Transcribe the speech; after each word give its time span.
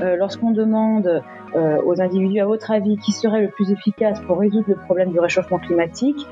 lorsqu'on 0.00 0.50
demande 0.50 1.22
aux 1.54 2.00
individus, 2.00 2.40
à 2.40 2.46
votre 2.46 2.70
avis, 2.70 2.96
qui 2.98 3.12
serait 3.12 3.40
le 3.40 3.48
plus 3.48 3.70
efficace 3.70 4.20
pour 4.26 4.38
résoudre 4.38 4.66
le 4.68 4.76
problème 4.76 5.10
du 5.10 5.20
réchauffement 5.20 5.58
climatique, 5.58 6.26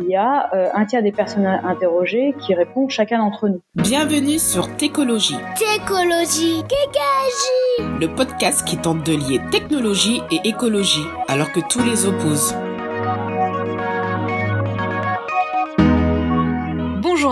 il 0.00 0.06
y 0.08 0.16
a 0.16 0.48
un 0.74 0.86
tiers 0.86 1.02
des 1.02 1.12
personnes 1.12 1.46
interrogées 1.46 2.34
qui 2.40 2.54
répondent 2.54 2.88
chacun 2.88 3.18
d'entre 3.18 3.48
nous. 3.48 3.60
Bienvenue 3.74 4.38
sur 4.38 4.74
Técologie. 4.76 5.36
Técologie, 5.56 6.62
Kékagie 6.62 8.00
Le 8.00 8.06
podcast 8.06 8.66
qui 8.66 8.78
tente 8.78 9.04
de 9.04 9.12
lier 9.12 9.40
technologie 9.50 10.22
et 10.30 10.48
écologie, 10.48 11.04
alors 11.28 11.52
que 11.52 11.60
tous 11.68 11.82
les 11.84 12.06
opposent. 12.06 12.54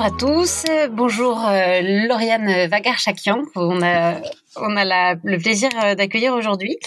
Bonjour 0.00 0.14
à 0.14 0.18
tous, 0.18 0.64
bonjour 0.92 1.46
euh, 1.46 2.06
Lauriane 2.08 2.68
Vagar-Chakian, 2.70 3.42
on 3.54 3.82
a, 3.82 4.14
le 4.56 5.36
plaisir 5.36 5.68
euh, 5.84 5.94
d'accueillir 5.94 6.32
aujourd'hui. 6.32 6.78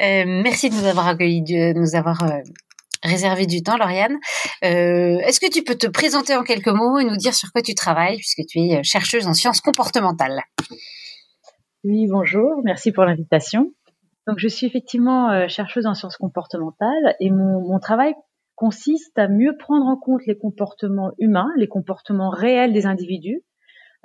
Euh, 0.00 0.22
merci 0.24 0.70
de 0.70 0.76
nous 0.76 0.84
avoir 0.84 1.08
accueillis, 1.08 1.42
de 1.42 1.72
nous 1.72 1.96
avoir 1.96 2.22
réservé 3.02 3.46
du 3.46 3.64
temps, 3.64 3.76
Lauriane. 3.76 4.18
Est-ce 4.62 5.40
que 5.40 5.50
tu 5.50 5.64
peux 5.64 5.74
te 5.74 5.88
présenter 5.88 6.36
en 6.36 6.44
quelques 6.44 6.68
mots 6.68 7.00
et 7.00 7.04
nous 7.04 7.16
dire 7.16 7.34
sur 7.34 7.50
quoi 7.50 7.60
tu 7.60 7.74
travailles, 7.74 8.18
puisque 8.18 8.46
tu 8.48 8.60
es 8.60 8.84
chercheuse 8.84 9.26
en 9.26 9.34
sciences 9.34 9.60
comportementales? 9.60 10.40
Oui, 11.82 12.06
bonjour, 12.08 12.60
merci 12.62 12.92
pour 12.92 13.04
l'invitation. 13.04 13.72
Donc, 14.28 14.38
je 14.38 14.46
suis 14.46 14.68
effectivement 14.68 15.48
chercheuse 15.48 15.86
en 15.86 15.94
sciences 15.94 16.18
comportementales 16.18 17.16
et 17.18 17.30
mon 17.30 17.80
travail 17.80 18.14
consiste 18.60 19.18
à 19.18 19.26
mieux 19.26 19.56
prendre 19.56 19.86
en 19.86 19.96
compte 19.96 20.20
les 20.26 20.36
comportements 20.36 21.12
humains, 21.18 21.48
les 21.56 21.66
comportements 21.66 22.28
réels 22.28 22.74
des 22.74 22.84
individus, 22.84 23.42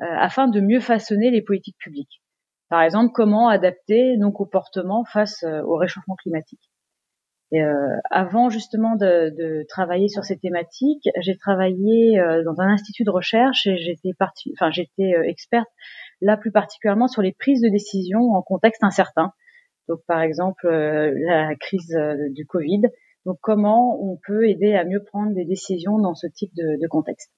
euh, 0.01 0.05
afin 0.17 0.47
de 0.47 0.61
mieux 0.61 0.79
façonner 0.79 1.29
les 1.29 1.41
politiques 1.41 1.75
publiques. 1.77 2.23
Par 2.69 2.81
exemple, 2.81 3.11
comment 3.13 3.49
adapter 3.49 4.15
nos 4.15 4.31
comportements 4.31 5.03
face 5.03 5.43
euh, 5.43 5.61
au 5.63 5.75
réchauffement 5.75 6.15
climatique. 6.15 6.71
Euh, 7.53 7.97
avant 8.11 8.47
justement 8.49 8.95
de, 8.95 9.65
travailler 9.67 10.07
sur 10.07 10.23
ces 10.23 10.37
thématiques, 10.37 11.09
j'ai 11.19 11.35
travaillé 11.35 12.17
dans 12.45 12.61
un 12.61 12.69
institut 12.69 13.03
de 13.03 13.11
recherche 13.11 13.67
et 13.67 13.75
j'étais 13.77 14.13
partie, 14.17 14.53
enfin 14.57 14.71
j'étais 14.71 15.13
experte 15.25 15.69
là 16.21 16.37
plus 16.37 16.51
particulièrement 16.51 17.07
sur 17.07 17.21
les 17.21 17.33
prises 17.33 17.61
de 17.61 17.69
décision 17.69 18.31
en 18.31 18.41
contexte 18.41 18.83
incertain. 18.85 19.31
Donc 19.89 19.99
par 20.07 20.21
exemple 20.21 20.67
la 20.67 21.55
crise 21.55 21.95
du 22.31 22.45
Covid, 22.45 22.83
donc, 23.25 23.37
comment 23.41 23.99
on 24.01 24.19
peut 24.25 24.47
aider 24.47 24.75
à 24.75 24.85
mieux 24.85 25.03
prendre 25.03 25.33
des 25.33 25.45
décisions 25.45 25.97
dans 25.97 26.13
ce 26.13 26.27
type 26.27 26.51
de, 26.55 26.87
contexte? 26.87 27.31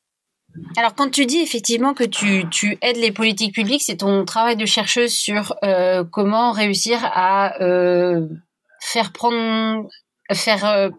Alors, 0.75 0.95
quand 0.95 1.09
tu 1.09 1.25
dis 1.25 1.39
effectivement 1.39 1.93
que 1.93 2.03
tu, 2.03 2.47
tu 2.49 2.77
aides 2.81 2.97
les 2.97 3.11
politiques 3.11 3.53
publiques, 3.53 3.83
c'est 3.83 3.97
ton 3.97 4.25
travail 4.25 4.57
de 4.57 4.65
chercheuse 4.65 5.13
sur 5.13 5.55
euh, 5.63 6.03
comment 6.03 6.51
réussir 6.51 6.99
à 7.03 7.61
euh, 7.61 8.27
faire 8.81 9.13
prendre, 9.13 9.87
faire 10.31 10.65
euh, 10.65 10.89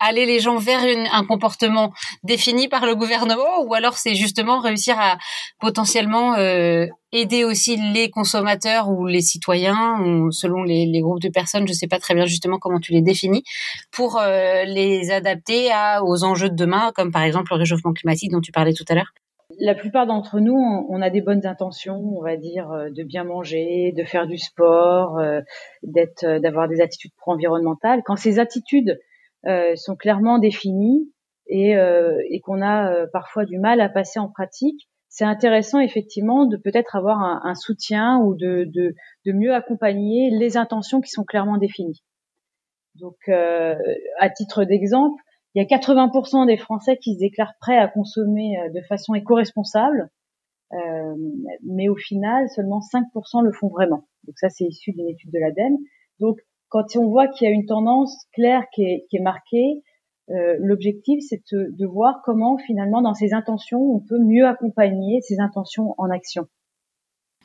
aller 0.00 0.26
les 0.26 0.38
gens 0.38 0.56
vers 0.56 0.80
un 1.12 1.24
comportement 1.24 1.92
défini 2.22 2.68
par 2.68 2.86
le 2.86 2.94
gouvernement 2.94 3.62
ou 3.66 3.74
alors 3.74 3.94
c'est 3.94 4.14
justement 4.14 4.60
réussir 4.60 4.98
à 4.98 5.18
potentiellement 5.60 6.34
euh, 6.34 6.86
aider 7.12 7.44
aussi 7.44 7.76
les 7.92 8.10
consommateurs 8.10 8.88
ou 8.90 9.06
les 9.06 9.20
citoyens 9.20 10.00
ou 10.00 10.30
selon 10.30 10.62
les, 10.62 10.86
les, 10.86 11.00
groupes 11.00 11.20
de 11.20 11.28
personnes, 11.28 11.66
je 11.66 11.72
sais 11.72 11.88
pas 11.88 11.98
très 11.98 12.14
bien 12.14 12.26
justement 12.26 12.58
comment 12.58 12.80
tu 12.80 12.92
les 12.92 13.02
définis, 13.02 13.42
pour 13.90 14.18
euh, 14.18 14.64
les 14.64 15.10
adapter 15.10 15.70
à, 15.72 16.04
aux 16.04 16.24
enjeux 16.24 16.50
de 16.50 16.56
demain, 16.56 16.92
comme 16.94 17.10
par 17.10 17.22
exemple 17.22 17.52
le 17.52 17.58
réchauffement 17.58 17.92
climatique 17.92 18.30
dont 18.30 18.40
tu 18.40 18.52
parlais 18.52 18.74
tout 18.74 18.84
à 18.88 18.94
l'heure 18.94 19.12
la 19.60 19.74
plupart 19.74 20.06
d'entre 20.06 20.40
nous, 20.40 20.86
on 20.88 21.00
a 21.00 21.08
des 21.08 21.22
bonnes 21.22 21.46
intentions, 21.46 21.96
on 22.16 22.22
va 22.22 22.36
dire, 22.36 22.70
euh, 22.70 22.90
de 22.90 23.02
bien 23.02 23.24
manger, 23.24 23.92
de 23.96 24.04
faire 24.04 24.26
du 24.26 24.36
sport, 24.36 25.18
d'être, 25.82 26.38
d'avoir 26.38 26.68
des 26.68 26.82
attitudes 26.82 27.12
pro-environnementales. 27.16 28.02
Quand 28.04 28.14
ces 28.14 28.38
attitudes 28.38 28.90
euh, 28.90 29.07
sont 29.44 29.96
clairement 29.96 30.38
définies 30.38 31.10
et, 31.48 31.76
euh, 31.76 32.20
qu'on 32.44 32.62
a 32.62 32.92
euh, 32.92 33.06
parfois 33.12 33.44
du 33.44 33.58
mal 33.58 33.80
à 33.80 33.88
passer 33.88 34.18
en 34.18 34.28
pratique, 34.28 34.88
c'est 35.08 35.24
intéressant 35.24 35.80
effectivement 35.80 36.46
de 36.46 36.56
peut-être 36.56 36.94
avoir 36.94 37.18
un, 37.20 37.54
soutien 37.54 38.18
ou 38.18 38.34
de, 38.34 38.64
de, 38.66 38.94
de, 39.24 39.32
mieux 39.32 39.54
accompagner 39.54 40.30
les 40.30 40.58
intentions 40.58 41.00
qui 41.00 41.10
sont 41.10 41.24
clairement 41.24 41.56
définies. 41.56 42.04
Donc, 42.94 43.16
euh, 43.28 43.74
à 44.18 44.28
titre 44.28 44.64
d'exemple, 44.64 45.20
il 45.54 45.62
y 45.62 45.74
a 45.74 45.78
80% 45.78 46.46
des 46.46 46.58
Français 46.58 46.98
qui 46.98 47.14
se 47.14 47.20
déclarent 47.20 47.54
prêts 47.58 47.78
à 47.78 47.88
consommer 47.88 48.58
de 48.74 48.82
façon 48.82 49.14
éco-responsable, 49.14 50.10
euh, 50.74 51.14
mais 51.64 51.88
au 51.88 51.96
final, 51.96 52.48
seulement 52.50 52.80
5% 52.80 53.42
le 53.42 53.52
font 53.52 53.68
vraiment. 53.68 54.06
Donc 54.24 54.36
ça, 54.38 54.50
c'est 54.50 54.66
issu 54.66 54.92
d'une 54.92 55.08
étude 55.08 55.30
de 55.32 55.38
l'ADEME. 55.38 55.78
Donc, 56.20 56.36
quand 56.68 56.84
on 56.96 57.08
voit 57.08 57.28
qu'il 57.28 57.48
y 57.48 57.50
a 57.50 57.54
une 57.54 57.66
tendance 57.66 58.14
claire 58.32 58.62
qui 58.74 58.82
est, 58.82 59.22
marquée, 59.22 59.82
euh, 60.30 60.56
l'objectif 60.60 61.18
c'est 61.28 61.40
de, 61.52 61.86
voir 61.86 62.20
comment 62.24 62.58
finalement 62.66 63.00
dans 63.00 63.14
ces 63.14 63.32
intentions 63.32 63.80
on 63.80 64.00
peut 64.00 64.18
mieux 64.18 64.46
accompagner 64.46 65.20
ces 65.22 65.40
intentions 65.40 65.94
en 65.98 66.10
action. 66.10 66.46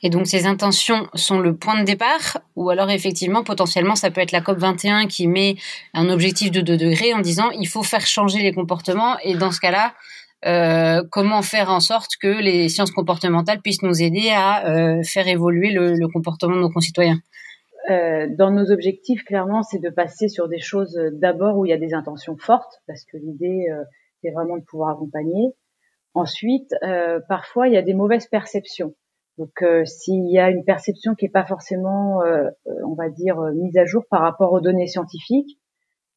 Et 0.02 0.10
donc 0.10 0.26
ces 0.26 0.44
intentions 0.44 1.06
sont 1.14 1.38
le 1.38 1.56
point 1.56 1.80
de 1.80 1.84
départ, 1.84 2.38
ou 2.56 2.68
alors 2.68 2.90
effectivement 2.90 3.42
potentiellement 3.42 3.96
ça 3.96 4.10
peut 4.10 4.20
être 4.20 4.32
la 4.32 4.42
COP 4.42 4.58
21 4.58 5.06
qui 5.06 5.28
met 5.28 5.56
un 5.94 6.10
objectif 6.10 6.50
de 6.50 6.60
2 6.60 6.76
degrés 6.76 7.14
en 7.14 7.20
disant 7.20 7.50
il 7.52 7.68
faut 7.68 7.82
faire 7.82 8.06
changer 8.06 8.40
les 8.40 8.52
comportements 8.52 9.16
et 9.22 9.34
dans 9.34 9.50
ce 9.50 9.60
cas-là 9.60 9.94
euh, 10.44 11.02
comment 11.10 11.40
faire 11.40 11.70
en 11.70 11.80
sorte 11.80 12.16
que 12.20 12.28
les 12.28 12.68
sciences 12.68 12.90
comportementales 12.90 13.62
puissent 13.62 13.82
nous 13.82 14.02
aider 14.02 14.28
à 14.28 14.66
euh, 14.66 15.02
faire 15.02 15.26
évoluer 15.26 15.70
le 15.70 16.06
comportement 16.08 16.56
de 16.56 16.60
nos 16.60 16.70
concitoyens? 16.70 17.18
Euh, 17.90 18.28
dans 18.30 18.50
nos 18.50 18.70
objectifs, 18.70 19.24
clairement, 19.24 19.62
c'est 19.62 19.78
de 19.78 19.90
passer 19.90 20.28
sur 20.28 20.48
des 20.48 20.58
choses 20.58 20.96
euh, 20.96 21.10
d'abord 21.12 21.58
où 21.58 21.66
il 21.66 21.68
y 21.68 21.74
a 21.74 21.78
des 21.78 21.92
intentions 21.92 22.36
fortes, 22.36 22.80
parce 22.86 23.04
que 23.04 23.18
l'idée, 23.18 23.66
euh, 23.70 23.84
c'est 24.22 24.30
vraiment 24.30 24.56
de 24.56 24.64
pouvoir 24.64 24.90
accompagner. 24.90 25.54
Ensuite, 26.14 26.70
parfois, 27.28 27.66
il 27.66 27.74
y 27.74 27.76
a 27.76 27.82
des 27.82 27.92
mauvaises 27.92 28.28
perceptions. 28.28 28.94
Donc, 29.36 29.64
s'il 29.84 30.30
y 30.30 30.38
a 30.38 30.48
une 30.48 30.64
perception 30.64 31.16
qui 31.16 31.24
n'est 31.24 31.30
pas 31.30 31.44
forcément, 31.44 32.20
on 32.84 32.94
va 32.94 33.08
dire, 33.10 33.40
mise 33.52 33.76
à 33.76 33.84
jour 33.84 34.04
par 34.08 34.20
rapport 34.20 34.52
aux 34.52 34.60
données 34.60 34.86
scientifiques, 34.86 35.58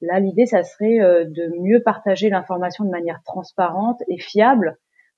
là, 0.01 0.19
l'idée, 0.19 0.45
ça 0.45 0.61
serait 0.61 1.25
de 1.25 1.59
mieux 1.59 1.81
partager 1.81 2.29
l'information 2.29 2.85
de 2.85 2.91
manière 2.91 3.23
transparente 3.25 3.99
et 4.07 4.19
fiable 4.19 4.77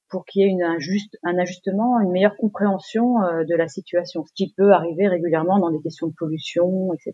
pour 0.10 0.26
qu'il 0.26 0.42
y 0.42 0.46
ait 0.46 0.50
une 0.50 0.64
injuste, 0.64 1.18
un 1.24 1.38
ajustement, 1.38 2.00
une 2.00 2.12
meilleure 2.12 2.36
compréhension 2.38 3.22
euh, 3.22 3.44
de 3.44 3.56
la 3.56 3.68
situation, 3.68 4.24
ce 4.26 4.34
qui 4.34 4.54
peut 4.56 4.72
arriver 4.72 5.08
régulièrement 5.08 5.60
dans 5.60 5.72
des 5.72 5.82
questions 5.82 6.08
de 6.08 6.14
pollution, 6.18 6.94
etc. 6.94 7.14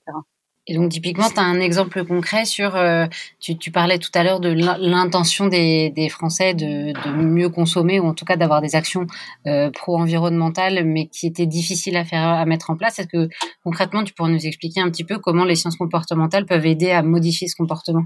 Et 0.68 0.76
donc 0.76 0.92
typiquement, 0.92 1.30
tu 1.30 1.40
as 1.40 1.44
un 1.44 1.60
exemple 1.60 2.04
concret 2.06 2.46
sur, 2.46 2.76
euh, 2.76 3.06
tu, 3.40 3.56
tu, 3.56 3.70
parlais 3.70 4.00
tout 4.00 4.10
à 4.16 4.24
l'heure 4.24 4.40
de 4.40 4.50
l'intention 4.50 5.48
des, 5.48 5.92
des, 5.92 6.10
Français 6.10 6.56
de, 6.56 6.92
de, 6.92 7.16
mieux 7.16 7.50
consommer 7.50 8.00
ou 8.00 8.06
en 8.06 8.16
tout 8.16 8.26
cas 8.26 8.36
d'avoir 8.36 8.62
des 8.62 8.76
actions 8.76 9.06
euh, 9.46 9.70
pro-environnementales, 9.70 10.84
mais 10.84 11.06
qui 11.06 11.28
étaient 11.28 11.46
difficiles 11.46 11.98
à 11.98 12.04
faire 12.04 12.24
à 12.24 12.46
mettre 12.46 12.72
en 12.72 12.78
place. 12.78 12.98
Est-ce 12.98 13.08
que 13.08 13.30
concrètement, 13.64 14.04
tu 14.04 14.14
pourrais 14.16 14.32
nous 14.32 14.48
expliquer 14.48 14.82
un 14.82 14.90
petit 14.90 15.04
peu 15.04 15.20
comment 15.20 15.46
les 15.46 15.56
sciences 15.56 15.76
comportementales 15.76 16.48
peuvent 16.48 16.66
aider 16.66 16.90
à 16.90 17.04
modifier 17.04 17.48
ce 17.48 17.56
comportement? 17.56 18.06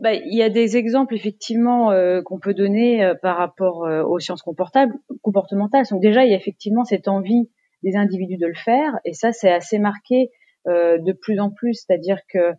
Bah, 0.00 0.12
il 0.12 0.34
y 0.36 0.42
a 0.42 0.50
des 0.50 0.76
exemples 0.76 1.14
effectivement 1.14 1.90
euh, 1.90 2.20
qu'on 2.22 2.38
peut 2.38 2.54
donner 2.54 3.02
euh, 3.02 3.14
par 3.14 3.36
rapport 3.38 3.84
euh, 3.84 4.02
aux 4.02 4.18
sciences 4.18 4.42
comportementales. 4.42 5.84
Donc 5.90 6.02
déjà, 6.02 6.24
il 6.24 6.30
y 6.30 6.34
a 6.34 6.36
effectivement 6.36 6.84
cette 6.84 7.08
envie 7.08 7.50
des 7.82 7.96
individus 7.96 8.36
de 8.36 8.46
le 8.46 8.54
faire, 8.54 8.98
et 9.04 9.12
ça, 9.12 9.32
c'est 9.32 9.50
assez 9.50 9.78
marqué 9.78 10.30
de 10.66 11.12
plus 11.12 11.38
en 11.38 11.50
plus. 11.50 11.74
C'est-à-dire 11.74 12.18
que, 12.28 12.52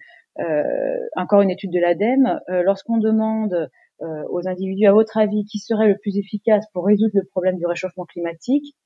encore 1.17 1.41
une 1.41 1.49
étude 1.49 1.73
de 1.73 1.79
l'ADEME, 1.79 2.39
lorsqu'on 2.63 2.97
demande 2.97 3.69
aux 3.99 4.47
individus, 4.47 4.85
à 4.85 4.93
votre 4.93 5.17
avis, 5.17 5.43
qui 5.43 5.57
serait 5.57 5.87
le 5.87 5.97
plus 5.97 6.17
efficace 6.17 6.65
pour 6.71 6.85
résoudre 6.85 7.11
le 7.15 7.25
problème 7.25 7.57
du 7.57 7.65
réchauffement 7.65 8.05
climatique, 8.05 8.77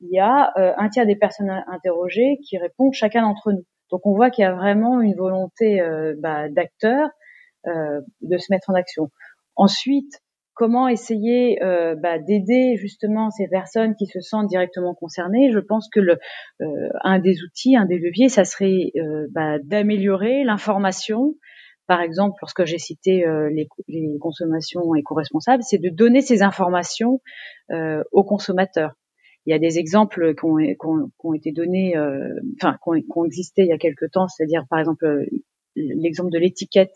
il 0.00 0.08
y 0.10 0.20
a 0.20 0.52
un 0.56 0.88
tiers 0.88 1.04
des 1.04 1.16
personnes 1.16 1.50
interrogées 1.66 2.38
qui 2.48 2.56
répondent 2.56 2.94
chacun 2.94 3.22
d'entre 3.22 3.52
nous. 3.52 3.66
Donc 3.90 4.06
on 4.06 4.14
voit 4.14 4.30
qu'il 4.30 4.44
y 4.44 4.46
a 4.46 4.54
vraiment 4.54 5.02
une 5.02 5.16
volonté 5.16 5.82
bah, 6.20 6.48
d'acteurs 6.48 7.10
euh, 7.10 7.19
de 7.64 8.38
se 8.38 8.52
mettre 8.52 8.70
en 8.70 8.74
action. 8.74 9.10
Ensuite, 9.56 10.22
comment 10.60 10.88
essayer 10.88 11.62
euh, 11.62 11.94
bah, 11.96 12.18
d'aider 12.18 12.76
justement 12.76 13.30
ces 13.30 13.48
personnes 13.48 13.94
qui 13.94 14.04
se 14.04 14.20
sentent 14.20 14.46
directement 14.46 14.94
concernées? 14.94 15.50
Je 15.52 15.58
pense 15.58 15.88
que 15.88 16.00
le, 16.00 16.18
euh, 16.60 16.88
un 17.02 17.18
des 17.18 17.42
outils, 17.42 17.76
un 17.76 17.86
des 17.86 17.98
leviers, 17.98 18.28
ça 18.28 18.44
serait 18.44 18.92
bah, 19.30 19.58
d'améliorer 19.62 20.44
l'information. 20.44 21.34
Par 21.86 22.02
exemple, 22.02 22.36
lorsque 22.42 22.66
j'ai 22.66 22.76
cité 22.76 23.24
les, 23.50 23.68
les, 23.88 24.18
consommations 24.20 24.94
éco-responsables, 24.94 25.62
c'est 25.62 25.78
de 25.78 25.88
donner 25.88 26.20
ces 26.20 26.42
informations 26.42 27.20
aux 28.12 28.24
consommateurs. 28.24 28.92
Il 29.46 29.52
y 29.52 29.54
a 29.54 29.58
des 29.58 29.78
exemples 29.78 30.34
qui 30.34 30.44
ont, 30.44 30.58
qui 30.58 30.76
ont, 30.84 31.06
qui 31.06 31.26
ont 31.26 31.34
été 31.34 31.52
donnés, 31.52 31.94
enfin, 32.62 32.74
qui 32.74 32.88
ont, 32.88 32.92
qui 32.92 33.06
ont 33.16 33.24
existé 33.24 33.62
il 33.62 33.68
y 33.68 33.72
a 33.72 33.78
quelque 33.78 34.04
temps, 34.04 34.28
c'est-à-dire 34.28 34.66
par 34.70 34.78
exemple 34.78 35.24
l'exemple 35.74 36.30
de 36.30 36.38
l'étiquette 36.38 36.94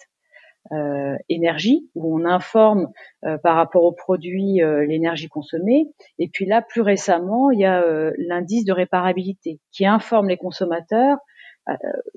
euh, 0.73 1.17
énergie, 1.29 1.91
où 1.95 2.19
on 2.19 2.25
informe 2.25 2.89
euh, 3.27 3.37
par 3.37 3.57
rapport 3.57 3.85
aux 3.85 3.93
produits 3.93 4.63
euh, 4.63 4.87
l'énergie 4.87 5.29
consommée. 5.29 5.93
Et 6.19 6.29
puis 6.29 6.47
là, 6.47 6.63
plus 6.63 6.81
récemment, 6.81 7.51
il 7.51 7.61
y 7.61 7.67
a 7.67 7.85
l'indice 8.17 8.65
de 8.65 8.73
réparabilité 8.73 9.61
qui 9.73 9.85
informe 9.85 10.29
les 10.29 10.39
consommateurs 10.39 11.19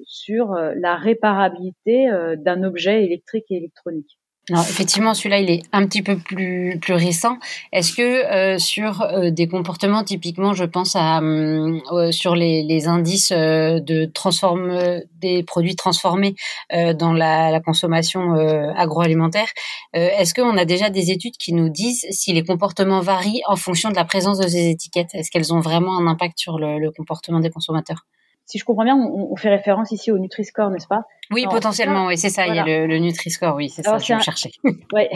sur 0.03 0.53
la 0.53 0.97
réparabilité 0.97 2.09
d'un 2.37 2.63
objet 2.63 3.05
électrique 3.05 3.45
et 3.49 3.55
électronique. 3.55 4.19
Alors 4.49 4.63
effectivement, 4.63 5.13
celui-là, 5.13 5.39
il 5.39 5.49
est 5.49 5.63
un 5.73 5.85
petit 5.85 6.01
peu 6.01 6.17
plus 6.17 6.79
plus 6.81 6.93
récent. 6.93 7.37
Est-ce 7.73 7.93
que 7.93 8.01
euh, 8.01 8.57
sur 8.57 9.01
euh, 9.01 9.29
des 9.29 9.49
comportements 9.49 10.05
typiquement, 10.05 10.53
je 10.53 10.63
pense 10.63 10.95
à 10.95 11.19
euh, 11.19 12.11
sur 12.13 12.33
les, 12.33 12.63
les 12.63 12.87
indices 12.87 13.33
de 13.33 14.05
transforme 14.05 15.01
des 15.19 15.43
produits 15.43 15.75
transformés 15.75 16.35
dans 16.71 17.11
la, 17.11 17.51
la 17.51 17.59
consommation 17.59 18.33
agroalimentaire, 18.75 19.47
est-ce 19.93 20.33
qu'on 20.33 20.57
a 20.57 20.65
déjà 20.65 20.89
des 20.89 21.11
études 21.11 21.37
qui 21.37 21.53
nous 21.53 21.69
disent 21.69 22.05
si 22.11 22.33
les 22.33 22.43
comportements 22.43 23.01
varient 23.01 23.41
en 23.47 23.55
fonction 23.55 23.89
de 23.89 23.95
la 23.95 24.05
présence 24.05 24.39
de 24.39 24.47
ces 24.47 24.69
étiquettes? 24.69 25.09
Est-ce 25.13 25.29
qu'elles 25.31 25.53
ont 25.53 25.59
vraiment 25.59 25.97
un 25.97 26.07
impact 26.07 26.39
sur 26.39 26.57
le, 26.59 26.79
le 26.79 26.91
comportement 26.91 27.39
des 27.39 27.49
consommateurs? 27.49 28.05
Si 28.47 28.57
je 28.57 28.65
comprends 28.65 28.85
bien, 28.85 28.95
on, 28.95 29.31
on 29.31 29.35
fait 29.35 29.49
référence 29.49 29.91
ici 29.91 30.11
au 30.11 30.17
Nutri-Score, 30.17 30.71
n'est-ce 30.71 30.87
pas? 30.87 31.03
Oui, 31.31 31.45
potentiellement, 31.49 32.07
oui, 32.07 32.17
c'est 32.17 32.29
ça. 32.29 32.47
Il 32.47 32.55
y 32.55 32.59
a 32.59 32.65
le, 32.65 32.87
le 32.87 32.97
Nutri-Score, 32.97 33.55
oui, 33.55 33.69
c'est 33.69 33.83
ça. 33.83 33.97
Je 33.99 34.13
vais 34.13 34.19
chercher. 34.21 34.51
ouais, 34.93 35.09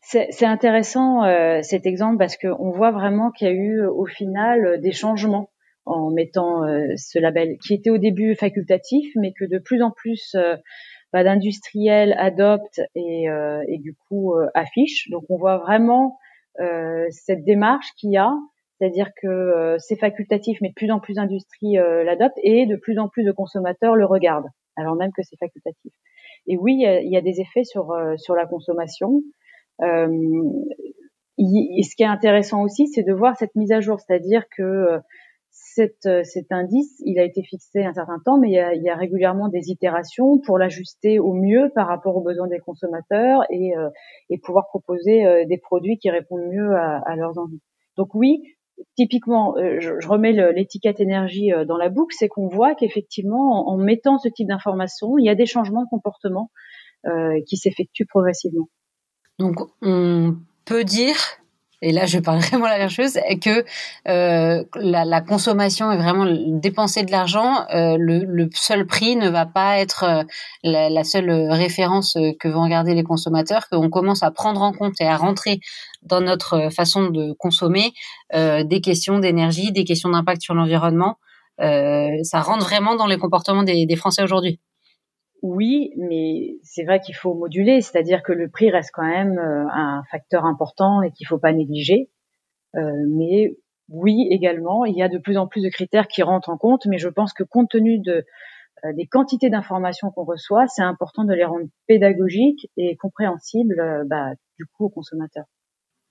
c'est 0.00 0.46
intéressant 0.46 1.24
euh, 1.24 1.60
cet 1.62 1.84
exemple 1.84 2.16
parce 2.18 2.36
qu'on 2.36 2.70
voit 2.70 2.92
vraiment 2.92 3.30
qu'il 3.30 3.48
y 3.48 3.50
a 3.50 3.54
eu 3.54 3.84
au 3.84 4.06
final 4.06 4.80
des 4.80 4.92
changements 4.92 5.50
en 5.86 6.10
mettant 6.10 6.64
euh, 6.64 6.88
ce 6.96 7.18
label, 7.18 7.56
qui 7.64 7.74
était 7.74 7.90
au 7.90 7.98
début 7.98 8.34
facultatif, 8.34 9.12
mais 9.16 9.32
que 9.32 9.44
de 9.44 9.58
plus 9.58 9.82
en 9.82 9.92
plus 9.92 10.34
euh, 10.34 10.56
bah, 11.12 11.24
d'industriels 11.24 12.14
adoptent 12.18 12.82
et, 12.94 13.30
euh, 13.30 13.62
et, 13.68 13.78
du 13.78 13.94
coup 14.08 14.34
affichent. 14.54 15.08
Donc 15.10 15.24
on 15.30 15.38
voit 15.38 15.58
vraiment 15.58 16.18
cette 17.10 17.44
démarche 17.44 17.86
qu'il 17.98 18.12
y 18.12 18.16
a 18.16 18.32
c'est-à-dire 18.78 19.10
que 19.20 19.26
euh, 19.26 19.76
c'est 19.78 19.96
facultatif, 19.96 20.58
mais 20.60 20.68
de 20.68 20.74
plus 20.74 20.90
en 20.90 21.00
plus 21.00 21.14
d'industries 21.14 21.78
euh, 21.78 22.04
l'adoptent 22.04 22.38
et 22.42 22.66
de 22.66 22.76
plus 22.76 22.98
en 22.98 23.08
plus 23.08 23.24
de 23.24 23.32
consommateurs 23.32 23.96
le 23.96 24.04
regardent, 24.04 24.50
alors 24.76 24.96
même 24.96 25.12
que 25.16 25.22
c'est 25.22 25.38
facultatif. 25.38 25.92
Et 26.46 26.58
oui, 26.58 26.84
il 26.84 27.10
y, 27.10 27.16
a, 27.16 27.20
des 27.22 27.40
effets 27.40 27.64
sur 27.64 27.90
euh, 27.92 28.16
sur 28.16 28.34
la 28.34 28.46
consommation. 28.46 29.22
Ce 29.80 30.06
qui 31.96 32.02
est 32.02 32.06
intéressant 32.06 32.62
aussi, 32.62 32.86
c'est 32.88 33.02
de 33.02 33.12
voir 33.12 33.36
cette 33.36 33.54
mise 33.56 33.72
à 33.72 33.80
jour, 33.80 33.98
c'est-à-dire 34.00 34.44
que 34.56 34.98
cet, 35.50 36.08
cet 36.24 36.52
indice, 36.52 37.02
il 37.04 37.18
a 37.18 37.24
été 37.24 37.42
fixé 37.42 37.84
un 37.84 37.92
certain 37.92 38.18
temps, 38.24 38.38
mais 38.38 38.48
il 38.50 38.82
y 38.82 38.88
a, 38.88 38.94
régulièrement 38.94 39.48
des 39.48 39.70
itérations 39.70 40.38
pour 40.38 40.58
l'ajuster 40.58 41.18
au 41.18 41.32
mieux 41.32 41.70
par 41.74 41.88
rapport 41.88 42.16
aux 42.16 42.22
besoins 42.22 42.46
des 42.46 42.60
consommateurs 42.60 43.42
et, 43.50 43.72
et 44.30 44.38
pouvoir 44.38 44.68
proposer 44.68 45.44
des 45.46 45.58
produits 45.58 45.98
qui 45.98 46.10
répondent 46.10 46.46
mieux 46.48 46.74
à 46.74 47.16
leurs 47.16 47.36
envies. 47.38 47.60
Donc 47.96 48.14
oui, 48.14 48.55
typiquement, 48.96 49.56
euh, 49.56 49.78
je, 49.80 50.06
remets 50.06 50.32
l'étiquette 50.52 51.00
énergie 51.00 51.52
euh, 51.52 51.64
dans 51.64 51.76
la 51.76 51.88
boucle, 51.88 52.14
c'est 52.18 52.28
qu'on 52.28 52.48
voit 52.48 52.74
qu'effectivement, 52.74 53.68
en, 53.68 53.76
mettant 53.76 54.18
ce 54.18 54.28
type 54.28 54.48
d'information, 54.48 55.18
il 55.18 55.26
y 55.26 55.28
a 55.28 55.34
des 55.34 55.46
changements 55.46 55.82
de 55.82 55.88
comportement 55.88 56.50
euh, 57.06 57.40
qui 57.46 57.56
s'effectuent 57.56 58.06
progressivement. 58.06 58.68
Donc, 59.38 59.56
on 59.82 60.36
peut 60.64 60.84
dire 60.84 61.16
et 61.82 61.92
là 61.92 62.06
je 62.06 62.18
parle 62.18 62.38
vraiment 62.50 62.66
la 62.66 62.88
chose, 62.88 63.18
que 63.42 63.64
euh, 64.08 64.64
la, 64.76 65.04
la, 65.04 65.20
consommation 65.20 65.90
est 65.92 65.96
vraiment 65.96 66.26
dépenser 66.60 67.04
de 67.04 67.10
l'argent. 67.10 67.66
Euh, 67.74 67.96
le, 67.98 68.24
le, 68.24 68.48
seul 68.54 68.86
prix 68.86 69.16
ne 69.16 69.28
va 69.28 69.46
pas 69.46 69.78
être 69.78 70.04
euh, 70.04 70.22
la, 70.62 70.88
la, 70.88 71.04
seule 71.04 71.30
référence 71.50 72.16
euh, 72.16 72.32
que 72.38 72.48
vont 72.48 72.66
garder 72.68 72.94
les 72.94 73.02
consommateurs, 73.02 73.68
qu'on 73.68 73.90
commence 73.90 74.22
à 74.22 74.30
prendre 74.30 74.62
en 74.62 74.72
compte 74.72 74.94
et 75.00 75.06
à 75.06 75.16
rentrer 75.16 75.60
dans 76.02 76.20
notre 76.20 76.70
façon 76.70 77.08
de 77.10 77.32
consommer 77.32 77.92
euh, 78.34 78.64
des 78.64 78.80
questions 78.80 79.18
d'énergie, 79.18 79.72
des 79.72 79.84
questions 79.84 80.10
d'impact 80.10 80.42
sur 80.42 80.54
l'environnement. 80.54 81.16
ça 81.58 82.40
rentre 82.40 82.64
vraiment 82.64 82.96
dans 82.96 83.06
les 83.06 83.18
comportements 83.18 83.62
des, 83.62 83.86
des 83.86 83.96
Français 83.96 84.22
aujourd'hui 84.22 84.60
oui, 85.46 85.92
mais 85.96 86.58
c'est 86.62 86.84
vrai 86.84 87.00
qu'il 87.00 87.14
faut 87.14 87.34
moduler, 87.34 87.80
c'est-à-dire 87.80 88.22
que 88.22 88.32
le 88.32 88.48
prix 88.48 88.70
reste 88.70 88.90
quand 88.92 89.06
même 89.06 89.38
euh, 89.38 89.66
un 89.70 90.02
facteur 90.10 90.44
important 90.44 91.02
et 91.02 91.10
qu'il 91.12 91.26
faut 91.26 91.38
pas 91.38 91.52
négliger. 91.52 92.10
Euh, 92.74 92.92
mais 93.08 93.56
oui, 93.88 94.26
également, 94.30 94.84
il 94.84 94.96
y 94.96 95.02
a 95.02 95.08
de 95.08 95.18
plus 95.18 95.36
en 95.36 95.46
plus 95.46 95.62
de 95.62 95.68
critères 95.68 96.08
qui 96.08 96.22
rentrent 96.22 96.50
en 96.50 96.58
compte, 96.58 96.86
mais 96.86 96.98
je 96.98 97.08
pense 97.08 97.32
que 97.32 97.44
compte 97.44 97.70
tenu 97.70 98.02
euh, 98.08 98.22
des 98.94 99.06
quantités 99.06 99.48
d'informations 99.48 100.10
qu'on 100.10 100.24
reçoit, 100.24 100.66
c'est 100.66 100.82
important 100.82 101.24
de 101.24 101.32
les 101.32 101.44
rendre 101.44 101.66
pédagogiques 101.86 102.70
et 102.76 102.96
compréhensibles, 102.96 104.04
bah, 104.06 104.32
du 104.58 104.66
coup, 104.66 104.86
aux 104.86 104.90
consommateurs. 104.90 105.46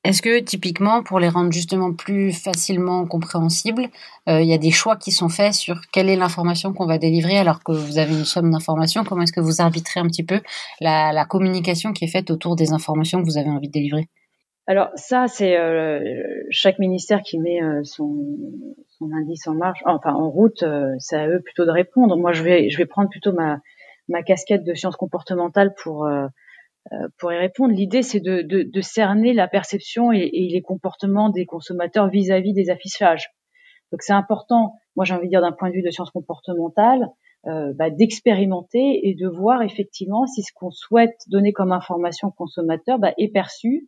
Est-ce 0.06 0.22
que 0.22 0.40
typiquement, 0.40 1.02
pour 1.02 1.20
les 1.20 1.30
rendre 1.30 1.52
justement 1.52 1.92
plus 1.92 2.32
facilement 2.32 3.08
compréhensibles, 3.08 3.88
euh, 4.30 4.40
il 4.40 4.48
y 4.48 4.54
a 4.54 4.60
des 4.60 4.70
choix 4.70 4.98
qui 4.98 5.12
sont 5.12 5.30
faits 5.30 5.54
sur 5.54 5.82
quelle 5.92 6.10
est 6.10 6.16
l'information 6.16 6.74
qu'on 6.74 6.86
va 6.86 7.00
délivrer 7.00 7.40
alors 7.40 7.64
que 7.64 7.72
vous 7.72 7.98
avez 7.98 8.14
une 8.14 8.24
somme 8.24 8.52
d'informations? 8.52 9.04
Comment 9.04 9.24
est-ce 9.24 9.34
que 9.34 9.42
vous 9.42 9.62
arbitrez 9.62 10.00
un 10.00 10.06
petit 10.06 10.24
peu 10.24 10.42
la, 10.80 11.26
communication 11.26 11.92
qui 11.92 12.06
est 12.06 12.08
faite 12.08 12.30
autour 12.30 12.56
des 12.56 12.72
informations 12.72 13.20
que 13.20 13.26
vous 13.26 13.40
avez 13.40 13.50
envie 13.50 13.68
de 13.68 13.72
délivrer? 13.72 14.08
Alors 14.68 14.90
ça, 14.94 15.26
c'est 15.28 15.58
euh, 15.58 16.00
chaque 16.52 16.78
ministère 16.78 17.24
qui 17.24 17.40
met 17.40 17.64
euh, 17.64 17.82
son, 17.84 18.16
son, 19.00 19.10
indice 19.12 19.48
en 19.48 19.56
marche, 19.56 19.80
enfin 19.88 20.14
en 20.14 20.30
route, 20.30 20.64
c'est 21.00 21.18
à 21.18 21.28
eux 21.28 21.42
plutôt 21.44 21.66
de 21.66 21.72
répondre. 21.72 22.16
Moi, 22.16 22.32
je 22.32 22.44
vais, 22.44 22.70
je 22.70 22.78
vais 22.78 22.86
prendre 22.86 23.10
plutôt 23.10 23.34
ma, 23.34 23.58
ma 24.08 24.22
casquette 24.22 24.64
de 24.64 24.76
sciences 24.76 24.98
comportementales 24.98 25.74
pour 25.82 26.08
pour 27.18 27.32
y 27.34 27.38
répondre, 27.38 27.74
l'idée 27.74 28.04
c'est 28.04 28.20
de, 28.20 28.42
de, 28.42 28.64
de, 28.64 28.82
cerner 28.82 29.34
la 29.34 29.48
perception 29.48 30.12
et, 30.12 30.30
et, 30.32 30.50
les 30.50 30.62
comportements 30.62 31.30
des 31.30 31.46
consommateurs 31.46 32.10
vis-à-vis 32.10 32.54
des 32.54 32.70
affichages. 32.70 33.30
Donc 33.92 34.02
c'est 34.02 34.14
important, 34.14 34.74
moi 34.96 35.06
j'ai 35.06 35.14
envie 35.14 35.26
de 35.26 35.30
dire 35.30 35.42
d'un 35.42 35.52
point 35.52 35.70
de 35.70 35.76
vue 35.76 35.82
de 35.82 35.90
sciences 35.90 36.12
comportementales, 36.12 37.10
euh, 37.48 37.74
bah, 37.76 37.92
d'expérimenter 37.92 39.08
et 39.08 39.14
de 39.14 39.28
voir 39.28 39.62
effectivement 39.62 40.26
si 40.26 40.42
ce 40.42 40.52
qu'on 40.52 40.72
souhaite 40.72 41.22
donner 41.28 41.54
comme 41.54 41.72
information 41.72 42.30
au 42.30 42.32
consommateur 42.32 42.98
bah, 42.98 43.14
est 43.20 43.32
perçu. 43.32 43.88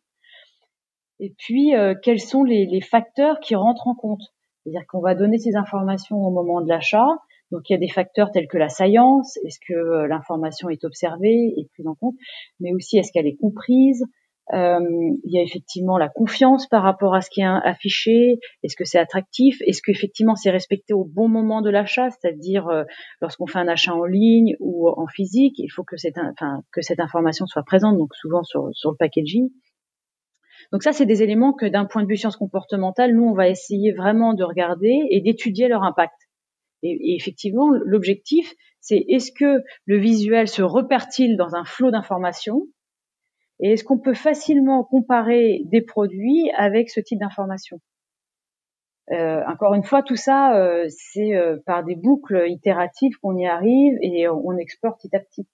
Et 1.19 1.33
puis 1.39 1.75
euh, 1.75 1.95
quels 2.03 2.19
sont 2.19 2.43
les, 2.43 2.67
les, 2.67 2.81
facteurs 2.81 3.39
qui 3.39 3.55
rentrent 3.55 3.87
en 3.87 3.95
compte? 3.95 4.21
C'est-à-dire 4.61 4.85
qu'on 4.87 5.01
va 5.01 5.15
donner 5.15 5.39
ces 5.39 5.55
informations 5.55 6.17
au 6.17 6.29
moment 6.29 6.61
de 6.61 6.69
l'achat, 6.69 7.07
donc 7.51 7.69
il 7.69 7.73
y 7.73 7.75
a 7.75 7.79
des 7.79 7.89
facteurs 7.89 8.31
tels 8.31 8.47
que 8.47 8.57
la 8.57 8.69
science, 8.69 9.37
est-ce 9.45 9.59
que 9.65 9.73
euh, 9.73 10.07
l'information 10.07 10.69
est 10.69 10.83
observée 10.83 11.53
et 11.57 11.67
prise 11.73 11.87
en 11.87 11.95
compte, 11.95 12.15
mais 12.59 12.73
aussi 12.73 12.97
est-ce 12.97 13.11
qu'elle 13.11 13.27
est 13.27 13.37
comprise. 13.37 14.03
Euh, 14.53 14.79
il 15.25 15.33
y 15.33 15.37
a 15.37 15.41
effectivement 15.41 15.97
la 15.97 16.07
confiance 16.07 16.67
par 16.67 16.81
rapport 16.81 17.13
à 17.13 17.19
ce 17.19 17.29
qui 17.29 17.41
est 17.41 17.45
affiché. 17.45 18.39
Est-ce 18.63 18.77
que 18.77 18.85
c'est 18.85 18.99
attractif 18.99 19.57
Est-ce 19.65 19.81
qu'effectivement 19.81 20.35
c'est 20.35 20.51
respecté 20.51 20.93
au 20.93 21.03
bon 21.03 21.27
moment 21.27 21.61
de 21.61 21.69
l'achat, 21.69 22.09
c'est-à-dire 22.11 22.67
euh, 22.69 22.83
lorsqu'on 23.21 23.45
fait 23.45 23.59
un 23.59 23.67
achat 23.67 23.93
en 23.93 24.05
ligne 24.05 24.55
ou 24.59 24.89
en 24.89 25.07
physique, 25.07 25.55
il 25.57 25.67
faut 25.67 25.83
que 25.83 25.97
cette, 25.97 26.17
enfin, 26.17 26.61
que 26.71 26.81
cette 26.81 27.01
information 27.01 27.45
soit 27.45 27.63
présente, 27.63 27.97
donc 27.97 28.15
souvent 28.15 28.43
sur, 28.43 28.69
sur 28.73 28.91
le 28.91 28.97
packaging. 28.97 29.49
Donc 30.71 30.83
ça, 30.83 30.91
c'est 30.91 31.05
des 31.05 31.23
éléments 31.23 31.53
que 31.53 31.65
d'un 31.65 31.85
point 31.85 32.03
de 32.03 32.07
vue 32.07 32.17
science 32.17 32.35
comportementale, 32.35 33.13
nous, 33.13 33.23
on 33.23 33.33
va 33.33 33.47
essayer 33.47 33.93
vraiment 33.93 34.33
de 34.33 34.43
regarder 34.43 35.07
et 35.11 35.21
d'étudier 35.21 35.67
leur 35.67 35.83
impact. 35.83 36.26
Et, 36.83 37.15
effectivement, 37.15 37.69
l'objectif, 37.69 38.53
c'est 38.81 39.03
est-ce 39.09 39.31
que 39.31 39.63
le 39.85 39.97
visuel 39.97 40.47
se 40.47 40.61
repère-t-il 40.61 41.37
dans 41.37 41.55
un 41.55 41.65
flot 41.65 41.91
d'informations 41.91 42.67
et 43.59 43.71
est-ce 43.71 43.83
qu'on 43.83 43.97
peut 43.97 44.13
facilement 44.13 44.83
comparer 44.83 45.61
des 45.65 45.81
produits 45.81 46.51
avec 46.55 46.89
ce 46.89 46.99
type 46.99 47.19
d'informations? 47.19 47.79
Euh, 49.11 49.41
Encore 49.47 49.73
une 49.73 49.83
fois, 49.83 50.03
tout 50.03 50.15
ça, 50.15 50.55
euh, 50.55 50.85
c'est 50.89 51.35
euh, 51.35 51.57
par 51.65 51.83
des 51.83 51.95
boucles 51.95 52.45
itératives 52.49 53.17
qu'on 53.21 53.35
y 53.37 53.47
arrive 53.47 53.97
et 54.01 54.27
on 54.27 54.57
exporte 54.57 55.01
petit 55.01 55.15
à 55.15 55.19
petit 55.19 55.47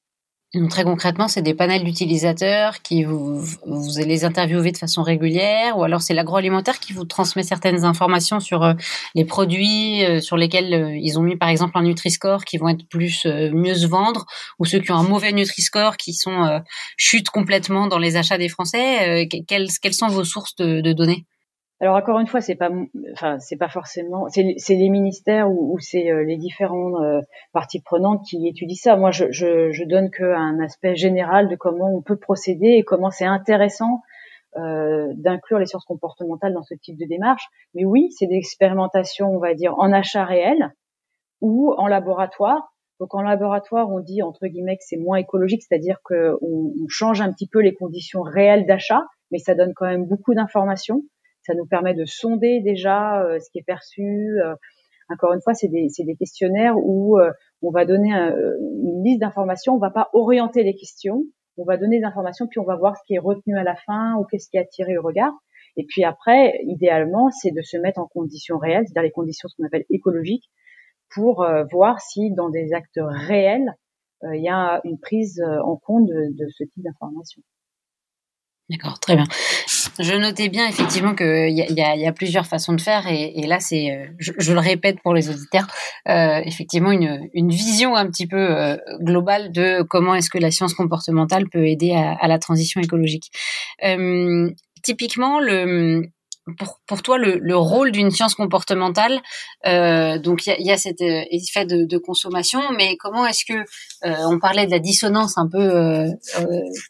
très 0.69 0.83
concrètement, 0.83 1.27
c'est 1.27 1.41
des 1.41 1.55
panels 1.55 1.83
d'utilisateurs 1.83 2.83
qui 2.83 3.03
vous, 3.03 3.39
vous 3.65 3.89
les 3.98 4.24
interviewer 4.24 4.72
de 4.72 4.77
façon 4.77 5.01
régulière, 5.01 5.77
ou 5.79 5.83
alors 5.83 6.03
c'est 6.03 6.13
l'agroalimentaire 6.13 6.79
qui 6.79 6.93
vous 6.93 7.05
transmet 7.05 7.41
certaines 7.41 7.86
informations 7.86 8.39
sur 8.39 8.62
euh, 8.62 8.74
les 9.15 9.25
produits 9.25 10.05
euh, 10.05 10.22
sur 10.22 10.38
lesquels 10.38 10.74
euh, 10.74 10.95
ils 10.95 11.17
ont 11.17 11.24
mis 11.24 11.38
par 11.38 11.50
exemple 11.50 11.75
un 11.75 11.81
Nutri-Score 11.81 12.45
qui 12.45 12.60
vont 12.60 12.69
être 12.69 12.88
plus 12.88 13.25
mieux 13.25 13.74
se 13.74 13.88
vendre, 13.88 14.25
ou 14.60 14.65
ceux 14.65 14.79
qui 14.79 14.91
ont 14.91 14.95
un 14.95 15.03
mauvais 15.03 15.31
Nutri-Score 15.31 15.98
qui 15.98 16.13
sont 16.13 16.62
chutent 16.98 17.29
complètement 17.29 17.88
dans 17.88 18.00
les 18.00 18.15
achats 18.15 18.38
des 18.38 18.50
Français. 18.50 19.27
quelles, 19.48 19.69
quelles 19.81 19.93
sont 19.93 20.07
vos 20.07 20.24
sources 20.24 20.55
de, 20.55 20.81
de 20.81 20.93
données? 20.93 21.25
Alors 21.84 21.98
encore 21.98 22.18
une 22.20 22.28
fois, 22.28 22.40
c'est 22.40 22.56
pas, 22.56 22.70
enfin 23.12 23.40
c'est 23.40 23.58
pas 23.58 23.68
forcément, 23.68 24.28
c'est 24.30 24.75
les 24.75 24.90
ministères 24.90 25.52
ou, 25.52 25.78
c'est 25.80 26.10
euh, 26.10 26.24
les 26.24 26.38
différentes 26.38 26.96
euh, 27.04 27.20
parties 27.52 27.82
prenantes 27.82 28.24
qui 28.25 28.48
étudient 28.48 28.78
ça. 28.82 28.96
Moi, 28.96 29.12
je, 29.12 29.25
je, 29.32 29.70
je 29.70 29.84
donne 29.84 30.10
qu'un 30.10 30.62
aspect 30.62 30.96
général 30.96 31.50
de 31.50 31.58
comment 31.58 31.94
on 31.94 32.02
peut 32.02 32.16
procéder 32.16 32.68
et 32.68 32.84
comment 32.84 33.12
c'est 33.12 33.25
intéressant 33.25 34.00
euh, 34.56 35.08
d'inclure 35.16 35.60
les 35.60 35.66
sciences 35.66 35.84
comportementales 35.84 36.54
dans 36.54 36.63
ce 36.63 36.74
type 36.74 36.98
de 36.98 37.06
démarche. 37.06 37.50
Mais 37.74 37.84
oui, 37.84 38.12
c'est 38.12 38.28
des 38.28 38.38
expérimentations, 38.38 39.28
on 39.36 39.40
va 39.40 39.54
dire, 39.54 39.74
en 39.78 39.92
achat 39.92 40.24
réel 40.24 40.72
ou 41.42 41.74
en 41.78 41.88
laboratoire. 41.88 42.74
Donc 43.02 43.13
en 43.13 43.22
laboratoire, 43.22 43.90
on 43.90 44.00
dit 44.00 44.22
entre 44.22 44.48
guillemets 44.48 44.78
que 44.78 44.84
c'est 44.86 44.96
moins 44.96 45.18
écologique, 45.18 45.63
c'est-à-dire 45.68 45.98
qu'on 46.02 46.38
on 46.42 46.88
change 46.88 47.20
un 47.20 47.34
petit 47.34 47.50
peu 47.50 47.60
les 47.60 47.74
conditions 47.74 48.22
réelles 48.22 48.66
d'achat, 48.66 49.02
mais 49.32 49.40
ça 49.40 49.54
donne 49.54 49.74
quand 49.75 49.88
même 49.88 50.06
beaucoup 50.06 50.34
d'informations. 50.34 51.02
Ça 51.44 51.54
nous 51.54 51.66
permet 51.66 51.94
de 51.94 52.06
sonder 52.06 52.62
déjà 52.62 53.22
euh, 53.22 53.40
ce 53.40 53.50
qui 53.52 53.60
est 53.60 53.64
perçu, 53.64 54.40
euh, 54.42 54.56
Encore 55.10 55.34
une 55.34 55.42
fois, 55.42 55.54
c'est 55.54 55.68
des, 55.68 55.90
questionnaires 56.18 56.76
où 56.78 57.18
on 57.62 57.72
va 57.72 57.86
donner 57.86 58.12
une 58.12 59.04
liste 59.04 59.20
d'informations, 59.20 59.74
on 59.74 59.80
va 59.80 59.92
pas 59.92 60.10
orienter 60.14 60.64
les 60.64 60.76
questions, 60.76 61.24
on 61.58 61.66
va 61.66 61.78
donner 61.78 62.00
des 62.00 62.06
informations, 62.06 62.48
puis 62.48 62.60
on 62.60 62.64
va 62.64 62.78
voir 62.78 62.96
ce 62.98 63.04
qui 63.06 63.16
est 63.16 63.20
retenu 63.20 63.58
à 63.58 63.64
la 63.64 63.76
fin 63.76 64.16
ou 64.16 64.24
qu'est-ce 64.24 64.50
qui 64.50 64.58
a 64.58 64.62
attiré 64.62 64.94
le 64.94 65.02
regard. 65.02 65.34
Et 65.76 65.86
puis 65.86 66.04
après, 66.04 66.60
idéalement, 66.64 67.30
c'est 67.32 67.52
de 67.52 67.62
se 67.62 67.78
mettre 67.78 68.00
en 68.00 68.08
conditions 68.08 68.58
réelles, 68.58 68.86
c'est-à-dire 68.86 69.04
les 69.04 69.12
conditions 69.12 69.50
ce 69.50 69.56
qu'on 69.58 69.66
appelle 69.66 69.86
écologiques, 69.90 70.50
pour 71.14 71.46
voir 71.72 72.00
si 72.00 72.32
dans 72.32 72.50
des 72.50 72.74
actes 72.74 73.00
réels, 73.00 73.76
il 74.24 74.42
y 74.42 74.50
a 74.50 74.80
une 74.86 75.00
prise 75.00 75.44
en 75.64 75.76
compte 75.76 76.08
de, 76.08 76.32
de 76.32 76.48
ce 76.50 76.64
type 76.64 76.84
d'informations. 76.84 77.44
D'accord, 78.70 79.00
très 79.00 79.16
bien. 79.16 79.26
Je 80.00 80.13
notais 80.13 80.50
bien 80.50 80.68
effectivement 80.68 81.16
qu'il 81.16 81.50
y, 81.50 81.62
y, 81.62 82.00
y, 82.00 82.08
a 82.08 82.12
plusieurs 82.12 82.46
façons 82.46 82.74
de 82.74 82.82
faire 82.82 83.08
et, 83.08 83.34
et 83.36 83.48
là 83.48 83.60
c'est, 83.60 83.92
euh, 83.92 84.06
je, 84.18 84.32
je, 84.38 84.54
le 84.54 84.60
répète 84.60 85.02
pour 85.02 85.13
les 85.13 85.30
auditeurs, 85.30 85.68
euh, 86.08 86.42
effectivement 86.46 86.92
une, 86.92 87.30
une, 87.34 87.50
vision 87.50 87.96
un 87.96 88.08
petit 88.08 88.28
peu 88.28 88.38
euh, 88.38 88.78
globale 89.02 89.52
de 89.52 89.84
comment 89.84 90.16
est-ce 90.16 90.30
que 90.30 90.38
la 90.38 90.52
science 90.52 90.74
comportementale 90.74 91.50
peut 91.50 91.68
aider 91.68 91.94
à, 91.94 92.13
à 92.13 92.28
la 92.28 92.40
transition 92.40 92.82
écologique. 92.82 93.32
Euh, 93.84 94.50
typiquement, 94.84 95.40
le, 95.40 96.10
pour, 96.88 97.02
toi 97.02 97.18
le, 97.18 97.38
le 97.40 97.56
rôle 97.56 97.92
d'une 97.92 98.12
science 98.12 98.36
comportementale 98.36 99.22
euh, 99.66 100.18
Donc 100.18 100.46
il 100.46 100.66
y 100.66 100.72
a, 100.72 100.78
cet 100.78 101.02
euh, 101.02 101.24
effet 101.32 101.66
de, 101.66 101.98
consommation, 101.98 102.60
mais 102.76 102.98
comment 102.98 103.26
est-ce 103.26 103.46
que 103.46 103.54
euh, 103.54 104.16
on 104.26 104.40
parlait 104.40 104.66
de 104.66 104.72
la 104.72 104.80
dissonance 104.80 105.38
un 105.38 105.48
peu 105.48 106.08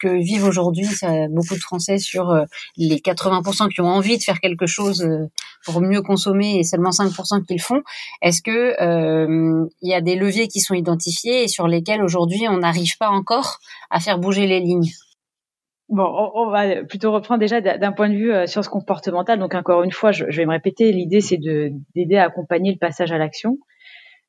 que 0.00 0.08
vivent 0.08 0.44
aujourd'hui 0.44 0.86
beaucoup 1.30 1.54
de 1.54 1.60
Français 1.60 1.98
sur 1.98 2.34
les 2.76 2.96
80% 2.96 3.68
qui 3.68 3.80
ont 3.80 3.86
envie 3.86 4.18
de 4.18 4.22
faire 4.22 4.40
quelque 4.40 4.66
chose 4.66 5.06
pour 5.64 5.80
mieux 5.80 6.02
consommer 6.02 6.58
et 6.58 6.64
seulement 6.64 6.90
5% 6.90 7.44
qui 7.46 7.54
le 7.54 7.60
font. 7.60 7.82
Est-ce 8.22 8.42
que 8.42 8.74
il 9.82 9.88
y 9.88 9.94
a 9.94 10.00
des 10.00 10.16
leviers 10.16 10.48
qui 10.48 10.60
sont 10.60 10.74
identifiés 10.74 11.44
et 11.44 11.48
sur 11.48 11.68
lesquels 11.68 12.02
aujourd'hui 12.02 12.48
on 12.48 12.58
n'arrive 12.58 12.96
pas 12.98 13.10
encore 13.10 13.58
à 13.90 14.00
faire 14.00 14.18
bouger 14.18 14.46
les 14.46 14.60
lignes? 14.60 14.90
Bon, 15.90 16.30
on, 16.34 16.50
va 16.50 16.84
plutôt 16.84 17.12
reprendre 17.12 17.40
déjà 17.40 17.60
d'un 17.60 17.92
point 17.92 18.08
de 18.08 18.14
vue 18.14 18.32
euh, 18.32 18.46
science 18.46 18.68
comportementale. 18.68 19.38
Donc 19.38 19.54
encore 19.54 19.82
une 19.82 19.92
fois, 19.92 20.12
je, 20.12 20.24
vais 20.24 20.46
me 20.46 20.52
répéter, 20.52 20.90
l'idée 20.92 21.20
c'est 21.20 21.36
d'aider 21.36 22.16
à 22.16 22.24
accompagner 22.24 22.72
le 22.72 22.78
passage 22.78 23.12
à 23.12 23.18
l'action. 23.18 23.58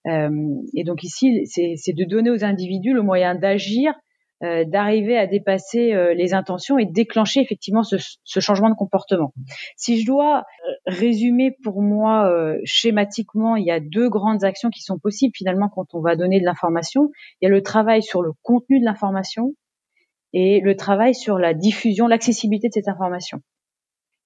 Euh, 0.08 0.30
et 0.76 0.84
donc 0.84 1.04
ici, 1.04 1.46
c'est 1.46 1.94
de 1.94 2.04
donner 2.04 2.30
aux 2.30 2.44
individus 2.44 2.94
le 2.94 3.02
moyen 3.02 3.36
d'agir, 3.36 3.94
euh, 4.44 4.66
d'arriver 4.66 5.18
à 5.18 5.28
dépasser 5.28 5.94
euh, 5.94 6.14
les 6.14 6.34
intentions 6.34 6.78
et 6.78 6.86
de 6.86 6.92
déclencher 6.92 7.40
effectivement 7.40 7.84
ce, 7.84 7.96
ce, 8.24 8.40
changement 8.40 8.70
de 8.70 8.76
comportement. 8.76 9.34
Si 9.78 10.02
je 10.02 10.06
dois 10.06 10.44
résumer 10.86 11.56
pour 11.64 11.82
moi 11.82 12.30
schématiquement, 12.66 13.56
il 13.56 13.66
y 13.66 13.72
a 13.72 13.80
deux 13.80 14.10
grandes 14.10 14.44
actions 14.44 14.70
qui 14.70 14.82
sont 14.82 15.00
possibles 15.00 15.34
finalement 15.36 15.70
quand 15.70 15.94
on 15.94 16.02
va 16.02 16.16
donner 16.16 16.40
de 16.40 16.46
l'information. 16.46 17.10
Il 17.42 17.46
y 17.46 17.48
a 17.48 17.50
le 17.50 17.64
travail 17.64 18.04
sur 18.04 18.22
le 18.22 18.32
contenu 18.44 18.80
de 18.80 18.86
l'information 18.86 19.54
et 20.36 20.60
le 20.60 20.76
travail 20.76 21.16
sur 21.16 21.40
la 21.40 21.54
diffusion, 21.54 22.08
l'accessibilité 22.08 22.68
de 22.68 22.74
cette 22.74 22.90
information. 22.90 23.40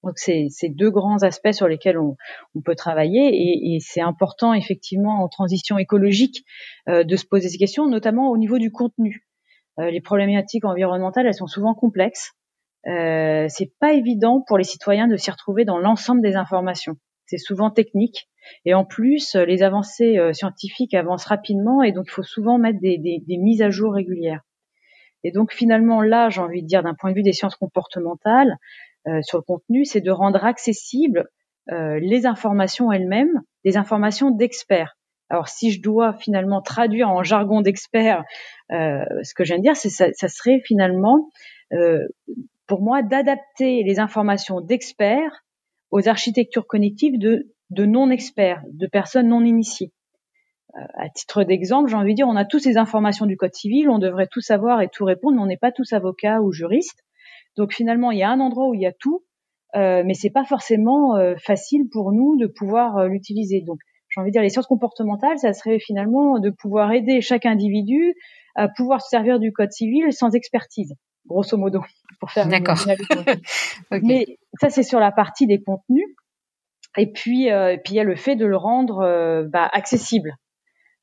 Donc 0.02 0.18
c'est 0.18 0.50
deux 0.68 0.90
grands 0.90 1.22
aspects 1.22 1.52
sur 1.52 1.68
lesquels 1.68 1.98
on, 1.98 2.16
peut 2.64 2.74
travailler 2.74 3.30
et, 3.32 3.78
c'est 3.80 4.00
important 4.00 4.52
effectivement 4.52 5.22
en 5.22 5.28
transition 5.28 5.78
écologique 5.78 6.44
euh, 6.88 7.04
de 7.04 7.16
se 7.16 7.26
poser 7.26 7.48
ces 7.48 7.58
questions, 7.58 7.86
notamment 7.86 8.30
au 8.30 8.38
niveau 8.38 8.58
du 8.58 8.72
contenu. 8.72 9.28
Euh, 9.78 9.90
les 9.90 10.00
problématiques 10.00 10.64
environnementales, 10.64 11.26
elles 11.26 11.34
sont 11.34 11.46
souvent 11.46 11.74
complexes. 11.74 12.32
Euh, 12.88 13.46
c'est 13.48 13.72
pas 13.78 13.92
évident 13.92 14.42
pour 14.48 14.58
les 14.58 14.64
citoyens 14.64 15.06
de 15.06 15.16
s'y 15.16 15.30
retrouver 15.30 15.64
dans 15.64 15.78
l'ensemble 15.78 16.22
des 16.22 16.34
informations. 16.34 16.96
C'est 17.26 17.38
souvent 17.38 17.70
technique 17.70 18.28
et 18.64 18.74
en 18.74 18.84
plus 18.84 19.36
les 19.36 19.62
avancées 19.62 20.18
euh, 20.18 20.32
scientifiques 20.32 20.94
avancent 20.94 21.26
rapidement 21.26 21.82
et 21.82 21.92
donc 21.92 22.06
il 22.08 22.10
faut 22.10 22.24
souvent 22.24 22.58
mettre 22.58 22.80
des 22.80 23.22
mises 23.38 23.62
à 23.62 23.70
jour 23.70 23.92
régulières. 23.92 24.40
Et 25.24 25.32
donc 25.32 25.52
finalement 25.52 26.02
là, 26.02 26.28
j'ai 26.28 26.40
envie 26.40 26.62
de 26.62 26.66
dire 26.66 26.82
d'un 26.82 26.94
point 26.94 27.10
de 27.10 27.16
vue 27.16 27.22
des 27.22 27.32
sciences 27.32 27.56
comportementales 27.56 28.56
euh, 29.06 29.20
sur 29.22 29.38
le 29.38 29.42
contenu, 29.42 29.84
c'est 29.84 30.00
de 30.00 30.10
rendre 30.10 30.44
accessibles 30.44 31.28
euh, 31.72 31.98
les 32.00 32.26
informations 32.26 32.90
elles-mêmes, 32.90 33.42
des 33.64 33.76
informations 33.76 34.30
d'experts. 34.30 34.96
Alors 35.28 35.48
si 35.48 35.70
je 35.70 35.80
dois 35.80 36.14
finalement 36.14 36.60
traduire 36.60 37.08
en 37.08 37.22
jargon 37.22 37.60
d'experts 37.60 38.24
euh, 38.72 39.04
ce 39.22 39.34
que 39.34 39.44
je 39.44 39.52
viens 39.52 39.58
de 39.58 39.62
dire, 39.62 39.76
c'est 39.76 39.90
ça, 39.90 40.06
ça 40.12 40.28
serait 40.28 40.60
finalement 40.64 41.28
euh, 41.72 42.06
pour 42.66 42.82
moi 42.82 43.02
d'adapter 43.02 43.82
les 43.84 44.00
informations 44.00 44.60
d'experts 44.60 45.44
aux 45.90 46.08
architectures 46.08 46.66
cognitives 46.66 47.18
de, 47.18 47.52
de 47.70 47.84
non-experts, 47.84 48.62
de 48.72 48.86
personnes 48.86 49.28
non 49.28 49.44
initiées 49.44 49.92
à 50.74 51.08
titre 51.08 51.44
d'exemple, 51.44 51.88
j'ai 51.90 51.96
envie 51.96 52.12
de 52.12 52.16
dire, 52.16 52.28
on 52.28 52.36
a 52.36 52.44
tous 52.44 52.58
ces 52.58 52.76
informations 52.76 53.26
du 53.26 53.36
code 53.36 53.54
civil, 53.54 53.88
on 53.88 53.98
devrait 53.98 54.28
tout 54.30 54.40
savoir 54.40 54.80
et 54.80 54.88
tout 54.88 55.04
répondre, 55.04 55.36
mais 55.36 55.42
on 55.42 55.46
n'est 55.46 55.56
pas 55.56 55.72
tous 55.72 55.92
avocats 55.92 56.40
ou 56.40 56.52
juristes. 56.52 57.02
Donc 57.56 57.72
finalement, 57.72 58.10
il 58.10 58.18
y 58.18 58.22
a 58.22 58.30
un 58.30 58.40
endroit 58.40 58.68
où 58.68 58.74
il 58.74 58.80
y 58.80 58.86
a 58.86 58.92
tout, 58.92 59.24
euh, 59.74 60.02
mais 60.04 60.14
c'est 60.14 60.30
pas 60.30 60.44
forcément 60.44 61.16
euh, 61.16 61.34
facile 61.36 61.88
pour 61.90 62.12
nous 62.12 62.36
de 62.36 62.46
pouvoir 62.46 62.98
euh, 62.98 63.08
l'utiliser. 63.08 63.62
Donc 63.62 63.78
j'ai 64.08 64.20
envie 64.20 64.30
de 64.30 64.32
dire, 64.32 64.42
les 64.42 64.48
sciences 64.48 64.66
comportementales, 64.66 65.38
ça 65.38 65.52
serait 65.52 65.78
finalement 65.78 66.38
de 66.38 66.50
pouvoir 66.50 66.92
aider 66.92 67.20
chaque 67.20 67.46
individu 67.46 68.14
à 68.56 68.68
pouvoir 68.68 69.00
se 69.00 69.08
servir 69.08 69.38
du 69.38 69.52
code 69.52 69.70
civil 69.70 70.12
sans 70.12 70.34
expertise, 70.34 70.94
grosso 71.26 71.56
modo, 71.56 71.80
pour 72.20 72.30
faire. 72.30 72.48
D'accord. 72.48 72.78
okay. 73.90 74.00
Mais 74.02 74.26
ça, 74.60 74.68
c'est 74.68 74.82
sur 74.82 75.00
la 75.00 75.12
partie 75.12 75.46
des 75.46 75.62
contenus. 75.62 76.06
Et 76.96 77.12
puis, 77.12 77.50
euh, 77.50 77.76
puis 77.76 77.94
il 77.94 77.96
y 77.96 78.00
a 78.00 78.04
le 78.04 78.16
fait 78.16 78.36
de 78.36 78.46
le 78.46 78.56
rendre 78.56 79.00
euh, 79.00 79.44
bah, 79.46 79.68
accessible. 79.72 80.34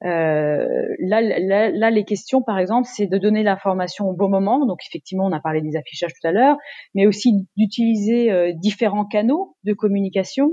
Euh, 0.04 0.66
là, 1.00 1.22
là, 1.22 1.70
là, 1.72 1.90
les 1.90 2.04
questions, 2.04 2.42
par 2.42 2.60
exemple, 2.60 2.88
c'est 2.92 3.08
de 3.08 3.18
donner 3.18 3.44
l'information 3.44 4.10
au 4.10 4.14
bon 4.14 4.30
moment. 4.30 4.66
Donc, 4.66 4.80
effectivement, 4.88 5.26
on 5.26 5.32
a 5.32 5.40
parlé 5.40 5.62
des 5.62 5.76
affichages 5.76 6.14
tout 6.14 6.28
à 6.28 6.32
l'heure, 6.32 6.58
mais 6.94 7.08
aussi 7.08 7.48
d'utiliser 7.56 8.32
euh, 8.32 8.54
différents 8.54 9.06
canaux 9.06 9.56
de 9.64 9.74
communication, 9.74 10.52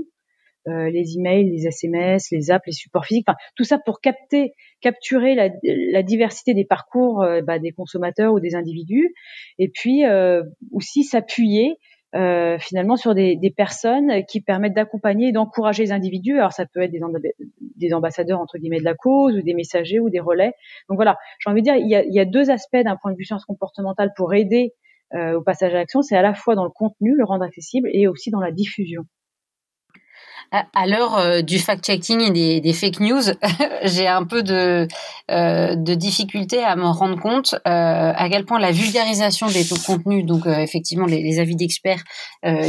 euh, 0.67 0.89
les 0.89 1.15
emails, 1.15 1.51
les 1.51 1.67
SMS, 1.67 2.31
les 2.31 2.49
apps, 2.49 2.65
les 2.65 2.73
supports 2.73 3.05
physiques, 3.05 3.25
enfin, 3.27 3.37
tout 3.55 3.63
ça 3.63 3.77
pour 3.77 4.01
capter, 4.01 4.53
capturer 4.81 5.35
la, 5.35 5.49
la 5.63 6.01
diversité 6.01 6.55
des 6.55 6.65
parcours 6.65 7.21
euh, 7.21 7.41
bah, 7.43 7.59
des 7.59 7.71
consommateurs 7.71 8.33
ou 8.33 8.39
des 8.39 8.55
individus, 8.55 9.13
et 9.59 9.69
puis 9.69 10.05
euh, 10.05 10.41
aussi 10.71 11.03
s'appuyer 11.03 11.77
euh, 12.15 12.57
finalement 12.59 12.95
sur 12.95 13.13
des, 13.13 13.35
des, 13.35 13.51
personnes 13.51 14.23
qui 14.25 14.39
permettent 14.39 14.73
d'accompagner 14.73 15.29
et 15.29 15.31
d'encourager 15.31 15.83
les 15.83 15.91
individus. 15.91 16.37
Alors 16.37 16.53
ça 16.53 16.65
peut 16.65 16.81
être 16.81 16.91
des, 16.91 17.93
ambassadeurs 17.93 18.39
entre 18.39 18.57
guillemets 18.57 18.79
de 18.79 18.85
la 18.85 18.93
cause 18.93 19.35
ou 19.35 19.41
des 19.41 19.53
messagers 19.53 19.99
ou 19.99 20.09
des 20.09 20.21
relais. 20.21 20.53
Donc 20.87 20.97
voilà, 20.97 21.17
j'ai 21.39 21.49
envie 21.49 21.61
de 21.61 21.65
dire 21.65 21.75
il 21.75 21.89
y 21.89 21.95
a, 21.95 22.03
il 22.03 22.13
y 22.13 22.19
a 22.19 22.25
deux 22.25 22.49
aspects 22.49 22.77
d'un 22.77 22.95
point 22.95 23.11
de 23.11 23.17
vue 23.17 23.25
science 23.25 23.43
comportementale 23.45 24.13
pour 24.15 24.33
aider 24.33 24.73
euh, 25.13 25.37
au 25.37 25.41
passage 25.41 25.73
à 25.73 25.77
l'action. 25.77 26.01
C'est 26.01 26.15
à 26.15 26.21
la 26.21 26.33
fois 26.33 26.55
dans 26.55 26.63
le 26.63 26.69
contenu, 26.69 27.15
le 27.15 27.25
rendre 27.25 27.43
accessible, 27.43 27.89
et 27.91 28.07
aussi 28.07 28.31
dans 28.31 28.39
la 28.39 28.51
diffusion 28.51 29.03
à 30.73 30.87
l'heure 30.87 31.17
euh, 31.17 31.41
du 31.41 31.59
fact-checking 31.59 32.21
et 32.35 32.61
des, 32.61 32.73
fake 32.73 32.99
news, 32.99 33.21
j'ai 33.83 34.07
un 34.07 34.23
peu 34.23 34.43
de, 34.43 34.87
euh, 35.31 35.75
difficulté 35.75 36.63
à 36.63 36.75
me 36.75 36.85
rendre 36.85 37.19
compte 37.19 37.55
euh, 37.55 37.59
à 38.15 38.29
quel 38.29 38.45
point 38.45 38.59
la 38.59 38.71
vulgarisation 38.71 39.47
des 39.47 39.65
contenus, 39.85 40.25
donc 40.25 40.45
effectivement 40.45 41.05
les, 41.05 41.39
avis 41.39 41.55
d'experts 41.55 42.03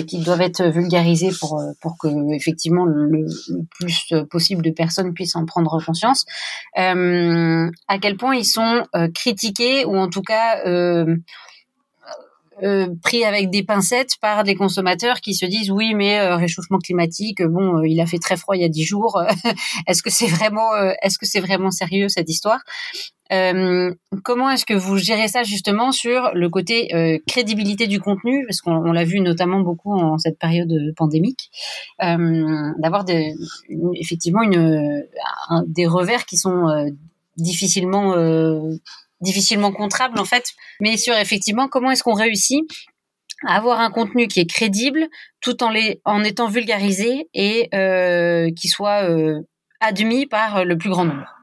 qui 0.06 0.18
doivent 0.18 0.40
être 0.40 0.64
vulgarisés 0.64 1.30
pour 1.38 1.62
pour 1.80 1.96
que 1.98 2.08
effectivement 2.34 2.84
le 2.84 3.26
plus 3.70 4.12
possible 4.30 4.62
de 4.62 4.70
personnes 4.70 5.14
puissent 5.14 5.36
en 5.36 5.44
prendre 5.44 5.80
conscience, 5.84 6.24
à 6.74 7.98
quel 8.00 8.16
point 8.16 8.34
ils 8.34 8.44
sont 8.44 8.82
critiqués 9.14 9.84
ou 9.84 9.96
en 9.96 10.08
tout 10.08 10.22
cas 10.22 10.64
euh, 12.62 12.86
pris 13.02 13.22
avec 13.22 13.50
des 13.50 13.62
pincettes 13.62 14.16
par 14.18 14.42
des 14.42 14.54
consommateurs 14.54 15.20
qui 15.20 15.34
se 15.34 15.44
disent 15.44 15.70
oui 15.70 15.92
mais 15.94 16.18
euh, 16.18 16.36
réchauffement 16.36 16.78
climatique 16.78 17.42
bon 17.42 17.80
euh, 17.80 17.86
il 17.86 18.00
a 18.00 18.06
fait 18.06 18.18
très 18.18 18.38
froid 18.38 18.56
il 18.56 18.62
y 18.62 18.64
a 18.64 18.70
dix 18.70 18.84
jours. 18.84 19.22
Est-ce 19.86 20.02
que 20.02 20.08
c'est 20.08 20.26
vraiment 20.26 20.75
est-ce 21.02 21.18
que 21.18 21.26
c'est 21.26 21.40
vraiment 21.40 21.70
sérieux 21.70 22.08
cette 22.08 22.30
histoire? 22.30 22.60
Comment 23.28 24.50
est-ce 24.50 24.64
que 24.64 24.72
vous 24.72 24.96
gérez 24.96 25.28
ça 25.28 25.42
justement 25.42 25.92
sur 25.92 26.30
le 26.32 26.48
côté 26.48 27.20
crédibilité 27.26 27.86
du 27.88 28.00
contenu? 28.00 28.44
Parce 28.46 28.60
qu'on 28.60 28.92
l'a 28.92 29.04
vu 29.04 29.20
notamment 29.20 29.60
beaucoup 29.60 29.92
en 29.92 30.16
cette 30.16 30.38
période 30.38 30.72
pandémique. 30.96 31.50
D'avoir 31.98 33.04
effectivement 33.94 34.42
une 34.42 35.04
des 35.66 35.86
revers 35.86 36.25
qui 36.25 36.36
sont 36.36 36.88
difficilement 37.36 38.14
difficilement 39.20 39.73
contrable 39.73 40.18
en 40.18 40.25
fait, 40.25 40.52
mais 40.80 40.96
sur 40.96 41.14
effectivement 41.16 41.68
comment 41.68 41.90
est-ce 41.90 42.02
qu'on 42.02 42.14
réussit 42.14 42.62
à 43.46 43.56
avoir 43.56 43.80
un 43.80 43.90
contenu 43.90 44.28
qui 44.28 44.40
est 44.40 44.50
crédible 44.50 45.06
tout 45.40 45.62
en, 45.62 45.70
les, 45.70 46.00
en 46.04 46.25
étant 46.25 46.49
vulgarisé 46.49 47.28
et 47.35 47.68
euh, 47.75 48.50
qui 48.58 48.68
soit 48.68 49.08
euh, 49.11 49.40
admis 49.80 50.26
par 50.26 50.64
le 50.64 50.76
plus 50.78 50.90
grand 50.90 51.04
nombre? 51.04 51.37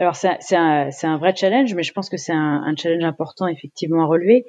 Alors 0.00 0.16
c'est 0.16 0.56
un, 0.56 0.88
un, 1.02 1.18
vrai 1.18 1.34
challenge, 1.36 1.74
mais 1.74 1.82
je 1.82 1.92
pense 1.92 2.08
que 2.08 2.16
c'est 2.16 2.32
un, 2.32 2.62
un, 2.64 2.74
challenge 2.74 3.04
important 3.04 3.46
effectivement 3.48 4.02
à 4.02 4.06
relever. 4.06 4.46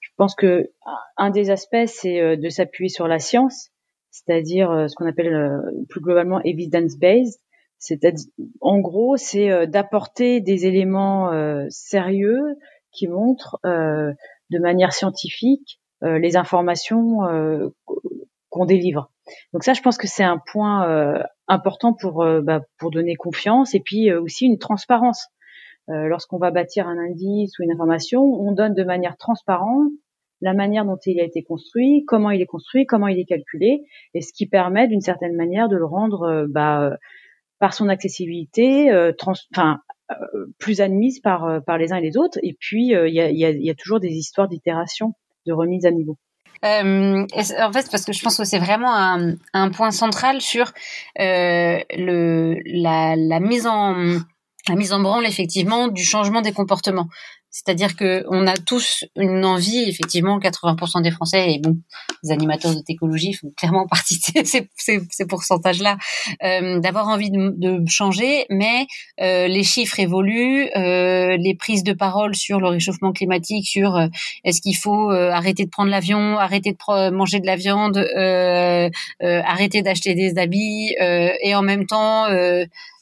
Je 0.00 0.08
pense 0.16 0.34
que 0.34 0.70
un 1.18 1.30
des 1.30 1.50
aspects 1.50 1.86
c'est 1.86 2.20
euh, 2.20 2.36
de 2.36 2.48
s'appuyer 2.48 2.88
sur 2.88 3.06
la 3.06 3.18
science, 3.18 3.70
c'est-à-dire 4.10 4.70
euh, 4.70 4.88
ce 4.88 4.94
qu'on 4.94 5.06
appelle 5.06 5.34
euh, 5.34 5.58
plus 5.90 6.00
globalement 6.00 6.40
evidence-based, 6.42 7.38
C'est-à-dire, 7.84 8.24
en 8.60 8.78
gros, 8.80 9.16
c'est 9.16 9.66
d'apporter 9.66 10.40
des 10.40 10.66
éléments 10.66 11.30
sérieux 11.68 12.56
qui 12.92 13.08
montrent 13.08 13.58
de 13.62 14.58
manière 14.58 14.92
scientifique 14.92 15.80
les 16.02 16.36
informations 16.36 17.20
qu'on 18.54 18.64
délivre. 18.64 19.10
Donc 19.52 19.64
ça, 19.64 19.72
je 19.72 19.82
pense 19.82 19.98
que 19.98 20.06
c'est 20.06 20.22
un 20.22 20.38
point 20.52 20.88
euh, 20.88 21.22
important 21.48 21.92
pour 21.92 22.22
euh, 22.22 22.40
bah, 22.40 22.62
pour 22.78 22.90
donner 22.90 23.16
confiance 23.16 23.74
et 23.74 23.80
puis 23.80 24.10
euh, 24.10 24.22
aussi 24.22 24.46
une 24.46 24.58
transparence. 24.58 25.28
Lorsqu'on 25.86 26.38
va 26.38 26.50
bâtir 26.50 26.88
un 26.88 26.96
indice 26.96 27.58
ou 27.58 27.62
une 27.62 27.70
information, 27.70 28.22
on 28.22 28.52
donne 28.52 28.72
de 28.72 28.84
manière 28.84 29.18
transparente 29.18 29.92
la 30.40 30.54
manière 30.54 30.86
dont 30.86 30.96
il 31.04 31.20
a 31.20 31.24
été 31.24 31.42
construit, 31.42 32.06
comment 32.06 32.30
il 32.30 32.40
est 32.40 32.46
construit, 32.46 32.86
comment 32.86 33.06
il 33.06 33.18
est 33.18 33.26
calculé, 33.26 33.82
et 34.14 34.22
ce 34.22 34.32
qui 34.32 34.46
permet 34.46 34.88
d'une 34.88 35.02
certaine 35.02 35.36
manière 35.36 35.68
de 35.68 35.76
le 35.76 35.84
rendre 35.84 36.46
bah, 36.48 36.96
par 37.64 37.72
son 37.72 37.88
accessibilité, 37.88 38.90
enfin 39.50 39.78
plus 40.58 40.82
admise 40.82 41.20
par 41.20 41.62
par 41.64 41.78
les 41.78 41.94
uns 41.94 41.96
et 41.96 42.02
les 42.02 42.18
autres. 42.18 42.38
Et 42.42 42.54
puis 42.60 42.88
il 42.88 43.14
y 43.14 43.70
a, 43.70 43.74
toujours 43.74 44.00
des 44.00 44.10
histoires 44.10 44.48
d'itération, 44.48 45.14
de 45.46 45.54
remise 45.54 45.86
à 45.86 45.90
niveau. 45.90 46.18
Euh, 46.64 47.26
en 47.26 47.72
fait, 47.72 47.88
parce 47.90 48.04
que 48.04 48.12
je 48.12 48.22
pense 48.22 48.36
que 48.36 48.44
c'est 48.44 48.58
vraiment 48.58 48.94
un, 48.94 49.70
point 49.70 49.90
central 49.90 50.42
sur 50.42 50.72
euh, 51.20 51.78
le, 51.96 52.58
la, 52.64 53.40
mise 53.40 53.66
en 53.66 53.94
la 54.68 54.74
mise 54.74 54.92
en 54.92 55.00
branle 55.00 55.26
effectivement 55.26 55.88
du 55.88 56.02
changement 56.02 56.42
des 56.42 56.52
comportements. 56.52 57.08
C'est-à-dire 57.54 57.94
que 57.94 58.24
on 58.30 58.48
a 58.48 58.54
tous 58.54 59.04
une 59.14 59.44
envie, 59.44 59.88
effectivement, 59.88 60.40
80% 60.40 61.02
des 61.02 61.12
Français 61.12 61.52
et 61.52 61.60
bon, 61.60 61.78
les 62.24 62.32
animateurs 62.32 62.74
de 62.74 62.80
technologie 62.80 63.32
font 63.32 63.52
clairement 63.56 63.86
partie 63.86 64.16
de 64.16 64.22
ces, 64.44 64.68
ces, 64.74 65.00
ces 65.08 65.24
pourcentages-là, 65.24 65.96
euh, 66.42 66.80
d'avoir 66.80 67.06
envie 67.06 67.30
de, 67.30 67.54
de, 67.56 67.88
changer, 67.88 68.46
mais 68.50 68.88
euh, 69.20 69.46
les 69.46 69.62
chiffres 69.62 70.00
évoluent, 70.00 70.68
euh, 70.74 71.36
les 71.36 71.54
prises 71.54 71.84
de 71.84 71.92
parole 71.92 72.34
sur 72.34 72.58
le 72.58 72.66
réchauffement 72.66 73.12
climatique, 73.12 73.68
sur 73.68 73.94
euh, 73.94 74.08
est-ce 74.42 74.60
qu'il 74.60 74.76
faut 74.76 75.10
arrêter 75.10 75.64
de 75.64 75.70
prendre 75.70 75.92
l'avion, 75.92 76.40
arrêter 76.40 76.72
de 76.72 77.10
manger 77.10 77.38
de 77.38 77.46
la 77.46 77.54
viande, 77.54 77.98
arrêter 79.20 79.82
d'acheter 79.82 80.14
des 80.16 80.38
habits, 80.38 80.92
et 80.98 81.54
en 81.54 81.62
même 81.62 81.86
temps 81.86 82.26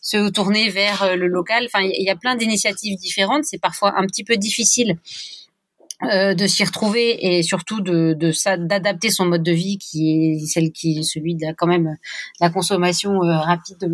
se 0.02 0.30
tourner 0.30 0.68
vers 0.68 1.04
euh, 1.04 1.16
le 1.16 1.28
local. 1.28 1.64
Enfin, 1.64 1.84
il 1.84 2.04
y 2.04 2.10
a 2.10 2.16
plein 2.16 2.34
d'initiatives 2.34 2.98
différentes. 2.98 3.44
C'est 3.44 3.60
parfois 3.60 3.94
un 3.96 4.04
petit 4.06 4.24
peu 4.24 4.36
difficile 4.36 4.98
euh, 6.02 6.34
de 6.34 6.46
s'y 6.48 6.64
retrouver 6.64 7.36
et 7.36 7.42
surtout 7.42 7.80
de 7.80 8.14
d'adapter 8.66 9.10
son 9.10 9.26
mode 9.26 9.44
de 9.44 9.52
vie 9.52 9.78
qui 9.78 10.10
est 10.10 10.46
celle 10.46 10.72
qui 10.72 10.98
est 10.98 11.02
celui 11.04 11.36
de 11.36 11.46
la, 11.46 11.54
quand 11.54 11.68
même 11.68 11.96
la 12.40 12.50
consommation 12.50 13.22
euh, 13.22 13.38
rapide 13.38 13.88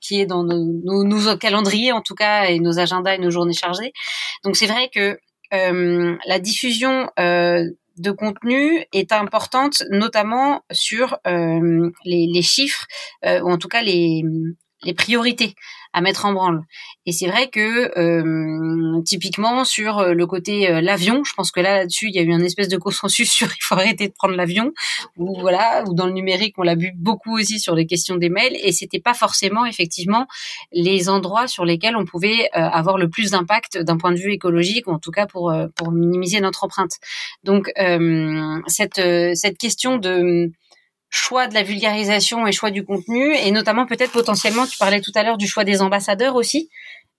qui 0.00 0.20
est 0.20 0.26
dans 0.26 0.44
nos, 0.44 1.36
calendriers 1.36 1.92
en 1.92 2.00
tout 2.00 2.14
cas 2.14 2.44
et 2.44 2.58
nos 2.58 2.78
agendas 2.78 3.16
et 3.16 3.18
nos 3.18 3.30
journées 3.30 3.52
chargées. 3.52 3.92
Donc 4.44 4.56
c'est 4.56 4.66
vrai 4.66 4.88
que 4.94 5.18
la 5.52 6.38
diffusion 6.38 7.10
de 7.18 8.10
contenu 8.12 8.84
est 8.94 9.12
importante, 9.12 9.82
notamment 9.90 10.62
sur 10.70 11.18
les, 11.26 12.42
chiffres, 12.42 12.86
ou 13.24 13.50
en 13.50 13.58
tout 13.58 13.68
cas 13.68 13.82
les, 13.82 14.22
les 14.82 14.94
priorités 14.94 15.54
à 15.92 16.00
mettre 16.00 16.24
en 16.24 16.32
branle. 16.32 16.62
Et 17.04 17.12
c'est 17.12 17.26
vrai 17.26 17.48
que 17.48 17.98
euh, 17.98 19.02
typiquement 19.02 19.64
sur 19.64 19.98
euh, 19.98 20.14
le 20.14 20.26
côté 20.26 20.70
euh, 20.70 20.80
l'avion, 20.80 21.24
je 21.24 21.34
pense 21.34 21.50
que 21.50 21.60
là 21.60 21.78
là-dessus 21.78 22.08
il 22.08 22.14
y 22.14 22.18
a 22.18 22.22
eu 22.22 22.32
un 22.32 22.42
espèce 22.42 22.68
de 22.68 22.76
consensus 22.76 23.30
sur 23.32 23.48
il 23.48 23.62
faut 23.62 23.74
arrêter 23.74 24.06
de 24.06 24.12
prendre 24.12 24.34
l'avion 24.34 24.72
ou 25.16 25.40
voilà 25.40 25.84
ou 25.88 25.94
dans 25.94 26.06
le 26.06 26.12
numérique 26.12 26.54
on 26.58 26.62
l'a 26.62 26.76
vu 26.76 26.92
beaucoup 26.94 27.36
aussi 27.36 27.58
sur 27.58 27.74
les 27.74 27.86
questions 27.86 28.16
des 28.16 28.28
mails 28.28 28.56
et 28.62 28.72
c'était 28.72 29.00
pas 29.00 29.14
forcément 29.14 29.66
effectivement 29.66 30.26
les 30.72 31.08
endroits 31.08 31.48
sur 31.48 31.64
lesquels 31.64 31.96
on 31.96 32.04
pouvait 32.04 32.48
avoir 32.52 32.98
le 32.98 33.08
plus 33.08 33.32
d'impact 33.32 33.78
d'un 33.78 33.96
point 33.96 34.12
de 34.12 34.18
vue 34.18 34.32
écologique 34.32 34.86
ou 34.86 34.92
en 34.92 34.98
tout 34.98 35.10
cas 35.10 35.26
pour 35.26 35.52
pour 35.76 35.90
minimiser 35.90 36.40
notre 36.40 36.64
empreinte. 36.64 36.92
Donc 37.44 37.70
cette 38.66 39.00
cette 39.34 39.58
question 39.58 39.96
de 39.96 40.50
choix 41.10 41.48
de 41.48 41.54
la 41.54 41.62
vulgarisation 41.62 42.46
et 42.46 42.52
choix 42.52 42.70
du 42.70 42.84
contenu, 42.84 43.34
et 43.34 43.50
notamment 43.50 43.86
peut-être 43.86 44.12
potentiellement, 44.12 44.66
tu 44.66 44.78
parlais 44.78 45.00
tout 45.00 45.12
à 45.14 45.22
l'heure 45.22 45.36
du 45.36 45.46
choix 45.46 45.64
des 45.64 45.82
ambassadeurs 45.82 46.36
aussi. 46.36 46.70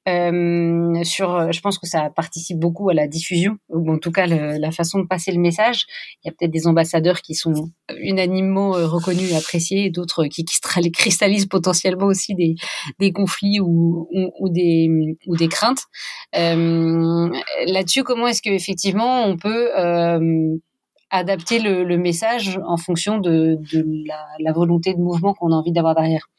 Euh, 0.09 1.03
sur, 1.03 1.51
je 1.51 1.61
pense 1.61 1.77
que 1.77 1.85
ça 1.85 2.09
participe 2.09 2.57
beaucoup 2.57 2.89
à 2.89 2.95
la 2.95 3.07
diffusion, 3.07 3.57
ou 3.69 3.91
en 3.91 3.99
tout 3.99 4.11
cas 4.11 4.25
la 4.25 4.71
façon 4.71 4.99
de 4.99 5.05
passer 5.05 5.31
le 5.31 5.39
message. 5.39 5.85
Il 6.23 6.27
y 6.27 6.29
a 6.29 6.33
peut-être 6.33 6.51
des 6.51 6.65
ambassadeurs 6.65 7.21
qui 7.21 7.35
sont 7.35 7.69
unanimement 7.99 8.75
euh, 8.75 8.87
reconnus 8.87 9.31
et 9.31 9.35
appréciés, 9.35 9.85
et 9.85 9.89
d'autres 9.91 10.25
qui, 10.25 10.43
cristallisent 10.91 11.45
potentiellement 11.45 12.07
aussi 12.07 12.33
des, 12.33 13.11
conflits 13.11 13.59
ou, 13.59 14.07
ou, 14.11 14.49
des, 14.49 14.89
ou 15.27 15.37
des 15.37 15.47
craintes. 15.47 15.83
Euh, 16.35 17.29
Là-dessus, 17.67 18.03
comment 18.03 18.27
est-ce 18.27 18.41
que 18.41 18.49
effectivement 18.49 19.25
on 19.25 19.37
peut 19.37 19.69
euh, 19.77 20.57
adapter 21.11 21.59
le, 21.59 21.97
message 21.97 22.59
en 22.65 22.77
fonction 22.77 23.19
de, 23.19 23.59
la, 24.39 24.53
volonté 24.53 24.93
de 24.93 24.99
mouvement 24.99 25.33
qu'on 25.33 25.51
a 25.51 25.55
envie 25.55 25.73
d'avoir 25.73 25.93
derrière. 25.93 26.29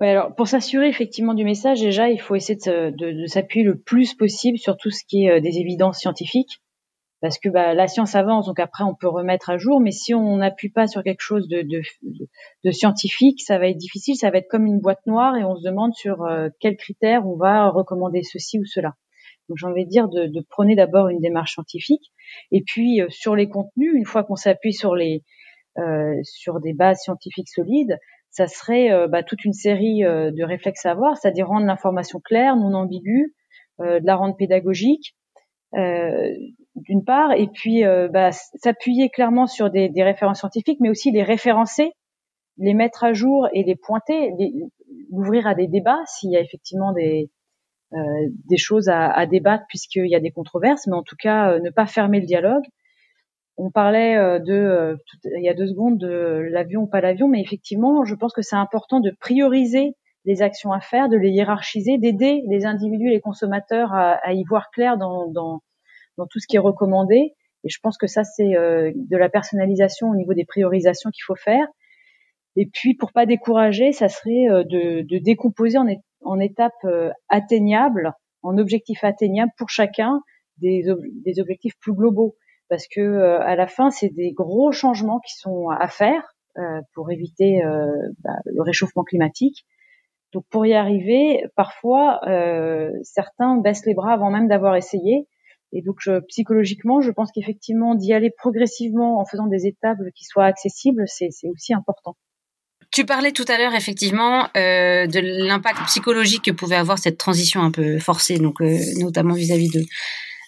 Ouais, 0.00 0.10
alors 0.10 0.34
pour 0.34 0.48
s'assurer 0.48 0.88
effectivement 0.88 1.32
du 1.32 1.44
message, 1.44 1.80
déjà 1.80 2.10
il 2.10 2.20
faut 2.20 2.34
essayer 2.34 2.58
de, 2.58 3.26
s'appuyer 3.26 3.64
le 3.64 3.78
plus 3.78 4.14
possible 4.14 4.58
sur 4.58 4.76
tout 4.76 4.90
ce 4.90 5.02
qui 5.06 5.24
est 5.24 5.30
euh, 5.30 5.40
des 5.40 5.58
évidences 5.58 5.98
scientifiques, 5.98 6.60
parce 7.22 7.38
que 7.38 7.48
bah, 7.48 7.72
la 7.72 7.86
science 7.86 8.14
avance, 8.14 8.46
donc 8.46 8.60
après 8.60 8.84
on 8.84 8.94
peut 8.94 9.08
remettre 9.08 9.48
à 9.48 9.56
jour, 9.56 9.80
mais 9.80 9.92
si 9.92 10.12
on 10.12 10.36
n'appuie 10.36 10.68
pas 10.68 10.86
sur 10.86 11.02
quelque 11.02 11.22
chose 11.22 11.48
de, 11.48 11.62
de, 11.62 12.70
scientifique, 12.70 13.40
ça 13.40 13.58
va 13.58 13.68
être 13.68 13.78
difficile, 13.78 14.16
ça 14.16 14.30
va 14.30 14.38
être 14.38 14.48
comme 14.48 14.66
une 14.66 14.80
boîte 14.80 15.06
noire 15.06 15.34
et 15.36 15.44
on 15.44 15.56
se 15.56 15.64
demande 15.64 15.94
sur 15.94 16.24
euh, 16.24 16.48
quels 16.60 16.76
critères 16.76 17.26
on 17.26 17.36
va 17.36 17.70
recommander 17.70 18.22
ceci 18.22 18.58
ou 18.58 18.66
cela. 18.66 18.96
Donc 19.48 19.58
j'ai 19.58 19.66
envie 19.66 19.84
de 19.84 19.90
dire 19.90 20.08
de, 20.08 20.26
de 20.26 20.40
prôner 20.48 20.74
d'abord 20.74 21.08
une 21.08 21.20
démarche 21.20 21.54
scientifique, 21.54 22.12
et 22.50 22.62
puis 22.62 23.00
euh, 23.00 23.06
sur 23.10 23.36
les 23.36 23.48
contenus, 23.48 23.92
une 23.94 24.04
fois 24.04 24.24
qu'on 24.24 24.36
s'appuie 24.36 24.72
sur 24.72 24.94
les 24.94 25.22
euh, 25.78 26.14
sur 26.22 26.60
des 26.60 26.72
bases 26.72 27.00
scientifiques 27.02 27.48
solides, 27.48 27.98
ça 28.30 28.46
serait 28.46 28.90
euh, 28.90 29.08
bah, 29.08 29.22
toute 29.22 29.44
une 29.44 29.52
série 29.52 30.00
de 30.00 30.44
réflexes 30.44 30.86
à 30.86 30.92
avoir, 30.92 31.16
c'est-à-dire 31.16 31.48
rendre 31.48 31.66
l'information 31.66 32.20
claire, 32.20 32.56
non 32.56 32.74
ambiguë, 32.74 33.34
de 33.78 34.06
la 34.06 34.16
rendre 34.16 34.36
pédagogique, 34.36 35.14
d'une 35.74 37.04
part, 37.04 37.32
et 37.32 37.46
puis 37.48 37.82
bah, 38.10 38.30
s'appuyer 38.32 39.10
clairement 39.10 39.46
sur 39.46 39.70
des, 39.70 39.90
des, 39.90 40.02
références 40.02 40.38
scientifiques, 40.38 40.78
mais 40.80 40.88
aussi 40.88 41.10
les 41.10 41.22
référencer, 41.22 41.92
les 42.58 42.74
mettre 42.74 43.04
à 43.04 43.12
jour 43.12 43.48
et 43.52 43.64
les 43.64 43.76
pointer, 43.76 44.32
l'ouvrir 45.10 45.46
à 45.46 45.54
des 45.54 45.66
débats 45.66 46.00
s'il 46.06 46.30
y 46.30 46.36
a 46.36 46.40
effectivement 46.40 46.92
des, 46.92 47.24
euh, 47.24 47.35
des 47.92 48.56
choses 48.56 48.88
à, 48.88 49.10
à 49.10 49.26
débattre 49.26 49.64
puisqu'il 49.68 50.08
y 50.08 50.16
a 50.16 50.20
des 50.20 50.30
controverses, 50.30 50.86
mais 50.86 50.96
en 50.96 51.02
tout 51.02 51.16
cas 51.18 51.52
euh, 51.52 51.60
ne 51.60 51.70
pas 51.70 51.86
fermer 51.86 52.20
le 52.20 52.26
dialogue. 52.26 52.64
On 53.56 53.70
parlait 53.70 54.16
euh, 54.16 54.38
de 54.38 54.98
il 55.36 55.42
y 55.42 55.48
a 55.48 55.54
deux 55.54 55.68
secondes 55.68 55.98
de 55.98 56.48
l'avion 56.50 56.82
ou 56.82 56.86
pas 56.86 57.00
l'avion, 57.00 57.28
mais 57.28 57.40
effectivement, 57.40 58.04
je 58.04 58.14
pense 58.14 58.32
que 58.32 58.42
c'est 58.42 58.56
important 58.56 59.00
de 59.00 59.12
prioriser 59.18 59.94
les 60.24 60.42
actions 60.42 60.72
à 60.72 60.80
faire, 60.80 61.08
de 61.08 61.16
les 61.16 61.30
hiérarchiser, 61.30 61.98
d'aider 61.98 62.42
les 62.48 62.66
individus, 62.66 63.08
les 63.08 63.20
consommateurs 63.20 63.94
à, 63.94 64.14
à 64.24 64.32
y 64.32 64.42
voir 64.44 64.70
clair 64.70 64.98
dans, 64.98 65.30
dans, 65.30 65.62
dans, 66.18 66.26
tout 66.26 66.40
ce 66.40 66.48
qui 66.48 66.56
est 66.56 66.60
recommandé. 66.60 67.34
Et 67.62 67.68
je 67.68 67.78
pense 67.80 67.96
que 67.96 68.08
ça, 68.08 68.24
c'est 68.24 68.50
de 68.50 69.16
la 69.16 69.28
personnalisation 69.28 70.10
au 70.10 70.16
niveau 70.16 70.34
des 70.34 70.44
priorisations 70.44 71.10
qu'il 71.10 71.22
faut 71.24 71.36
faire. 71.36 71.66
Et 72.56 72.66
puis, 72.66 72.94
pour 72.94 73.12
pas 73.12 73.24
décourager, 73.24 73.92
ça 73.92 74.08
serait 74.08 74.64
de, 74.64 75.02
de 75.02 75.18
décomposer 75.18 75.78
en, 75.78 75.86
en 76.22 76.38
étapes 76.38 76.72
euh, 76.84 77.10
atteignables, 77.28 78.12
en 78.42 78.58
objectifs 78.58 79.04
atteignables 79.04 79.52
pour 79.56 79.68
chacun, 79.68 80.20
des, 80.58 80.84
des 81.24 81.40
objectifs 81.40 81.74
plus 81.80 81.92
globaux. 81.92 82.36
Parce 82.68 82.86
que 82.88 83.00
euh, 83.00 83.40
à 83.40 83.56
la 83.56 83.66
fin, 83.66 83.90
c'est 83.90 84.08
des 84.08 84.32
gros 84.32 84.72
changements 84.72 85.20
qui 85.20 85.34
sont 85.34 85.68
à 85.68 85.88
faire 85.88 86.22
euh, 86.58 86.80
pour 86.94 87.10
éviter 87.10 87.60
bah, 88.24 88.36
le 88.44 88.62
réchauffement 88.62 89.04
climatique. 89.04 89.64
Donc 90.32 90.44
pour 90.50 90.66
y 90.66 90.74
arriver, 90.74 91.44
parfois 91.54 92.20
certains 93.02 93.56
baissent 93.56 93.86
les 93.86 93.94
bras 93.94 94.12
avant 94.12 94.30
même 94.30 94.48
d'avoir 94.48 94.76
essayé. 94.76 95.28
Et 95.72 95.82
donc 95.82 95.98
psychologiquement, 96.28 97.00
je 97.00 97.10
pense 97.10 97.30
qu'effectivement 97.32 97.94
d'y 97.94 98.12
aller 98.12 98.30
progressivement 98.30 99.18
en 99.20 99.24
faisant 99.24 99.46
des 99.46 99.66
étapes 99.66 99.98
qui 100.14 100.24
soient 100.24 100.44
accessibles, 100.44 101.04
c'est 101.06 101.30
aussi 101.48 101.72
important. 101.72 102.16
Tu 102.90 103.04
parlais 103.04 103.32
tout 103.32 103.44
à 103.48 103.58
l'heure 103.58 103.74
effectivement 103.74 104.48
euh, 104.56 105.06
de 105.06 105.20
l'impact 105.20 105.84
psychologique 105.86 106.44
que 106.44 106.50
pouvait 106.50 106.76
avoir 106.76 106.98
cette 106.98 107.18
transition 107.18 107.62
un 107.62 107.70
peu 107.70 107.98
forcée, 107.98 108.38
donc 108.38 108.60
euh, 108.60 108.78
notamment 108.98 109.34
vis-à-vis 109.34 109.70
de, 109.70 109.84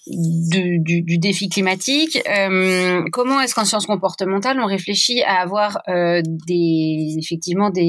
du, 0.07 1.03
du, 1.03 1.19
défi 1.19 1.49
climatique. 1.49 2.19
Euh, 2.29 3.03
comment 3.13 3.41
est-ce 3.41 3.55
qu'en 3.55 3.65
sciences 3.65 3.87
comportementales 3.87 4.59
on 4.61 4.67
réfléchit 4.67 5.23
à 5.23 5.41
avoir 5.41 5.79
euh, 5.89 6.23
des 6.25 7.17
effectivement 7.19 7.71
des 7.71 7.89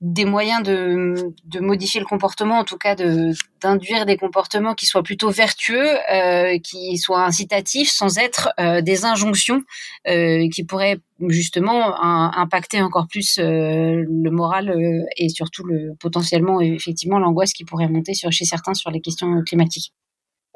des 0.00 0.24
moyens 0.24 0.62
de, 0.62 1.34
de 1.44 1.60
modifier 1.60 1.98
le 1.98 2.06
comportement, 2.06 2.58
en 2.58 2.64
tout 2.64 2.78
cas 2.78 2.94
de 2.94 3.32
d'induire 3.60 4.06
des 4.06 4.16
comportements 4.16 4.74
qui 4.74 4.86
soient 4.86 5.02
plutôt 5.02 5.30
vertueux, 5.30 5.96
euh, 6.12 6.58
qui 6.60 6.96
soient 6.98 7.24
incitatifs, 7.24 7.90
sans 7.90 8.18
être 8.18 8.50
euh, 8.60 8.80
des 8.80 9.04
injonctions 9.04 9.64
euh, 10.06 10.48
qui 10.50 10.62
pourraient 10.62 10.98
justement 11.26 12.00
impacter 12.00 12.80
encore 12.80 13.08
plus 13.08 13.38
euh, 13.38 14.04
le 14.08 14.30
moral 14.30 14.72
et 15.16 15.28
surtout 15.28 15.64
le 15.64 15.94
potentiellement 15.98 16.60
effectivement 16.60 17.18
l'angoisse 17.18 17.52
qui 17.52 17.64
pourrait 17.64 17.88
monter 17.88 18.14
sur 18.14 18.30
chez 18.30 18.44
certains 18.44 18.74
sur 18.74 18.92
les 18.92 19.00
questions 19.00 19.42
climatiques. 19.44 19.92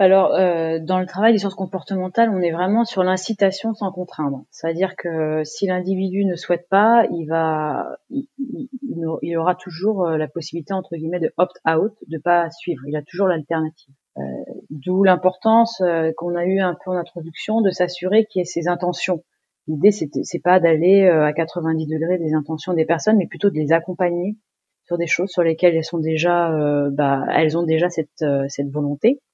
Alors, 0.03 0.35
euh, 0.35 0.81
dans 0.81 0.99
le 0.99 1.07
travail 1.07 1.33
des 1.33 1.39
sciences 1.39 1.55
comportementales, 1.55 2.29
on 2.29 2.41
est 2.41 2.51
vraiment 2.51 2.85
sur 2.85 3.05
l'incitation 3.05 3.73
sans 3.73 3.93
contraindre. 3.93 4.45
C'est-à-dire 4.51 4.97
que 4.97 5.45
si 5.45 5.69
l'individu 5.69 6.25
ne 6.25 6.35
souhaite 6.35 6.69
pas, 6.69 7.07
il 7.13 7.27
va, 7.27 7.99
il, 8.11 9.37
aura 9.37 9.55
toujours 9.55 10.05
euh, 10.05 10.17
la 10.17 10.27
possibilité 10.27 10.75
entre 10.75 10.97
guillemets 10.97 11.21
de 11.21 11.33
opt-out, 11.37 11.93
de 12.09 12.19
pas 12.19 12.51
suivre. 12.51 12.83
Il 12.89 12.97
a 12.97 13.03
toujours 13.03 13.29
l'alternative. 13.29 13.95
Euh, 14.19 14.23
D'où 14.71 15.05
l'importance 15.05 15.81
euh, 15.83 16.11
qu'on 16.17 16.35
a 16.35 16.47
eu 16.47 16.59
un 16.59 16.77
peu 16.85 16.91
en 16.91 16.97
introduction 16.97 17.61
de 17.61 17.71
s'assurer 17.71 18.25
qu'il 18.25 18.41
y 18.41 18.43
ait 18.43 18.45
ses 18.45 18.67
intentions. 18.67 19.23
L'idée, 19.69 19.93
c'est 19.93 20.43
pas 20.43 20.59
d'aller 20.59 21.05
euh, 21.05 21.25
à 21.25 21.33
90 21.33 21.87
degrés 21.87 22.19
des 22.19 22.35
intentions 22.35 22.75
des 22.75 22.87
personnes, 22.87 23.19
mais 23.19 23.29
plutôt 23.29 23.51
de 23.51 23.55
les 23.55 23.71
accompagner 23.71 24.37
sur 24.83 24.99
des 24.99 25.07
choses 25.07 25.31
sur 25.31 25.45
lesquelles 25.45 25.77
elles 25.77 25.85
sont 25.85 26.01
déjà, 26.01 26.51
bah, 26.91 27.25
elles 27.37 27.57
ont 27.57 27.63
déjà 27.63 27.89
cette, 27.89 28.25
cette 28.49 28.69
volonté 28.69 29.21
euh, 29.21 29.32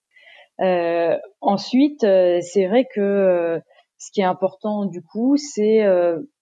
ensuite, 1.41 2.05
euh, 2.05 2.39
c'est 2.41 2.67
vrai 2.67 2.87
que 2.93 3.01
euh, 3.01 3.61
ce 3.99 4.11
qui 4.13 4.21
est 4.21 4.25
important 4.25 4.87
du 4.87 5.03
coup, 5.03 5.37
c'est 5.37 5.85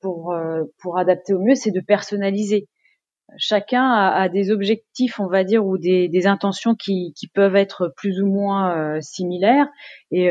pour 0.01 0.37
pour 0.83 0.99
adapter 0.99 1.33
au 1.35 1.41
mieux, 1.41 1.55
c'est 1.55 1.71
de 1.71 1.81
personnaliser. 1.81 2.69
Chacun 3.39 3.83
a, 3.83 4.23
a, 4.23 4.29
des 4.29 4.53
objectifs, 4.53 5.19
on 5.19 5.27
va 5.27 5.43
dire, 5.43 5.67
ou 5.67 5.79
des, 5.79 6.09
des 6.09 6.27
intentions 6.29 6.75
qui, 6.75 7.13
qui, 7.17 7.27
peuvent 7.27 7.57
être 7.57 7.93
plus 7.97 8.23
ou 8.23 8.27
moins 8.27 9.01
similaires. 9.01 9.69
Et, 10.11 10.27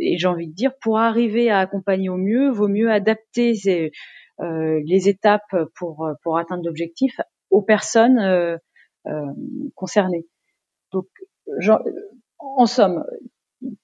et 0.00 0.18
j'ai 0.18 0.26
envie 0.26 0.48
de 0.48 0.54
dire, 0.54 0.72
pour 0.80 0.98
arriver 0.98 1.50
à 1.50 1.58
accompagner 1.60 2.08
au 2.08 2.16
mieux, 2.16 2.50
vaut 2.50 2.66
mieux 2.66 2.90
adapter 2.90 3.54
ces, 3.54 3.92
les 4.40 5.08
étapes 5.08 5.54
pour 5.76 6.08
pour 6.22 6.38
atteindre 6.38 6.64
l'objectif 6.64 7.20
aux 7.50 7.62
personnes 7.62 8.58
concernées. 9.74 10.26
Donc, 10.92 11.06
en 12.40 12.66
somme, 12.66 13.04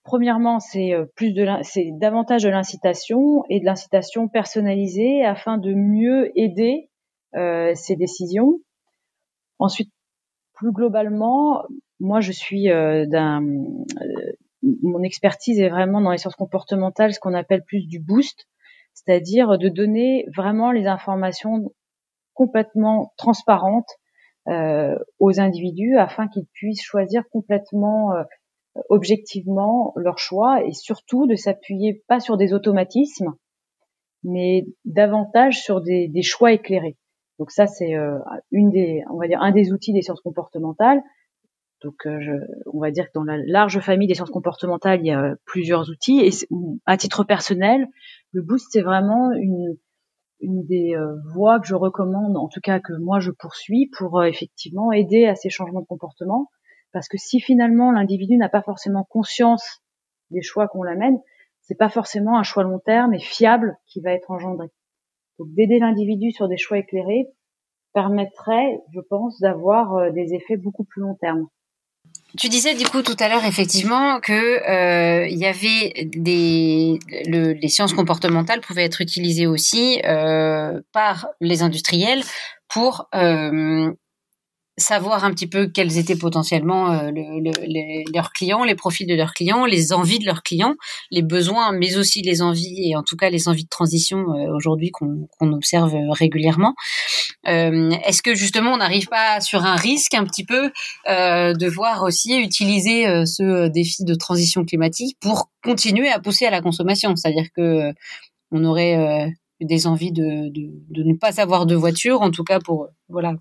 premièrement, 0.03 0.61
c'est 0.61 0.95
euh, 0.95 1.05
plus 1.15 1.33
de 1.33 1.47
c'est 1.63 1.91
davantage 1.93 2.43
de 2.43 2.49
l'incitation 2.49 3.45
et 3.51 3.61
de 3.61 3.65
l'incitation 3.65 4.29
personnalisée 4.29 5.25
afin 5.25 5.59
de 5.59 5.75
mieux 5.75 6.31
aider 6.39 6.91
euh, 7.35 7.73
ces 7.75 7.97
décisions. 7.97 8.61
Ensuite, 9.59 9.93
plus 10.55 10.73
globalement, 10.73 11.65
moi 12.01 12.21
je 12.21 12.33
suis 12.33 12.71
euh, 12.71 13.05
d'un 13.07 13.43
euh, 13.45 14.33
mon 14.63 15.03
expertise 15.03 15.61
est 15.61 15.69
vraiment 15.69 16.01
dans 16.01 16.11
les 16.11 16.19
sciences 16.19 16.37
comportementales, 16.37 17.13
ce 17.13 17.21
qu'on 17.21 17.35
appelle 17.35 17.63
plus 17.63 17.87
du 17.87 18.01
boost, 18.01 18.47
c'est-à-dire 18.95 19.59
de 19.59 19.69
donner 19.69 20.27
vraiment 20.35 20.73
les 20.73 20.87
informations 20.87 21.73
complètement 22.35 23.13
transparentes 23.17 23.91
aux 25.19 25.41
individus 25.41 25.97
afin 25.99 26.29
qu'ils 26.29 26.47
puissent 26.53 26.83
choisir 26.83 27.25
complètement 27.31 28.13
objectivement 28.89 29.93
leur 29.97 30.19
choix 30.19 30.65
et 30.65 30.73
surtout 30.73 31.27
de 31.27 31.35
s'appuyer 31.35 32.05
pas 32.09 32.21
sur 32.21 32.37
des 32.37 32.53
automatismes, 32.53 33.35
mais 34.23 34.67
davantage 34.85 35.61
sur 35.63 35.81
des, 35.81 36.09
des 36.09 36.23
choix 36.23 36.53
éclairés. 36.53 36.97
Donc 37.39 37.51
ça, 37.51 37.67
c'est 37.67 37.95
euh, 37.95 38.19
une 38.51 38.71
des, 38.71 39.03
on 39.11 39.19
va 39.19 39.29
dire, 39.29 39.41
un 39.43 39.53
des 39.53 39.73
outils 39.73 39.93
des 39.93 40.03
sciences 40.03 40.21
comportementales. 40.21 41.03
Donc, 41.83 42.07
euh, 42.07 42.19
je, 42.21 42.33
on 42.73 42.81
va 42.81 42.91
dire 42.91 43.07
que 43.07 43.13
dans 43.15 43.25
la 43.25 43.37
large 43.37 43.81
famille 43.81 44.09
des 44.09 44.15
sciences 44.15 44.31
comportementales, 44.31 45.01
il 45.01 45.07
y 45.07 45.13
a 45.13 45.35
plusieurs 45.45 45.91
outils. 45.91 46.21
Et 46.21 46.31
à 46.87 46.97
titre 46.97 47.25
personnel, 47.25 47.87
le 48.33 48.43
boost, 48.43 48.69
c'est 48.71 48.81
vraiment 48.81 49.33
une, 49.33 49.77
une 50.41 50.65
des 50.65 50.95
euh, 50.95 51.15
voies 51.35 51.61
que 51.61 51.67
je 51.67 51.75
recommande, 51.75 52.37
en 52.37 52.49
tout 52.49 52.61
cas 52.63 52.81
que 52.81 52.95
moi 52.95 53.21
je 53.21 53.31
poursuis 53.31 53.91
pour 53.99 54.25
effectivement 54.25 54.93
aider 54.93 55.27
à 55.27 55.35
ces 55.35 55.51
changements 55.51 55.81
de 55.81 55.87
comportement 55.87 56.49
parce 56.97 57.09
que 57.09 57.19
si 57.19 57.41
finalement 57.41 57.93
l'individu 57.93 58.39
n'a 58.39 58.49
pas 58.49 58.63
forcément 58.63 59.05
conscience 59.05 59.83
des 60.31 60.41
choix 60.41 60.67
qu'on 60.67 60.83
l'amène, 60.83 61.19
c'est 61.61 61.77
pas 61.77 61.91
forcément 61.91 62.39
un 62.39 62.43
choix 62.43 62.63
long 62.63 62.79
terme 62.79 63.13
et 63.13 63.21
fiable 63.21 63.77
qui 63.87 64.01
va 64.01 64.13
être 64.13 64.31
engendré. 64.31 64.69
Donc 65.39 65.49
d'aider 65.53 65.79
l'individu 65.79 66.31
sur 66.31 66.49
des 66.49 66.57
choix 66.57 66.79
éclairés 66.79 67.27
permettrait, 67.93 68.81
je 68.95 69.01
pense, 69.11 69.39
d'avoir 69.41 69.93
euh, 69.93 70.11
des 70.11 70.33
effets 70.33 70.57
beaucoup 70.57 70.85
plus 70.85 71.03
long 71.03 71.15
terme. 71.21 71.45
Tu 72.39 72.49
disais 72.49 72.75
du 72.75 72.87
coup 72.87 73.03
tout 73.03 73.17
à 73.21 73.29
l'heure 73.29 73.45
effectivement 73.45 74.19
que 74.21 74.33
euh, 74.33 75.29
y 75.29 75.45
avait 75.45 76.09
des 76.17 76.99
le, 77.27 77.53
les 77.53 77.69
sciences 77.69 77.93
comportementales 77.93 78.63
pouvaient 78.63 78.85
être 78.85 79.03
utilisées 79.03 79.47
aussi 79.47 80.01
euh, 80.07 80.81
par 80.93 81.29
les 81.43 81.61
industriels 81.63 82.23
pour 82.69 83.07
savoir 84.79 85.25
un 85.25 85.31
petit 85.31 85.47
peu 85.47 85.69
quels 85.69 85.97
étaient 85.97 86.17
potentiellement 86.17 86.93
euh, 86.93 87.11
leurs 88.13 88.33
clients, 88.33 88.65
les 88.65 88.75
profils 88.75 89.07
de 89.07 89.15
leurs 89.15 89.33
clients, 89.33 89.65
les 89.65 89.93
envies 89.93 90.19
de 90.19 90.27
leurs 90.27 90.43
clients, 90.43 90.75
les 91.11 91.23
besoins, 91.23 91.73
mais 91.73 91.97
aussi 91.97 92.21
les 92.21 92.43
envies 92.43 92.91
et 92.91 92.97
en 92.97 93.03
tout 93.03 93.17
cas 93.17 93.31
les 93.31 93.49
envies 93.49 93.65
de 93.65 93.71
transition 93.71 94.19
euh, 94.19 94.55
aujourd'hui 94.55 94.91
qu'on 94.91 95.53
observe 95.53 95.95
régulièrement. 96.11 96.75
Euh, 97.49 97.91
est-ce 98.05 98.23
que 98.23 98.35
justement 98.35 98.73
on 98.73 98.77
n'arrive 98.77 99.09
pas 99.09 99.41
sur 99.41 99.65
un 99.65 99.77
risque 99.77 100.15
un 100.15 100.25
petit 100.25 100.45
peu 100.45 100.71
de 101.07 101.69
voir 101.69 102.03
aussi 102.03 102.37
utiliser 102.39 103.05
ce 103.25 103.69
défi 103.69 104.05
de 104.05 104.15
transition 104.15 104.65
climatique 104.65 105.17
pour 105.21 105.51
continuer 105.63 106.09
à 106.09 106.19
pousser 106.19 106.47
à 106.47 106.51
la 106.51 106.61
consommation, 106.61 107.15
c'est-à-dire 107.17 107.47
que 107.55 107.93
on 108.51 108.65
aurait 108.65 109.33
des 109.61 109.87
envies 109.87 110.13
de, 110.13 110.49
de, 110.51 110.71
de 110.91 111.03
ne 111.03 111.15
pas 111.15 111.41
avoir 111.41 111.67
de 111.67 111.75
voiture, 111.75 112.23
en 112.23 112.31
tout 112.31 112.45
cas 112.45 112.59
pour 112.61 112.89
voilà 113.09 113.35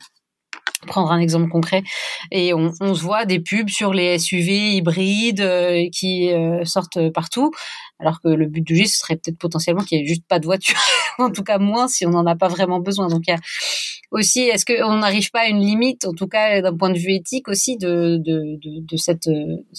prendre 0.86 1.12
un 1.12 1.20
exemple 1.20 1.50
concret. 1.50 1.84
Et 2.32 2.54
on, 2.54 2.72
se 2.72 3.02
voit 3.02 3.26
des 3.26 3.40
pubs 3.40 3.70
sur 3.70 3.94
les 3.94 4.18
SUV 4.18 4.76
hybrides 4.76 5.42
euh, 5.42 5.88
qui 5.92 6.32
euh, 6.32 6.64
sortent 6.66 7.10
partout. 7.10 7.52
Alors 8.00 8.22
que 8.22 8.28
le 8.28 8.48
but 8.48 8.62
du 8.62 8.76
jeu 8.76 8.86
ce 8.86 8.98
serait 8.98 9.16
peut-être 9.16 9.38
potentiellement 9.38 9.84
qu'il 9.84 9.98
n'y 9.98 10.04
ait 10.04 10.08
juste 10.08 10.28
pas 10.28 10.40
de 10.40 10.46
voiture. 10.46 10.80
En 11.18 11.32
tout 11.32 11.44
cas 11.44 11.60
moins 11.60 11.88
si 11.88 12.06
on 12.06 12.10
n'en 12.10 12.26
a 12.26 12.36
pas 12.36 12.50
vraiment 12.50 12.82
besoin. 12.82 13.08
Donc 13.08 13.22
il 13.26 13.32
y 13.32 13.34
a 13.34 13.38
aussi 14.12 14.42
est-ce 14.42 14.66
qu'on 14.66 14.98
n'arrive 14.98 15.32
pas 15.32 15.44
à 15.44 15.48
une 15.48 15.62
limite 15.62 16.04
en 16.04 16.12
tout 16.12 16.28
cas 16.28 16.62
d'un 16.62 16.76
point 16.76 16.90
de 16.90 16.98
vue 16.98 17.14
éthique 17.14 17.48
aussi 17.48 17.78
de, 17.78 18.18
de, 18.18 18.60
de, 18.62 18.98
cette 18.98 19.30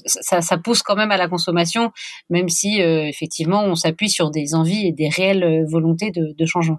ça, 0.07 0.41
ça, 0.41 0.57
pousse 0.57 0.81
quand 0.81 0.97
même 0.97 1.11
à 1.11 1.19
la 1.19 1.29
consommation 1.29 1.93
même 2.31 2.49
si 2.49 2.81
euh, 2.81 3.07
effectivement 3.07 3.65
on 3.65 3.75
s'appuie 3.75 4.09
sur 4.09 4.31
des 4.31 4.55
envies 4.55 4.87
et 4.87 4.93
des 4.93 5.11
réelles 5.11 5.67
volontés 5.69 6.11
de, 6.11 6.35
de 6.35 6.47
changement 6.47 6.79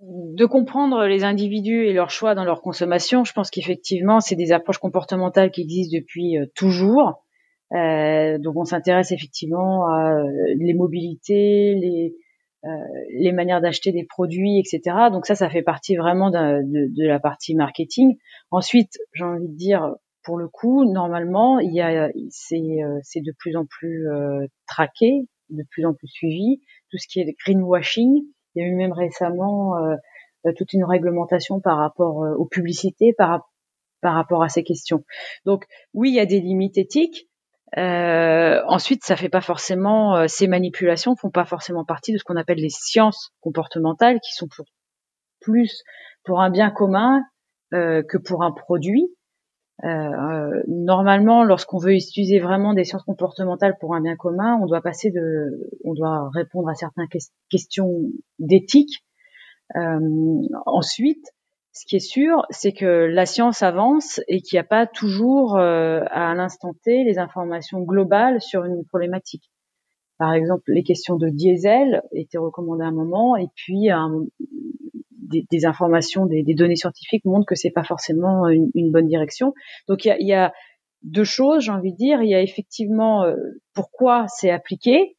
de 0.00 0.46
comprendre 0.46 1.04
les 1.04 1.24
individus 1.24 1.84
et 1.86 1.92
leurs 1.92 2.10
choix 2.10 2.34
dans 2.34 2.44
leur 2.44 2.62
consommation, 2.62 3.24
je 3.24 3.32
pense 3.32 3.50
qu'effectivement, 3.50 4.20
c'est 4.20 4.36
des 4.36 4.52
approches 4.52 4.78
comportementales 4.78 5.50
qui 5.50 5.62
existent 5.62 5.96
depuis 5.96 6.38
euh, 6.38 6.46
toujours. 6.54 7.22
Euh, 7.72 8.38
donc, 8.38 8.56
on 8.56 8.64
s'intéresse 8.64 9.12
effectivement 9.12 9.86
à 9.86 10.14
euh, 10.14 10.24
les 10.58 10.74
mobilités, 10.74 11.74
les, 11.74 12.14
les 13.14 13.32
manières 13.32 13.60
d'acheter 13.60 13.92
des 13.92 14.04
produits, 14.04 14.58
etc. 14.58 14.96
Donc 15.10 15.24
ça, 15.24 15.34
ça 15.34 15.48
fait 15.48 15.62
partie 15.62 15.96
vraiment 15.96 16.30
de, 16.30 16.60
de, 16.62 17.06
la 17.06 17.18
partie 17.18 17.54
marketing. 17.54 18.16
Ensuite, 18.50 18.98
j'ai 19.14 19.24
envie 19.24 19.48
de 19.48 19.56
dire, 19.56 19.94
pour 20.24 20.36
le 20.36 20.48
coup, 20.48 20.84
normalement, 20.84 21.58
il 21.58 21.72
y 21.72 21.80
a, 21.80 22.10
c'est, 22.28 22.80
c'est 23.02 23.22
de 23.22 23.32
plus 23.38 23.56
en 23.56 23.64
plus 23.64 24.06
traqué, 24.66 25.26
de 25.48 25.64
plus 25.70 25.86
en 25.86 25.94
plus 25.94 26.08
suivi. 26.08 26.60
Tout 26.90 26.98
ce 26.98 27.06
qui 27.08 27.20
est 27.20 27.34
greenwashing, 27.46 28.24
il 28.54 28.62
y 28.62 28.66
a 28.66 28.68
eu 28.68 28.74
même 28.74 28.92
récemment 28.92 29.76
euh, 29.76 29.94
euh, 30.46 30.52
toute 30.56 30.72
une 30.72 30.84
réglementation 30.84 31.60
par 31.60 31.78
rapport 31.78 32.24
euh, 32.24 32.34
aux 32.34 32.46
publicités, 32.46 33.14
par, 33.16 33.42
rapport 34.02 34.42
à 34.42 34.48
ces 34.48 34.62
questions. 34.62 35.04
Donc 35.44 35.64
oui, 35.92 36.10
il 36.10 36.14
y 36.14 36.20
a 36.20 36.26
des 36.26 36.40
limites 36.40 36.78
éthiques. 36.78 37.28
Ensuite, 37.76 39.04
ça 39.04 39.16
fait 39.16 39.28
pas 39.28 39.40
forcément 39.40 40.26
ces 40.26 40.48
manipulations 40.48 41.14
font 41.14 41.30
pas 41.30 41.44
forcément 41.44 41.84
partie 41.84 42.12
de 42.12 42.18
ce 42.18 42.24
qu'on 42.24 42.36
appelle 42.36 42.58
les 42.58 42.70
sciences 42.70 43.30
comportementales, 43.40 44.18
qui 44.20 44.32
sont 44.32 44.48
pour, 44.48 44.64
plus 45.40 45.82
pour 46.24 46.40
un 46.40 46.50
bien 46.50 46.70
commun 46.70 47.20
que 47.70 48.16
pour 48.16 48.42
un 48.42 48.50
produit. 48.50 49.06
Euh, 49.84 50.62
normalement, 50.68 51.42
lorsqu'on 51.42 51.78
veut 51.78 51.94
utiliser 51.94 52.38
vraiment 52.38 52.74
des 52.74 52.84
sciences 52.84 53.04
comportementales 53.04 53.76
pour 53.80 53.94
un 53.94 54.00
bien 54.00 54.16
commun, 54.16 54.58
on 54.62 54.66
doit 54.66 54.82
passer 54.82 55.10
de, 55.10 55.70
on 55.84 55.94
doit 55.94 56.28
répondre 56.34 56.68
à 56.68 56.74
certaines 56.74 57.08
questions 57.50 58.02
d'éthique. 58.38 59.04
Euh, 59.76 59.98
ensuite, 60.66 61.24
ce 61.72 61.86
qui 61.86 61.96
est 61.96 62.00
sûr, 62.00 62.44
c'est 62.50 62.72
que 62.72 63.06
la 63.06 63.26
science 63.26 63.62
avance 63.62 64.20
et 64.28 64.42
qu'il 64.42 64.56
n'y 64.56 64.60
a 64.60 64.64
pas 64.64 64.86
toujours 64.86 65.56
euh, 65.56 66.02
à 66.10 66.34
l'instant 66.34 66.74
T 66.82 67.04
les 67.04 67.18
informations 67.18 67.80
globales 67.80 68.40
sur 68.40 68.64
une 68.64 68.84
problématique. 68.84 69.50
Par 70.18 70.34
exemple, 70.34 70.64
les 70.66 70.82
questions 70.82 71.16
de 71.16 71.30
diesel 71.30 72.02
étaient 72.12 72.36
recommandées 72.36 72.84
à 72.84 72.88
un 72.88 72.92
moment 72.92 73.36
et 73.36 73.46
puis 73.54 73.88
des, 75.30 75.66
informations, 75.66 76.26
des, 76.26 76.42
données 76.54 76.76
scientifiques 76.76 77.24
montrent 77.24 77.46
que 77.46 77.54
c'est 77.54 77.70
pas 77.70 77.84
forcément 77.84 78.48
une, 78.48 78.90
bonne 78.90 79.06
direction. 79.06 79.54
Donc 79.88 80.04
il 80.04 80.08
y 80.08 80.10
a, 80.10 80.16
y 80.20 80.32
a, 80.32 80.52
deux 81.02 81.24
choses, 81.24 81.64
j'ai 81.64 81.72
envie 81.72 81.92
de 81.92 81.96
dire. 81.96 82.22
Il 82.22 82.28
y 82.28 82.34
a 82.34 82.42
effectivement 82.42 83.24
pourquoi 83.74 84.26
c'est 84.28 84.50
appliqué. 84.50 85.16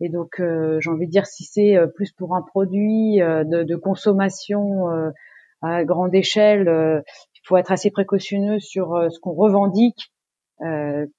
Et 0.00 0.08
donc 0.10 0.36
j'ai 0.38 0.90
envie 0.90 1.06
de 1.06 1.10
dire 1.10 1.26
si 1.26 1.44
c'est 1.44 1.76
plus 1.96 2.12
pour 2.12 2.36
un 2.36 2.42
produit 2.42 3.16
de, 3.18 3.64
de, 3.64 3.76
consommation 3.76 4.86
à 5.60 5.84
grande 5.84 6.14
échelle, 6.14 7.02
il 7.34 7.40
faut 7.44 7.56
être 7.56 7.72
assez 7.72 7.90
précautionneux 7.90 8.60
sur 8.60 9.08
ce 9.10 9.18
qu'on 9.18 9.32
revendique 9.32 10.12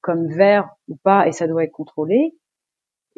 comme 0.01 0.27
vert 0.27 0.69
ou 0.87 0.95
pas, 1.03 1.27
et 1.27 1.33
ça 1.33 1.47
doit 1.47 1.65
être 1.65 1.73
contrôlé. 1.73 2.33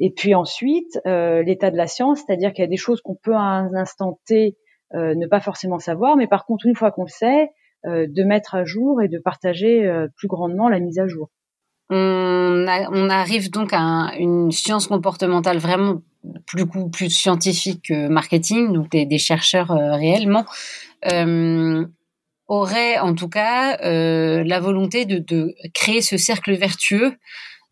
Et 0.03 0.09
puis 0.09 0.33
ensuite, 0.33 0.99
euh, 1.05 1.43
l'état 1.43 1.69
de 1.69 1.77
la 1.77 1.85
science, 1.85 2.23
c'est-à-dire 2.25 2.53
qu'il 2.53 2.63
y 2.63 2.65
a 2.65 2.69
des 2.69 2.75
choses 2.75 3.01
qu'on 3.01 3.13
peut 3.13 3.35
à 3.35 3.41
un 3.41 3.73
instant 3.75 4.19
T 4.25 4.47
euh, 4.47 4.70
ne 4.93 5.27
pas 5.27 5.39
forcément 5.39 5.79
savoir, 5.79 6.15
mais 6.15 6.27
par 6.27 6.45
contre, 6.45 6.65
une 6.65 6.75
fois 6.75 6.91
qu'on 6.91 7.03
le 7.03 7.09
sait, 7.09 7.51
euh, 7.87 8.05
de 8.07 8.23
mettre 8.23 8.53
à 8.53 8.63
jour 8.63 9.01
et 9.01 9.07
de 9.07 9.17
partager 9.17 9.91
plus 10.15 10.27
grandement 10.27 10.69
la 10.69 10.79
mise 10.79 10.99
à 10.99 11.07
jour. 11.07 11.29
On, 11.89 12.65
on 12.67 13.09
arrive 13.09 13.49
donc 13.49 13.71
à 13.73 14.11
une 14.19 14.51
science 14.51 14.85
comportementale 14.85 15.57
vraiment 15.57 16.01
plus 16.45 16.65
plus 16.91 17.09
scientifique 17.09 17.85
que 17.89 18.07
marketing, 18.07 18.71
donc 18.71 18.91
des, 18.91 19.17
chercheurs 19.17 19.69
réellement 19.69 20.45
auraient 22.47 22.99
en 22.99 23.15
tout 23.15 23.29
cas 23.29 23.77
la 23.81 24.59
volonté 24.59 25.05
de, 25.05 25.17
de 25.17 25.55
créer 25.73 26.01
ce 26.01 26.17
cercle 26.17 26.53
vertueux, 26.53 27.15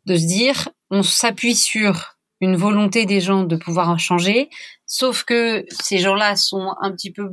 de 0.07 0.15
se 0.15 0.25
dire 0.25 0.69
on 0.89 1.03
s'appuie 1.03 1.55
sur 1.55 2.18
une 2.41 2.55
volonté 2.55 3.05
des 3.05 3.21
gens 3.21 3.43
de 3.43 3.55
pouvoir 3.55 3.97
changer, 3.99 4.49
sauf 4.85 5.23
que 5.23 5.65
ces 5.69 5.97
gens-là 5.97 6.35
sont 6.35 6.73
un 6.81 6.91
petit 6.91 7.11
peu 7.11 7.29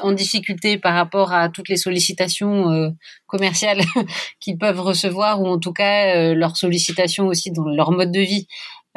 en 0.00 0.12
difficulté 0.12 0.78
par 0.78 0.94
rapport 0.94 1.32
à 1.32 1.48
toutes 1.48 1.68
les 1.68 1.76
sollicitations 1.76 2.70
euh, 2.70 2.90
commerciales 3.26 3.80
qu'ils 4.40 4.58
peuvent 4.58 4.80
recevoir 4.80 5.40
ou 5.40 5.46
en 5.46 5.58
tout 5.58 5.72
cas 5.72 6.16
euh, 6.16 6.34
leurs 6.34 6.56
sollicitations 6.56 7.26
aussi 7.28 7.52
dans 7.52 7.64
leur 7.64 7.92
mode 7.92 8.10
de 8.10 8.20
vie 8.20 8.46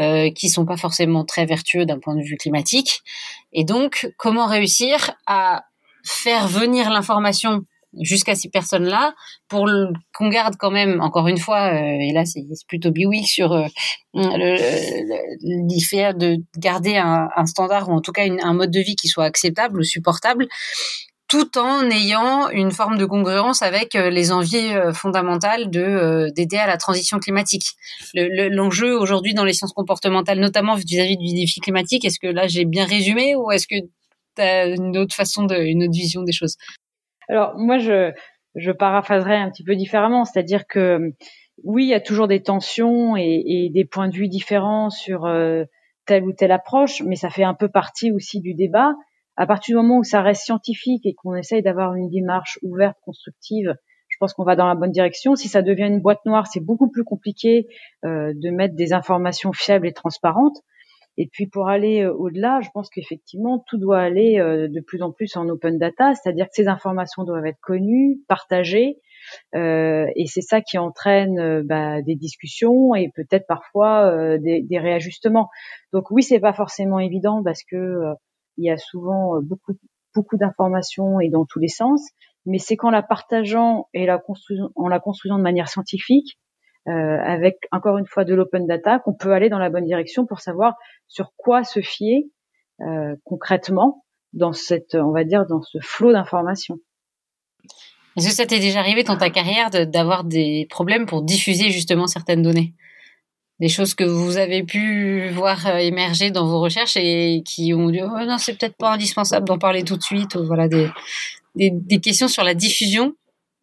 euh, 0.02 0.32
qui 0.32 0.50
sont 0.50 0.65
pas 0.65 0.78
forcément 0.78 1.26
très 1.26 1.45
vertueux 1.45 1.86
d'un 1.86 2.00
point 2.00 2.15
de 2.15 2.24
vue 2.24 2.38
climatique. 2.38 3.02
Et 3.54 3.63
donc 3.63 4.12
comment 4.17 4.48
réussir 4.48 5.12
à 5.28 5.65
faire 6.04 6.48
venir 6.48 6.89
l'information 6.89 7.62
jusqu'à 8.01 8.36
ces 8.36 8.49
personnes-là 8.49 9.13
pour 9.47 9.69
qu'on 10.13 10.29
garde 10.29 10.55
quand 10.58 10.71
même, 10.71 11.01
encore 11.01 11.27
une 11.27 11.38
fois, 11.38 11.73
euh, 11.73 11.97
et 11.99 12.12
là 12.13 12.25
c'est 12.25 12.43
plutôt 12.67 12.91
biwick 12.91 13.27
sur 13.27 13.53
euh, 13.53 13.65
l'idée 14.13 16.13
de 16.13 16.38
garder 16.58 16.97
un, 16.97 17.29
standard 17.45 17.89
ou 17.89 17.93
en 17.93 18.01
tout 18.01 18.12
cas 18.12 18.23
un 18.25 18.53
mode 18.53 18.71
de 18.71 18.79
vie 18.79 18.95
qui 18.95 19.08
soit 19.08 19.25
acceptable 19.25 19.79
ou 19.79 19.84
supportable 19.84 20.47
tout 21.27 21.58
en 21.58 21.89
ayant 21.89 22.49
une 22.49 22.71
forme 22.71 22.97
de 22.97 23.05
congruence 23.05 23.62
avec 23.62 23.95
euh, 23.95 24.10
les 24.10 24.31
envies 24.31 24.73
euh, 24.73 24.93
fondamentales 24.93 25.71
de 25.71 26.29
d'aider 26.36 26.58
à 26.58 26.67
la 26.67 26.77
transition 26.77 27.19
climatique. 27.19 27.73
L'enjeu 28.13 28.97
aujourd'hui 28.97 29.34
dans 29.34 29.43
les 29.43 29.53
sciences 29.53 29.73
comportementales, 29.73 30.39
notamment 30.39 30.75
vis-à-vis 30.75 31.17
du 31.17 31.34
défi 31.34 31.60
climatique, 31.60 32.05
est-ce 32.05 32.19
que 32.19 32.27
là 32.27 32.47
j'ai 32.47 32.65
bien 32.65 32.86
résumé 32.86 33.36
ou 33.36 33.51
est-ce 33.51 33.67
que 33.67 33.75
tu 34.36 34.41
as 34.41 34.67
une 34.67 34.97
autre 34.97 35.15
façon 35.15 35.47
une 35.47 35.84
autre 35.84 35.93
vision 35.93 36.23
des 36.23 36.31
choses? 36.31 36.58
Alors 37.29 37.57
moi, 37.57 37.77
je, 37.77 38.11
je 38.55 38.71
paraphraserais 38.71 39.38
un 39.38 39.49
petit 39.49 39.63
peu 39.63 39.75
différemment, 39.75 40.25
c'est-à-dire 40.25 40.67
que 40.67 41.13
oui, 41.63 41.85
il 41.85 41.89
y 41.89 41.93
a 41.93 42.01
toujours 42.01 42.27
des 42.27 42.41
tensions 42.41 43.15
et, 43.17 43.43
et 43.45 43.69
des 43.69 43.85
points 43.85 44.09
de 44.09 44.15
vue 44.15 44.27
différents 44.27 44.89
sur 44.89 45.25
euh, 45.25 45.63
telle 46.05 46.23
ou 46.23 46.33
telle 46.33 46.51
approche, 46.51 47.01
mais 47.03 47.15
ça 47.15 47.29
fait 47.29 47.43
un 47.43 47.53
peu 47.53 47.69
partie 47.69 48.11
aussi 48.11 48.41
du 48.41 48.53
débat. 48.53 48.93
À 49.38 49.47
partir 49.47 49.73
du 49.73 49.81
moment 49.81 49.99
où 49.99 50.03
ça 50.03 50.21
reste 50.21 50.43
scientifique 50.43 51.05
et 51.05 51.13
qu'on 51.13 51.35
essaye 51.35 51.61
d'avoir 51.61 51.95
une 51.95 52.09
démarche 52.09 52.57
ouverte, 52.61 52.97
constructive, 53.03 53.75
je 54.07 54.17
pense 54.19 54.33
qu'on 54.33 54.45
va 54.45 54.55
dans 54.55 54.67
la 54.67 54.75
bonne 54.75 54.91
direction. 54.91 55.35
Si 55.35 55.49
ça 55.49 55.61
devient 55.61 55.88
une 55.88 56.01
boîte 56.01 56.25
noire, 56.25 56.47
c'est 56.47 56.63
beaucoup 56.63 56.89
plus 56.89 57.03
compliqué 57.03 57.67
euh, 58.05 58.31
de 58.33 58.49
mettre 58.49 58.75
des 58.75 58.93
informations 58.93 59.51
fiables 59.51 59.88
et 59.88 59.93
transparentes. 59.93 60.57
Et 61.17 61.28
puis 61.32 61.47
pour 61.47 61.69
aller 61.69 62.04
euh, 62.04 62.13
au-delà, 62.13 62.60
je 62.62 62.69
pense 62.73 62.89
qu'effectivement 62.89 63.63
tout 63.67 63.78
doit 63.78 63.99
aller 63.99 64.39
euh, 64.39 64.67
de 64.67 64.82
plus 64.82 65.01
en 65.01 65.12
plus 65.12 65.36
en 65.38 65.47
open 65.47 65.78
data, 65.78 66.13
c'est-à-dire 66.13 66.45
que 66.45 66.54
ces 66.54 66.67
informations 66.67 67.23
doivent 67.23 67.45
être 67.45 67.60
connues, 67.62 68.19
partagées, 68.28 68.99
euh, 69.56 70.06
et 70.15 70.28
c'est 70.28 70.41
ça 70.41 70.62
qui 70.62 70.78
entraîne 70.78 71.39
euh, 71.39 71.63
bah, 71.63 72.01
des 72.01 72.15
discussions 72.15 72.95
et 72.95 73.10
peut-être 73.15 73.47
parfois 73.47 74.38
des, 74.38 74.62
des, 74.62 74.80
réajustements. 74.80 75.49
Donc 75.93 76.12
oui, 76.12 76.21
c'est 76.21 76.39
pas 76.39 76.54
forcément 76.54 76.99
évident 76.99 77.41
parce 77.43 77.63
que 77.63 78.13
il 78.58 78.65
y 78.65 78.69
a 78.69 78.78
souvent 78.78 79.41
beaucoup 79.41 79.73
beaucoup 80.15 80.38
d'informations 80.38 81.19
et 81.19 81.30
dans 81.30 81.45
tous 81.45 81.60
les 81.60 81.67
sens, 81.67 82.01
mais 82.45 82.58
c'est 82.58 82.78
qu'en 82.78 82.89
la 82.89 83.04
partageant 83.04 83.88
et 83.93 84.06
la 84.06 84.17
construisant, 84.17 84.69
en 84.75 84.88
la 84.88 84.99
construisant 84.99 85.38
de 85.38 85.43
manière 85.43 85.67
scientifique, 85.67 86.38
euh, 86.38 86.44
avec 86.88 87.58
encore 87.71 87.98
une 87.98 88.06
fois 88.06 88.26
de 88.26 88.36
l'open 88.36 88.67
data, 88.67 89.00
qu'on 89.00 89.13
peut 89.13 89.34
aller 89.34 89.50
dans 89.50 89.60
la 89.60 89.69
bonne 89.69 89.86
direction 89.86 90.26
pour 90.26 90.39
savoir 90.39 90.76
sur 91.08 91.32
quoi 91.36 91.63
se 91.63 91.82
fier 91.82 92.26
euh, 92.82 93.15
concrètement 93.24 94.04
dans 94.34 94.52
cette, 94.52 94.95
on 94.95 95.12
va 95.12 95.24
dire, 95.24 95.45
dans 95.45 95.62
ce 95.62 95.78
flot 95.82 96.12
d'informations. 96.12 96.78
Est-ce 98.17 98.28
que 98.28 98.36
ça 98.36 98.45
t'est 98.45 98.60
déjà 98.60 98.80
arrivé 98.80 99.04
dans 99.04 99.15
ta 99.15 99.30
carrière 99.30 99.69
d'avoir 99.69 100.26
des 100.26 100.67
problèmes 100.69 101.06
pour 101.06 101.21
diffuser 101.21 101.69
justement 101.69 102.08
certaines 102.08 102.41
données? 102.41 102.74
Des 103.62 103.69
choses 103.69 103.95
que 103.95 104.04
vous 104.04 104.36
avez 104.36 104.63
pu 104.63 105.30
voir 105.30 105.65
euh, 105.67 105.78
émerger 105.78 106.32
dans 106.32 106.45
vos 106.45 106.60
recherches 106.60 106.98
et 106.98 107.43
qui 107.45 107.74
ont 107.74 107.89
dit 107.89 108.02
oh 108.04 108.26
non, 108.26 108.38
c'est 108.38 108.58
peut-être 108.58 108.76
pas 108.76 108.93
indispensable 108.93 109.48
d'en 109.48 109.58
parler 109.58 109.84
tout 109.84 109.95
de 109.95 110.04
suite. 110.04 110.36
Ou 110.36 110.45
voilà 110.45 110.67
des, 110.67 110.89
des, 111.56 111.71
des 111.71 112.02
questions 112.02 112.28
sur 112.28 112.43
la 112.43 112.54
diffusion 112.54 113.15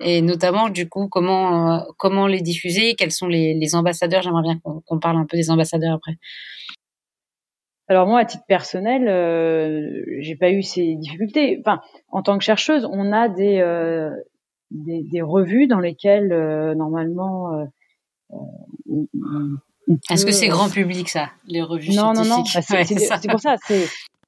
et 0.02 0.22
notamment 0.22 0.68
du 0.68 0.88
coup 0.88 1.08
comment 1.08 1.74
euh, 1.74 1.80
comment 1.98 2.26
les 2.26 2.40
diffuser, 2.40 2.94
quels 2.94 3.12
sont 3.12 3.28
les, 3.28 3.54
les 3.54 3.74
ambassadeurs. 3.74 4.22
J'aimerais 4.22 4.42
bien 4.42 4.58
qu'on 4.60 4.98
parle 4.98 5.16
un 5.16 5.26
peu 5.26 5.36
des 5.36 5.50
ambassadeurs 5.50 5.94
après. 5.94 6.18
Alors 7.88 8.06
moi, 8.06 8.20
à 8.20 8.24
titre 8.24 8.44
personnel, 8.46 9.08
euh, 9.08 10.02
j'ai 10.20 10.36
pas 10.36 10.50
eu 10.50 10.62
ces 10.62 10.94
difficultés. 10.94 11.58
Enfin, 11.60 11.80
en 12.08 12.22
tant 12.22 12.38
que 12.38 12.44
chercheuse, 12.44 12.88
on 12.90 13.12
a 13.12 13.28
des 13.28 13.58
euh, 13.58 14.10
des, 14.70 15.02
des, 15.02 15.20
revues 15.20 15.66
dans 15.66 15.80
lesquelles 15.80 16.32
euh, 16.32 16.74
normalement. 16.74 17.66
Est-ce 20.10 20.24
que 20.24 20.32
c'est 20.32 20.48
grand 20.48 20.70
public 20.70 21.08
ça, 21.08 21.30
les 21.46 21.60
revues 21.60 21.94
Non, 21.94 22.14
non, 22.14 22.24
non. 22.24 22.42
Bah, 22.54 22.84
c'est 22.84 23.28
pour 23.28 23.40
ça. 23.40 23.56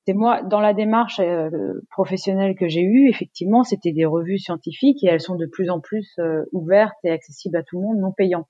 C'est 0.07 0.13
moi 0.13 0.43
dans 0.43 0.61
la 0.61 0.75
démarche 0.75 1.19
euh, 1.21 1.81
professionnelle 1.91 2.57
que 2.57 2.69
j'ai 2.69 2.83
eue, 2.83 3.09
effectivement, 3.09 3.65
c'était 3.65 3.93
des 3.93 4.05
revues 4.05 4.39
scientifiques 4.39 5.03
et 5.03 5.07
elles 5.07 5.21
sont 5.21 5.37
de 5.37 5.47
plus 5.47 5.71
en 5.71 5.81
plus 5.81 6.13
euh, 6.19 6.45
ouvertes 6.53 6.99
et 7.05 7.11
accessibles 7.11 7.57
à 7.57 7.63
tout 7.63 7.79
le 7.79 7.87
monde, 7.87 7.99
non 7.99 8.13
payant. 8.13 8.47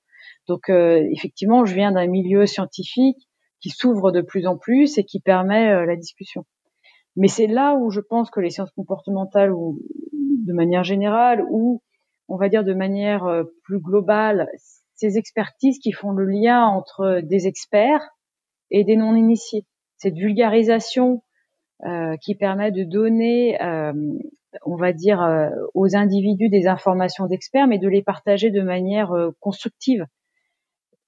Donc 0.49 0.69
euh, 0.69 1.07
effectivement, 1.13 1.65
je 1.65 1.75
viens 1.75 1.93
d'un 1.93 2.09
milieu 2.09 2.47
scientifique 2.47 3.29
qui 3.61 3.71
s'ouvre 3.71 4.11
de 4.11 4.21
plus 4.21 4.49
en 4.49 4.59
plus 4.59 4.99
et 4.99 5.05
qui 5.05 5.21
permet 5.21 5.87
la 5.87 5.97
discussion. 5.97 6.45
Mais 7.17 7.29
c'est 7.29 7.47
là 7.47 7.77
où 7.77 7.89
je 7.89 8.01
pense 8.01 8.31
que 8.31 8.41
les 8.41 8.51
sciences 8.51 8.73
comportementales, 8.73 9.53
ou 9.53 9.81
de 10.13 10.53
manière 10.53 10.85
générale, 10.85 11.43
ou 11.49 11.81
on 12.29 12.37
va 12.37 12.51
dire 12.51 12.65
de 12.65 12.75
manière 12.75 13.25
plus 13.63 13.79
globale, 13.79 14.49
ces 14.95 15.17
expertises 15.17 15.79
qui 15.79 15.93
font 15.93 16.11
le 16.11 16.27
lien 16.27 16.67
entre 16.67 17.21
des 17.23 17.47
experts 17.47 18.07
et 18.71 18.85
des 18.85 18.97
non-initiés. 18.97 19.65
Cette 19.97 20.17
vulgarisation 20.17 21.23
euh, 21.23 21.24
qui 22.21 22.35
permet 22.35 22.73
de 22.73 22.85
donner, 22.85 23.61
euh, 23.63 23.93
on 24.65 24.77
va 24.77 24.93
dire, 24.93 25.23
euh, 25.23 25.49
aux 25.75 25.97
individus 25.97 26.49
des 26.49 26.67
informations 26.67 27.27
d'experts, 27.27 27.67
mais 27.67 27.79
de 27.79 27.89
les 27.89 28.03
partager 28.03 28.51
de 28.51 28.63
manière 28.63 29.13
constructive. 29.41 30.07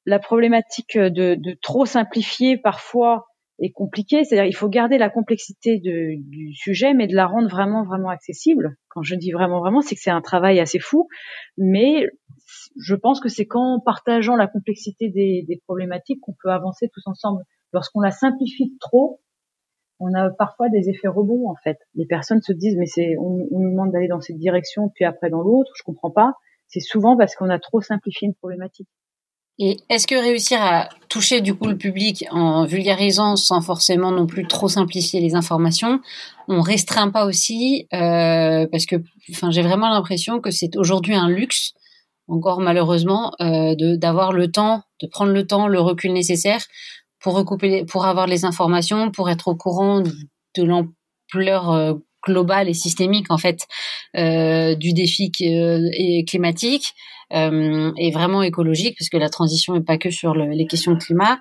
La 0.05 0.19
problématique 0.19 0.97
de, 0.99 1.35
de, 1.35 1.57
trop 1.61 1.85
simplifier 1.85 2.57
parfois 2.57 3.27
est 3.59 3.73
compliquée, 3.73 4.23
c'est-à-dire 4.25 4.49
il 4.49 4.55
faut 4.55 4.69
garder 4.69 4.99
la 4.99 5.09
complexité 5.09 5.79
de, 5.79 6.15
du 6.29 6.55
sujet, 6.55 6.95
mais 6.95 7.07
de 7.07 7.15
la 7.15 7.27
rendre 7.27 7.49
vraiment 7.49 7.85
vraiment 7.85 8.11
accessible. 8.11 8.77
Quand 8.89 9.03
je 9.03 9.15
dis 9.15 9.33
vraiment 9.33 9.61
vraiment, 9.61 9.81
c'est 9.81 9.95
que 9.95 10.01
c'est 10.01 10.11
un 10.11 10.21
travail 10.21 10.61
assez 10.61 10.79
fou, 10.79 11.09
mais 11.57 12.07
je 12.79 12.95
pense 12.95 13.21
que 13.21 13.29
c'est 13.29 13.47
qu'en 13.47 13.81
partageant 13.81 14.37
la 14.37 14.47
complexité 14.47 15.09
des, 15.09 15.45
des 15.49 15.61
problématiques 15.67 16.21
qu'on 16.21 16.35
peut 16.41 16.51
avancer 16.51 16.89
tous 16.93 17.03
ensemble. 17.07 17.43
Lorsqu'on 17.73 18.01
la 18.01 18.11
simplifie 18.11 18.77
trop, 18.79 19.21
on 19.99 20.13
a 20.15 20.31
parfois 20.31 20.69
des 20.69 20.89
effets 20.89 21.09
rebonds 21.09 21.49
en 21.49 21.57
fait. 21.63 21.79
Les 21.95 22.07
personnes 22.07 22.43
se 22.43 22.53
disent 22.53 22.77
mais 22.77 22.87
c'est 22.87 23.17
on, 23.19 23.47
nous 23.51 23.71
demande 23.71 23.93
d'aller 23.93 24.09
dans 24.09 24.21
cette 24.21 24.39
direction 24.39 24.91
puis 24.95 25.05
après 25.05 25.31
dans 25.31 25.41
l'autre, 25.41 25.73
je 25.77 25.83
comprends 25.83 26.11
pas. 26.11 26.35
C'est 26.69 26.81
souvent 26.81 27.17
parce 27.17 27.35
qu'on 27.37 27.49
a 27.49 27.59
trop 27.59 27.81
simplifié 27.81 28.27
une 28.27 28.35
problématique. 28.35 28.89
Et 29.59 29.79
est-ce 29.89 30.07
que 30.07 30.17
réussir 30.17 30.61
à 30.61 30.89
toucher 31.09 31.41
du 31.41 31.55
coup 31.55 31.67
le 31.67 31.79
public 31.79 32.27
en 32.31 32.67
vulgarisant 32.67 33.37
sans 33.37 33.63
forcément 33.63 34.11
non 34.11 34.27
plus 34.27 34.47
trop 34.47 34.69
simplifier 34.69 35.21
les 35.21 35.35
informations, 35.35 36.01
on 36.49 36.61
restreint 36.61 37.11
pas 37.11 37.25
aussi 37.25 37.87
euh, 37.95 38.67
parce 38.71 38.85
que 38.85 38.97
enfin 39.31 39.51
j'ai 39.51 39.63
vraiment 39.63 39.89
l'impression 39.89 40.41
que 40.41 40.51
c'est 40.51 40.77
aujourd'hui 40.77 41.15
un 41.15 41.31
luxe 41.31 41.73
encore 42.29 42.61
malheureusement 42.61 43.33
euh, 43.41 43.75
de 43.75 43.97
d'avoir 43.97 44.33
le 44.33 44.51
temps, 44.51 44.83
de 45.01 45.07
prendre 45.07 45.33
le 45.33 45.47
temps, 45.47 45.69
le 45.69 45.81
recul 45.81 46.13
nécessaire 46.13 46.65
pour 47.21 47.35
recouper, 47.35 47.85
pour 47.85 48.07
avoir 48.07 48.27
les 48.27 48.45
informations, 48.45 49.11
pour 49.11 49.31
être 49.31 49.49
au 49.49 49.57
courant 49.57 50.01
de 50.01 50.63
l'ampleur 50.63 51.73
euh, 51.73 51.95
globale 52.25 52.69
et 52.69 52.75
systémique 52.75 53.31
en 53.31 53.39
fait 53.39 53.67
du 54.15 54.93
défi 54.93 55.31
climatique 56.27 56.93
et 57.31 58.11
vraiment 58.11 58.43
écologique, 58.43 58.97
puisque 58.97 59.15
la 59.15 59.29
transition 59.29 59.75
n'est 59.75 59.85
pas 59.85 59.97
que 59.97 60.11
sur 60.11 60.35
les 60.35 60.67
questions 60.67 60.95
de 60.95 60.99
climat. 60.99 61.39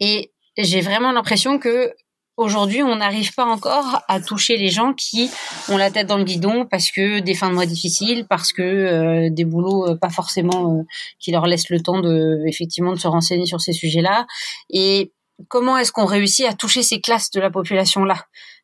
et 0.00 0.32
j'ai 0.56 0.80
vraiment 0.80 1.12
l'impression 1.12 1.58
que 1.58 1.92
Aujourd'hui, 2.36 2.82
on 2.82 2.96
n'arrive 2.96 3.32
pas 3.34 3.44
encore 3.44 4.02
à 4.08 4.20
toucher 4.20 4.56
les 4.56 4.68
gens 4.68 4.92
qui 4.92 5.30
ont 5.68 5.76
la 5.76 5.92
tête 5.92 6.08
dans 6.08 6.18
le 6.18 6.24
guidon 6.24 6.66
parce 6.68 6.90
que 6.90 7.20
des 7.20 7.34
fins 7.34 7.48
de 7.48 7.54
mois 7.54 7.66
difficiles, 7.66 8.26
parce 8.28 8.52
que 8.52 8.62
euh, 8.62 9.30
des 9.30 9.44
boulots 9.44 9.86
euh, 9.86 9.96
pas 9.96 10.10
forcément 10.10 10.78
euh, 10.78 10.82
qui 11.20 11.30
leur 11.30 11.46
laissent 11.46 11.70
le 11.70 11.80
temps 11.80 12.00
de 12.00 12.42
effectivement 12.48 12.92
de 12.92 12.98
se 12.98 13.06
renseigner 13.06 13.46
sur 13.46 13.60
ces 13.60 13.72
sujets-là. 13.72 14.26
Et 14.68 15.12
comment 15.46 15.78
est-ce 15.78 15.92
qu'on 15.92 16.06
réussit 16.06 16.46
à 16.46 16.54
toucher 16.54 16.82
ces 16.82 17.00
classes 17.00 17.30
de 17.30 17.40
la 17.40 17.50
population 17.50 18.04
là 18.04 18.16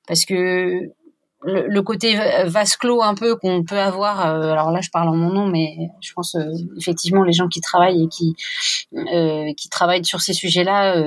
Parce 0.08 0.24
que 0.24 0.90
le, 1.42 1.80
côté 1.80 2.18
vase 2.44 2.76
clos 2.76 3.02
un 3.02 3.14
peu 3.14 3.36
qu'on 3.36 3.64
peut 3.64 3.78
avoir. 3.78 4.26
Euh, 4.26 4.52
alors 4.52 4.70
là, 4.70 4.80
je 4.80 4.90
parle 4.90 5.08
en 5.08 5.16
mon 5.16 5.30
nom, 5.30 5.46
mais 5.46 5.76
je 6.00 6.12
pense 6.12 6.34
euh, 6.34 6.44
effectivement 6.76 7.22
les 7.22 7.32
gens 7.32 7.48
qui 7.48 7.60
travaillent 7.60 8.04
et 8.04 8.08
qui 8.08 8.36
euh, 8.94 9.52
qui 9.56 9.68
travaillent 9.68 10.04
sur 10.04 10.20
ces 10.20 10.32
sujets-là 10.32 11.02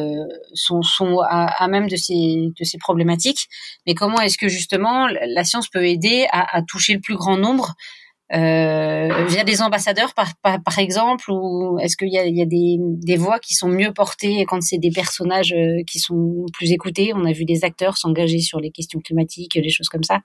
sont 0.53 0.81
sont 0.81 1.19
à, 1.19 1.45
à, 1.45 1.67
même 1.67 1.87
de 1.87 1.95
ces 1.95 2.51
de 2.57 2.63
ces 2.63 2.77
problématiques. 2.77 3.47
Mais 3.85 3.93
comment 3.93 4.19
est-ce 4.21 4.37
que 4.37 4.47
justement 4.47 5.07
la 5.07 5.43
science 5.43 5.67
peut 5.67 5.85
aider 5.85 6.27
à, 6.31 6.57
à 6.57 6.61
toucher 6.61 6.93
le 6.93 6.99
plus 6.99 7.15
grand 7.15 7.37
nombre 7.37 7.75
euh, 7.75 8.02
via 8.33 9.43
des 9.43 9.61
ambassadeurs 9.61 10.13
par, 10.13 10.33
par, 10.41 10.79
exemple 10.79 11.31
ou 11.31 11.77
est-ce 11.79 11.95
qu'il 11.95 12.11
y 12.11 12.17
a, 12.17 12.25
y 12.25 12.41
a 12.41 12.45
des, 12.45 12.77
des, 12.79 13.17
voix 13.17 13.39
qui 13.39 13.53
sont 13.53 13.67
mieux 13.67 13.93
portées 13.93 14.43
quand 14.47 14.61
c'est 14.61 14.79
des 14.79 14.89
personnages 14.89 15.53
euh, 15.53 15.83
qui 15.85 15.99
sont 15.99 16.45
plus 16.53 16.71
écoutés? 16.71 17.13
On 17.13 17.25
a 17.25 17.31
vu 17.31 17.45
des 17.45 17.63
acteurs 17.63 17.97
s'engager 17.97 18.39
sur 18.39 18.59
les 18.59 18.71
questions 18.71 18.99
climatiques, 18.99 19.53
des 19.53 19.69
choses 19.69 19.89
comme 19.89 20.03
ça 20.03 20.21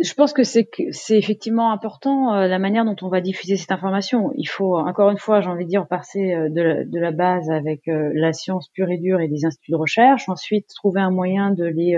je 0.00 0.14
pense 0.14 0.32
que 0.32 0.44
c'est 0.44 0.68
c'est 0.90 1.18
effectivement 1.18 1.72
important 1.72 2.34
euh, 2.34 2.46
la 2.46 2.58
manière 2.58 2.84
dont 2.84 2.96
on 3.02 3.08
va 3.08 3.20
diffuser 3.20 3.56
cette 3.56 3.72
information. 3.72 4.32
Il 4.36 4.46
faut 4.46 4.76
encore 4.76 5.10
une 5.10 5.18
fois, 5.18 5.40
j'ai 5.40 5.48
envie 5.48 5.64
de 5.64 5.70
dire, 5.70 5.86
passer 5.86 6.34
euh, 6.34 6.48
de, 6.48 6.60
la, 6.60 6.84
de 6.84 6.98
la 6.98 7.10
base 7.10 7.50
avec 7.50 7.88
euh, 7.88 8.10
la 8.14 8.32
science 8.32 8.68
pure 8.68 8.90
et 8.90 8.98
dure 8.98 9.20
et 9.20 9.28
des 9.28 9.44
instituts 9.44 9.72
de 9.72 9.76
recherche. 9.76 10.28
Ensuite, 10.28 10.68
trouver 10.74 11.00
un 11.00 11.10
moyen 11.10 11.50
de 11.50 11.64
les 11.64 11.96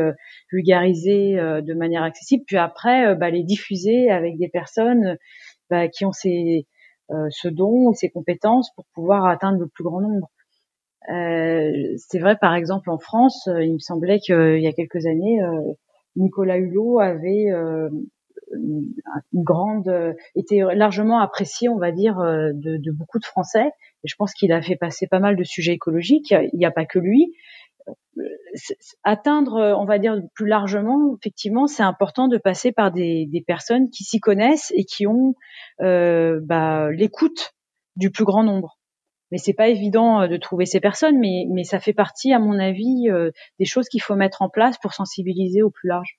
vulgariser 0.53 1.35
de 1.37 1.75
manière 1.75 2.03
accessible. 2.03 2.45
Puis 2.47 2.57
après, 2.57 3.15
bah, 3.17 3.31
les 3.31 3.43
diffuser 3.43 4.11
avec 4.11 4.39
des 4.39 4.49
personnes 4.49 5.17
bah, 5.69 5.89
qui 5.89 6.05
ont 6.05 6.13
ces 6.13 6.67
ce 7.31 7.49
don 7.49 7.89
ou 7.89 7.95
ces 7.95 8.09
compétences 8.09 8.71
pour 8.75 8.85
pouvoir 8.95 9.27
atteindre 9.27 9.59
le 9.59 9.69
plus 9.69 9.85
grand 9.85 10.01
nombre. 10.01 10.31
c'est 11.07 12.19
vrai, 12.19 12.37
par 12.41 12.55
exemple, 12.55 12.91
en 12.91 12.99
France, 12.99 13.49
il 13.49 13.75
me 13.75 13.79
semblait 13.79 14.21
qu'il 14.21 14.61
y 14.61 14.67
a 14.67 14.73
quelques 14.73 15.07
années 15.07 15.41
Nicolas 16.17 16.59
Hulot 16.59 16.99
avait 17.01 17.51
euh, 17.51 17.89
une 18.53 18.95
grande 19.33 19.93
était 20.35 20.61
largement 20.75 21.21
apprécié, 21.21 21.69
on 21.69 21.79
va 21.79 21.93
dire, 21.93 22.19
euh, 22.19 22.51
de, 22.53 22.77
de 22.77 22.91
beaucoup 22.91 23.19
de 23.19 23.25
Français. 23.25 23.71
Et 24.03 24.09
je 24.09 24.15
pense 24.17 24.33
qu'il 24.33 24.53
a 24.53 24.63
fait 24.63 24.77
passer 24.77 25.07
pas 25.07 25.21
mal 25.21 25.37
de 25.37 25.45
sujets 25.45 25.73
écologiques. 25.73 26.31
Il 26.31 26.59
n'y 26.59 26.67
a, 26.67 26.71
pas 26.71 26.87
que 26.87 26.99
lui. 26.99 27.35
Atteindre, 29.05 29.77
on 29.79 29.85
va 29.85 29.99
dire 29.99 30.21
plus 30.35 30.47
largement, 30.47 31.17
effectivement, 31.17 31.67
c'est 31.67 31.83
important 31.83 32.29
de 32.29 32.39
passer 32.39 32.73
par 32.73 32.93
des, 32.93 33.27
des 33.27 33.41
personnes 33.41 33.89
qui 33.91 34.05
s'y 34.05 34.21
connaissent 34.21 34.73
et 34.75 34.85
qui 34.85 35.07
ont 35.07 35.35
euh, 35.81 36.41
bah, 36.43 36.91
l'écoute 36.91 37.55
du 37.97 38.11
plus 38.11 38.25
grand 38.25 38.43
nombre 38.43 38.80
mais 39.31 39.39
c'est 39.39 39.55
pas 39.55 39.69
évident 39.69 40.27
de 40.27 40.37
trouver 40.37 40.67
ces 40.67 40.81
personnes, 40.81 41.19
mais, 41.19 41.47
mais 41.51 41.65
ça 41.65 41.81
fait 41.81 41.93
partie, 41.93 42.33
à 42.33 42.39
mon 42.39 42.59
avis, 42.59 43.09
des 43.59 43.65
choses 43.65 43.89
qu'il 43.89 44.03
faut 44.03 44.17
mettre 44.17 44.43
en 44.43 44.49
place 44.49 44.77
pour 44.79 44.93
sensibiliser 44.93 45.63
au 45.63 45.71
plus 45.71 45.89
large. 45.89 46.19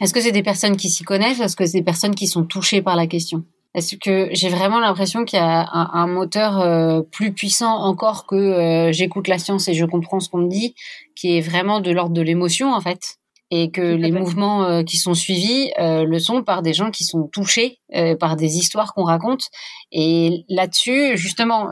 Est-ce 0.00 0.14
que 0.14 0.20
c'est 0.20 0.32
des 0.32 0.42
personnes 0.42 0.76
qui 0.76 0.88
s'y 0.88 1.04
connaissent? 1.04 1.40
Est-ce 1.40 1.56
que 1.56 1.66
c'est 1.66 1.78
des 1.78 1.84
personnes 1.84 2.14
qui 2.14 2.26
sont 2.26 2.44
touchées 2.44 2.82
par 2.82 2.96
la 2.96 3.06
question? 3.06 3.44
Est-ce 3.74 3.96
que 3.96 4.28
j'ai 4.32 4.48
vraiment 4.48 4.80
l'impression 4.80 5.24
qu'il 5.24 5.38
y 5.38 5.42
a 5.42 5.68
un, 5.70 6.06
moteur 6.06 6.60
euh, 6.60 7.02
plus 7.02 7.32
puissant 7.32 7.76
encore 7.76 8.26
que 8.26 8.34
euh, 8.34 8.92
j'écoute 8.92 9.28
la 9.28 9.38
science 9.38 9.68
et 9.68 9.74
je 9.74 9.84
comprends 9.84 10.20
ce 10.20 10.30
qu'on 10.30 10.38
me 10.38 10.48
dit, 10.48 10.74
qui 11.14 11.36
est 11.36 11.40
vraiment 11.40 11.80
de 11.80 11.90
l'ordre 11.90 12.14
de 12.14 12.22
l'émotion 12.22 12.72
en 12.72 12.80
fait? 12.80 13.17
Et 13.50 13.70
que 13.70 13.80
les 13.80 14.12
mouvements 14.12 14.64
euh, 14.64 14.82
qui 14.82 14.98
sont 14.98 15.14
suivis 15.14 15.70
le 15.78 16.18
sont 16.18 16.42
par 16.42 16.62
des 16.62 16.74
gens 16.74 16.90
qui 16.90 17.04
sont 17.04 17.28
touchés 17.32 17.78
par 18.20 18.36
des 18.36 18.56
histoires 18.56 18.94
qu'on 18.94 19.04
raconte. 19.04 19.48
Et 19.92 20.44
là-dessus, 20.48 21.16
justement, 21.16 21.70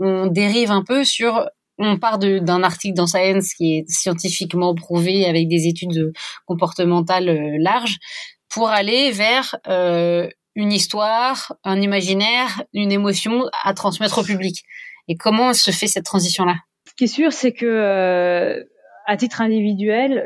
on, 0.00 0.26
dérive 0.26 0.70
un 0.70 0.84
peu 0.84 1.04
sur 1.04 1.46
on 1.78 1.98
part 1.98 2.18
d'un 2.18 2.62
article 2.62 2.94
dans 2.94 3.06
Science 3.06 3.54
qui 3.54 3.78
est 3.78 3.84
scientifiquement 3.88 4.74
prouvé 4.74 5.26
avec 5.26 5.48
des 5.48 5.66
études 5.66 6.12
comportementales 6.46 7.28
euh, 7.28 7.56
larges 7.60 7.98
pour 8.48 8.68
aller 8.68 9.10
vers 9.10 9.56
euh, 9.68 10.28
une 10.54 10.72
histoire, 10.72 11.54
un 11.64 11.80
imaginaire, 11.80 12.62
une 12.72 12.92
émotion 12.92 13.44
à 13.62 13.74
transmettre 13.74 14.18
au 14.18 14.22
public. 14.22 14.62
Et 15.08 15.16
comment 15.16 15.52
se 15.52 15.70
fait 15.70 15.86
cette 15.86 16.04
transition-là? 16.04 16.56
Ce 16.88 16.94
qui 16.94 17.04
est 17.04 17.08
sûr, 17.08 17.32
c'est 17.32 17.52
que 17.52 17.66
euh, 17.66 18.64
à 19.06 19.16
titre 19.16 19.40
individuel, 19.40 20.24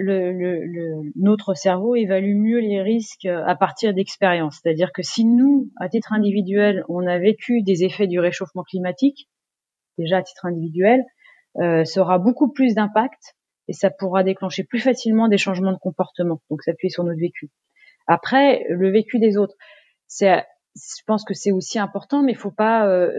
notre 1.15 1.55
cerveau 1.55 1.95
évalue 1.97 2.35
mieux 2.35 2.61
les 2.61 2.81
risques 2.81 3.27
à 3.27 3.55
partir 3.55 3.93
d'expériences. 3.93 4.59
C'est-à-dire 4.63 4.91
que 4.93 5.03
si 5.03 5.27
nous, 5.27 5.71
à 5.79 5.89
titre 5.89 6.15
individuel, 6.15 6.85
on 6.89 7.07
a 7.07 7.19
vécu 7.19 7.63
des 7.63 7.85
effets 7.85 8.07
du 8.07 8.19
réchauffement 8.19 8.63
climatique, 8.63 9.29
déjà 9.99 10.19
à 10.19 10.23
titre 10.23 10.47
individuel, 10.47 11.03
euh, 11.59 11.85
ça 11.85 12.01
aura 12.01 12.19
beaucoup 12.19 12.51
plus 12.51 12.75
d'impact 12.75 13.37
et 13.69 13.75
ça 13.75 13.91
pourra 13.91 14.25
déclencher 14.25 14.65
plus 14.65 14.81
facilement 14.81 15.29
des 15.29 15.39
changements 15.39 15.73
de 15.73 15.79
comportement. 15.79 16.41
Donc 16.49 16.63
s'appuyer 16.63 16.91
sur 16.91 17.05
notre 17.05 17.21
vécu. 17.21 17.51
Après, 18.07 18.65
le 18.71 18.91
vécu 18.91 19.19
des 19.19 19.37
autres, 19.37 19.55
c'est 20.07 20.43
je 20.77 21.03
pense 21.07 21.25
que 21.25 21.35
c'est 21.35 21.53
aussi 21.53 21.79
important, 21.79 22.23
mais 22.23 22.35
faut 22.35 22.51
pas, 22.51 22.87
euh, 22.87 23.11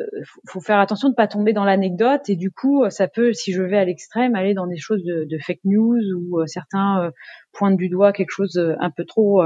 faut 0.47 0.61
faire 0.61 0.79
attention 0.79 1.09
de 1.09 1.15
pas 1.15 1.27
tomber 1.27 1.53
dans 1.53 1.65
l'anecdote 1.65 2.29
et 2.29 2.35
du 2.35 2.51
coup, 2.51 2.89
ça 2.89 3.07
peut, 3.07 3.33
si 3.33 3.51
je 3.53 3.61
vais 3.61 3.77
à 3.77 3.85
l'extrême, 3.85 4.35
aller 4.35 4.53
dans 4.53 4.67
des 4.67 4.77
choses 4.77 5.03
de, 5.03 5.37
fake 5.39 5.61
news 5.65 6.01
ou 6.17 6.39
euh, 6.39 6.45
certains 6.47 7.05
euh, 7.05 7.11
pointent 7.51 7.77
du 7.77 7.89
doigt 7.89 8.13
quelque 8.13 8.31
chose 8.31 8.57
un 8.79 8.91
peu 8.91 9.05
trop 9.05 9.43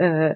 euh, 0.00 0.32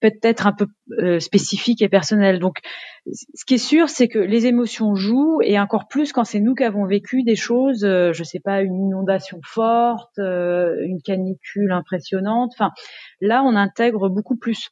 peut-être 0.00 0.46
un 0.46 0.52
peu 0.52 0.66
euh, 0.98 1.20
spécifique 1.20 1.82
et 1.82 1.88
personnel. 1.88 2.38
Donc, 2.38 2.58
ce 3.06 3.44
qui 3.44 3.54
est 3.54 3.58
sûr, 3.58 3.88
c'est 3.88 4.08
que 4.08 4.18
les 4.18 4.46
émotions 4.46 4.94
jouent 4.94 5.40
et 5.42 5.58
encore 5.58 5.88
plus 5.88 6.12
quand 6.12 6.24
c'est 6.24 6.40
nous 6.40 6.54
qui 6.54 6.64
avons 6.64 6.86
vécu 6.86 7.22
des 7.22 7.36
choses, 7.36 7.84
euh, 7.84 8.12
je 8.12 8.24
sais 8.24 8.40
pas, 8.40 8.62
une 8.62 8.74
inondation 8.74 9.40
forte, 9.44 10.18
euh, 10.18 10.76
une 10.84 11.02
canicule 11.02 11.72
impressionnante. 11.72 12.52
Enfin, 12.54 12.70
là, 13.20 13.42
on 13.44 13.54
intègre 13.54 14.08
beaucoup 14.08 14.36
plus. 14.36 14.70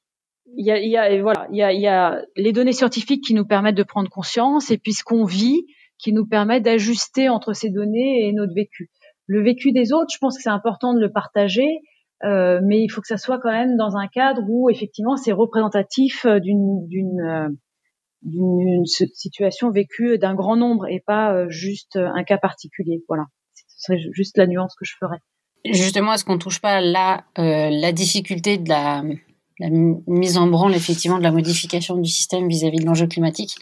Il 0.57 0.67
y 0.67 0.71
a, 0.71 0.79
y 0.79 0.97
a 0.97 1.23
voilà, 1.23 1.47
il 1.51 1.57
y 1.57 1.63
a, 1.63 1.73
y 1.73 1.87
a 1.87 2.23
les 2.37 2.53
données 2.53 2.73
scientifiques 2.73 3.25
qui 3.25 3.35
nous 3.35 3.47
permettent 3.47 3.77
de 3.77 3.83
prendre 3.83 4.11
conscience 4.11 4.71
et 4.71 4.79
puis 4.79 4.93
ce 4.93 5.05
qu'on 5.05 5.25
vit 5.25 5.65
qui 5.99 6.13
nous 6.13 6.27
permet 6.27 6.61
d'ajuster 6.61 7.29
entre 7.29 7.53
ces 7.53 7.71
données 7.71 8.27
et 8.27 8.33
notre 8.33 8.55
vécu. 8.55 8.91
Le 9.27 9.43
vécu 9.43 9.73
des 9.73 9.93
autres, 9.93 10.11
je 10.13 10.19
pense 10.19 10.37
que 10.37 10.43
c'est 10.43 10.51
important 10.51 10.95
de 10.95 11.01
le 11.01 11.13
partager 11.13 11.69
euh, 12.25 12.61
mais 12.63 12.83
il 12.83 12.89
faut 12.89 13.01
que 13.01 13.07
ça 13.07 13.17
soit 13.17 13.39
quand 13.39 13.51
même 13.51 13.77
dans 13.77 13.97
un 13.97 14.07
cadre 14.07 14.43
où 14.47 14.69
effectivement 14.69 15.17
c'est 15.17 15.33
représentatif 15.33 16.27
euh, 16.27 16.39
d'une 16.39 16.87
d'une 16.87 17.21
euh, 17.21 17.49
d'une 18.23 18.85
situation 18.85 19.71
vécue 19.71 20.19
d'un 20.19 20.35
grand 20.35 20.55
nombre 20.55 20.87
et 20.87 21.01
pas 21.01 21.49
juste 21.49 21.97
un 21.97 22.23
cas 22.23 22.37
particulier. 22.37 23.03
Voilà, 23.09 23.25
ce 23.55 23.65
serait 23.79 23.99
juste 24.13 24.37
la 24.37 24.47
nuance 24.47 24.75
que 24.79 24.85
je 24.85 24.93
ferais. 25.01 25.17
Justement, 25.65 26.13
est-ce 26.13 26.27
qu'on 26.27 26.37
touche 26.37 26.61
pas 26.61 26.83
là 26.83 27.25
la 27.39 27.93
difficulté 27.93 28.59
de 28.59 28.69
la, 28.69 29.03
la, 29.61 29.69
mise 29.71 30.37
en 30.37 30.47
branle 30.47 30.75
effectivement 30.75 31.19
de 31.19 31.23
la 31.23 31.31
modification 31.31 31.97
du 31.97 32.11
système 32.11 32.49
vis-à-vis 32.49 32.79
de 32.79 32.87
l'enjeu 32.87 33.07
climatique, 33.07 33.55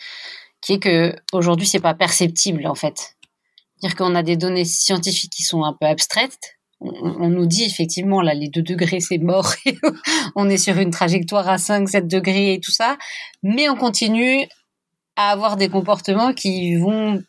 qui 0.63 0.75
est 0.75 0.79
que 0.79 1.15
aujourd'hui 1.33 1.67
c'est 1.67 1.81
pas 1.81 1.95
perceptible 1.95 2.67
en 2.67 2.75
fait. 2.75 3.17
Dire 3.83 3.95
qu'on 3.95 4.15
a 4.15 4.23
des 4.23 4.37
données 4.37 4.65
scientifiques 4.65 5.33
qui 5.33 5.43
sont 5.43 5.65
un 5.65 5.77
peu 5.79 5.87
abstraites, 5.87 6.59
on, 6.81 7.29
nous 7.29 7.47
dit 7.47 7.65
effectivement 7.65 8.23
là 8.23 8.35
les 8.35 8.49
2 8.49 8.63
degrés 8.63 9.01
c'est 9.01 9.19
mort 9.19 9.53
on 10.37 10.49
est 10.49 10.59
sur 10.59 10.79
une 10.79 10.91
trajectoire 10.91 11.49
à 11.49 11.59
5 11.59 11.89
7 11.89 12.07
degrés 12.07 12.55
et 12.55 12.61
tout 12.61 12.71
ça 12.71 12.97
mais 13.43 13.69
on 13.69 13.75
continue 13.75 14.47
à 15.17 15.31
avoir 15.31 15.57
des 15.57 15.69
comportements 15.69 16.33
qui 16.33 16.77
vont 16.77 17.21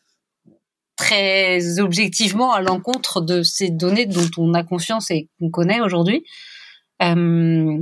très 0.95 1.79
objectivement 1.79 2.53
à 2.53 2.61
l'encontre 2.61 3.21
de 3.21 3.41
ces 3.41 3.71
données 3.71 4.05
dont 4.05 4.29
on 4.37 4.53
a 4.53 4.63
conscience 4.63 5.09
et 5.09 5.29
qu'on 5.39 5.49
connaît 5.49 5.81
aujourd'hui 5.81 6.23
euh, 7.01 7.81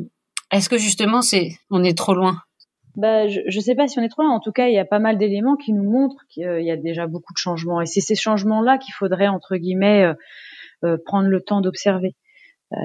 est-ce 0.51 0.69
que 0.69 0.77
justement 0.77 1.21
c'est 1.21 1.51
on 1.69 1.83
est 1.83 1.97
trop 1.97 2.13
loin? 2.13 2.37
Bah, 2.95 3.27
je 3.27 3.41
ne 3.45 3.61
sais 3.61 3.75
pas 3.75 3.87
si 3.87 3.99
on 3.99 4.01
est 4.01 4.09
trop 4.09 4.23
loin. 4.23 4.33
En 4.33 4.39
tout 4.39 4.51
cas, 4.51 4.67
il 4.69 4.73
y 4.73 4.79
a 4.79 4.85
pas 4.85 4.97
mal 4.97 5.19
d'éléments 5.19 5.55
qui 5.55 5.71
nous 5.71 5.87
montrent 5.87 6.25
qu'il 6.29 6.63
y 6.63 6.71
a 6.71 6.77
déjà 6.77 7.05
beaucoup 7.05 7.31
de 7.31 7.37
changements. 7.37 7.79
Et 7.79 7.85
c'est 7.85 8.01
ces 8.01 8.15
changements-là 8.15 8.79
qu'il 8.79 8.93
faudrait, 8.95 9.27
entre 9.27 9.55
guillemets, 9.55 10.03
euh, 10.03 10.13
euh, 10.83 10.97
prendre 11.05 11.27
le 11.27 11.41
temps 11.41 11.61
d'observer. 11.61 12.15
Euh, 12.73 12.77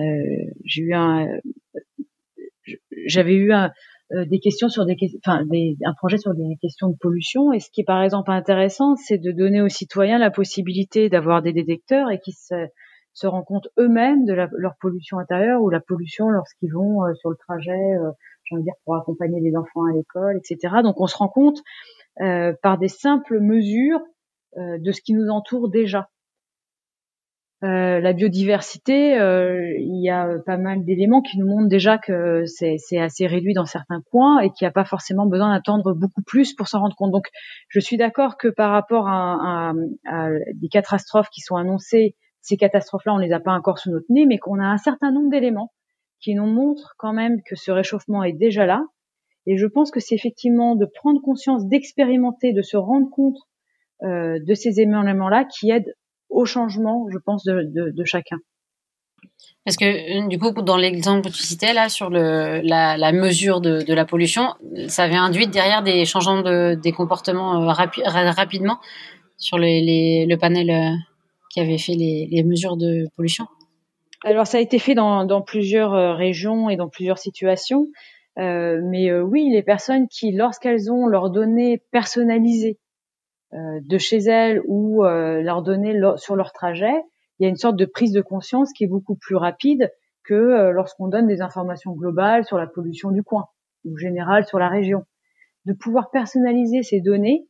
j'ai 0.66 0.82
eu 0.82 0.92
un, 0.92 1.28
j'avais 3.06 3.34
eu 3.34 3.52
un, 3.52 3.72
euh, 4.12 4.24
des 4.26 4.38
questions 4.38 4.68
sur 4.68 4.84
des, 4.84 4.96
enfin, 5.24 5.44
des, 5.46 5.76
un 5.84 5.94
projet 5.94 6.18
sur 6.18 6.34
des 6.34 6.56
questions 6.60 6.88
de 6.88 6.96
pollution. 7.00 7.52
Et 7.52 7.60
ce 7.60 7.70
qui 7.70 7.80
est 7.80 7.84
par 7.84 8.02
exemple 8.02 8.30
intéressant, 8.30 8.96
c'est 8.96 9.18
de 9.18 9.32
donner 9.32 9.62
aux 9.62 9.68
citoyens 9.68 10.18
la 10.18 10.30
possibilité 10.30 11.08
d'avoir 11.08 11.42
des 11.42 11.52
détecteurs 11.52 12.10
et 12.10 12.18
qui 12.20 12.32
se 12.32 12.54
rendent 13.26 13.44
compte 13.44 13.68
eux-mêmes 13.78 14.24
de 14.24 14.32
leur 14.32 14.74
pollution 14.80 15.18
intérieure 15.18 15.62
ou 15.62 15.70
la 15.70 15.80
pollution 15.80 16.28
lorsqu'ils 16.28 16.72
vont 16.72 17.00
sur 17.14 17.30
le 17.30 17.36
trajet, 17.36 17.96
j'ai 18.44 18.54
envie 18.54 18.62
de 18.62 18.66
dire 18.66 18.74
pour 18.84 18.96
accompagner 18.96 19.40
les 19.40 19.56
enfants 19.56 19.84
à 19.84 19.92
l'école, 19.92 20.36
etc. 20.38 20.76
Donc 20.82 21.00
on 21.00 21.06
se 21.06 21.16
rend 21.16 21.28
compte 21.28 21.62
par 22.16 22.78
des 22.78 22.88
simples 22.88 23.40
mesures 23.40 24.00
de 24.56 24.92
ce 24.92 25.00
qui 25.02 25.14
nous 25.14 25.28
entoure 25.28 25.68
déjà. 25.68 26.08
Euh, 27.64 28.00
la 28.00 28.12
biodiversité, 28.12 29.16
euh, 29.20 29.72
il 29.78 30.02
y 30.02 30.10
a 30.10 30.36
pas 30.44 30.56
mal 30.56 30.84
d'éléments 30.84 31.22
qui 31.22 31.38
nous 31.38 31.46
montrent 31.46 31.68
déjà 31.68 31.96
que 31.96 32.42
c'est 32.46 32.98
assez 32.98 33.28
réduit 33.28 33.54
dans 33.54 33.66
certains 33.66 34.02
coins 34.10 34.40
et 34.40 34.50
qu'il 34.50 34.64
n'y 34.64 34.68
a 34.68 34.72
pas 34.72 34.84
forcément 34.84 35.26
besoin 35.26 35.54
d'attendre 35.54 35.94
beaucoup 35.94 36.22
plus 36.22 36.54
pour 36.54 36.66
s'en 36.66 36.80
rendre 36.80 36.96
compte. 36.96 37.12
Donc, 37.12 37.28
je 37.68 37.78
suis 37.78 37.96
d'accord 37.96 38.36
que 38.36 38.48
par 38.48 38.72
rapport 38.72 39.06
à, 39.08 39.74
des 40.54 40.68
catastrophes 40.68 41.30
qui 41.30 41.40
sont 41.40 41.54
annoncées, 41.54 42.16
ces 42.42 42.56
catastrophes-là, 42.56 43.14
on 43.14 43.18
les 43.18 43.32
a 43.32 43.40
pas 43.40 43.52
encore 43.52 43.78
sous 43.78 43.90
notre 43.90 44.06
nez, 44.10 44.26
mais 44.26 44.38
qu'on 44.38 44.58
a 44.58 44.66
un 44.66 44.76
certain 44.76 45.12
nombre 45.12 45.30
d'éléments 45.30 45.72
qui 46.20 46.34
nous 46.34 46.46
montrent 46.46 46.94
quand 46.98 47.12
même 47.12 47.40
que 47.42 47.56
ce 47.56 47.70
réchauffement 47.70 48.22
est 48.22 48.32
déjà 48.32 48.66
là. 48.66 48.84
Et 49.46 49.56
je 49.56 49.66
pense 49.66 49.90
que 49.90 50.00
c'est 50.00 50.14
effectivement 50.14 50.76
de 50.76 50.86
prendre 50.86 51.20
conscience, 51.20 51.66
d'expérimenter, 51.66 52.52
de 52.52 52.62
se 52.62 52.76
rendre 52.76 53.08
compte 53.10 53.38
euh, 54.02 54.38
de 54.40 54.54
ces 54.54 54.80
éléments-là 54.80 55.44
qui 55.44 55.70
aident 55.70 55.94
au 56.28 56.44
changement, 56.44 57.06
je 57.12 57.18
pense, 57.18 57.44
de, 57.44 57.70
de, 57.72 58.04
chacun. 58.04 58.38
Parce 59.64 59.76
que 59.76 59.84
euh, 60.24 60.28
du 60.28 60.38
coup, 60.38 60.50
dans 60.62 60.76
l'exemple 60.76 61.28
que 61.28 61.32
tu 61.32 61.42
citais 61.42 61.72
là 61.72 61.88
sur 61.88 62.08
le, 62.08 62.60
la, 62.62 62.96
la 62.96 63.12
mesure 63.12 63.60
de, 63.60 63.82
de, 63.82 63.94
la 63.94 64.04
pollution, 64.04 64.54
ça 64.88 65.04
avait 65.04 65.16
induit 65.16 65.46
derrière 65.46 65.82
des 65.82 66.04
changements 66.04 66.42
de, 66.42 66.74
des 66.74 66.92
comportements 66.92 67.62
euh, 67.62 67.72
rapidement 67.72 68.78
sur 69.36 69.58
les, 69.58 69.80
les, 69.80 70.26
le 70.26 70.36
panel 70.36 70.70
euh, 70.70 70.96
qui 71.52 71.60
avait 71.60 71.78
fait 71.78 71.94
les, 71.94 72.42
mesures 72.44 72.76
de 72.76 73.06
pollution. 73.16 73.46
Alors 74.24 74.46
ça 74.46 74.58
a 74.58 74.60
été 74.60 74.78
fait 74.78 74.94
dans, 74.94 75.24
dans 75.24 75.42
plusieurs 75.42 76.16
régions 76.16 76.70
et 76.70 76.76
dans 76.76 76.88
plusieurs 76.88 77.18
situations, 77.18 77.88
euh, 78.38 78.80
mais 78.82 79.12
oui, 79.20 79.50
les 79.52 79.62
personnes 79.62 80.08
qui, 80.08 80.32
lorsqu'elles 80.32 80.90
ont 80.90 81.06
leurs 81.06 81.30
données 81.30 81.82
personnalisées 81.90 82.78
euh, 83.54 83.80
de 83.82 83.98
chez 83.98 84.16
elles 84.16 84.62
ou 84.66 85.04
euh, 85.04 85.42
leur 85.42 85.62
donner 85.62 85.94
sur 86.16 86.36
leur 86.36 86.52
trajet, 86.52 86.94
il 87.38 87.42
y 87.42 87.46
a 87.46 87.50
une 87.50 87.56
sorte 87.56 87.76
de 87.76 87.84
prise 87.84 88.12
de 88.12 88.22
conscience 88.22 88.72
qui 88.72 88.84
est 88.84 88.88
beaucoup 88.88 89.14
plus 89.14 89.36
rapide 89.36 89.92
que 90.24 90.32
euh, 90.32 90.70
lorsqu'on 90.70 91.08
donne 91.08 91.26
des 91.26 91.42
informations 91.42 91.92
globales 91.92 92.46
sur 92.46 92.56
la 92.56 92.66
pollution 92.66 93.10
du 93.10 93.22
coin 93.22 93.44
ou 93.84 93.98
générale 93.98 94.46
sur 94.46 94.58
la 94.58 94.68
région. 94.68 95.04
De 95.66 95.74
pouvoir 95.74 96.10
personnaliser 96.10 96.82
ces 96.82 97.02
données 97.02 97.46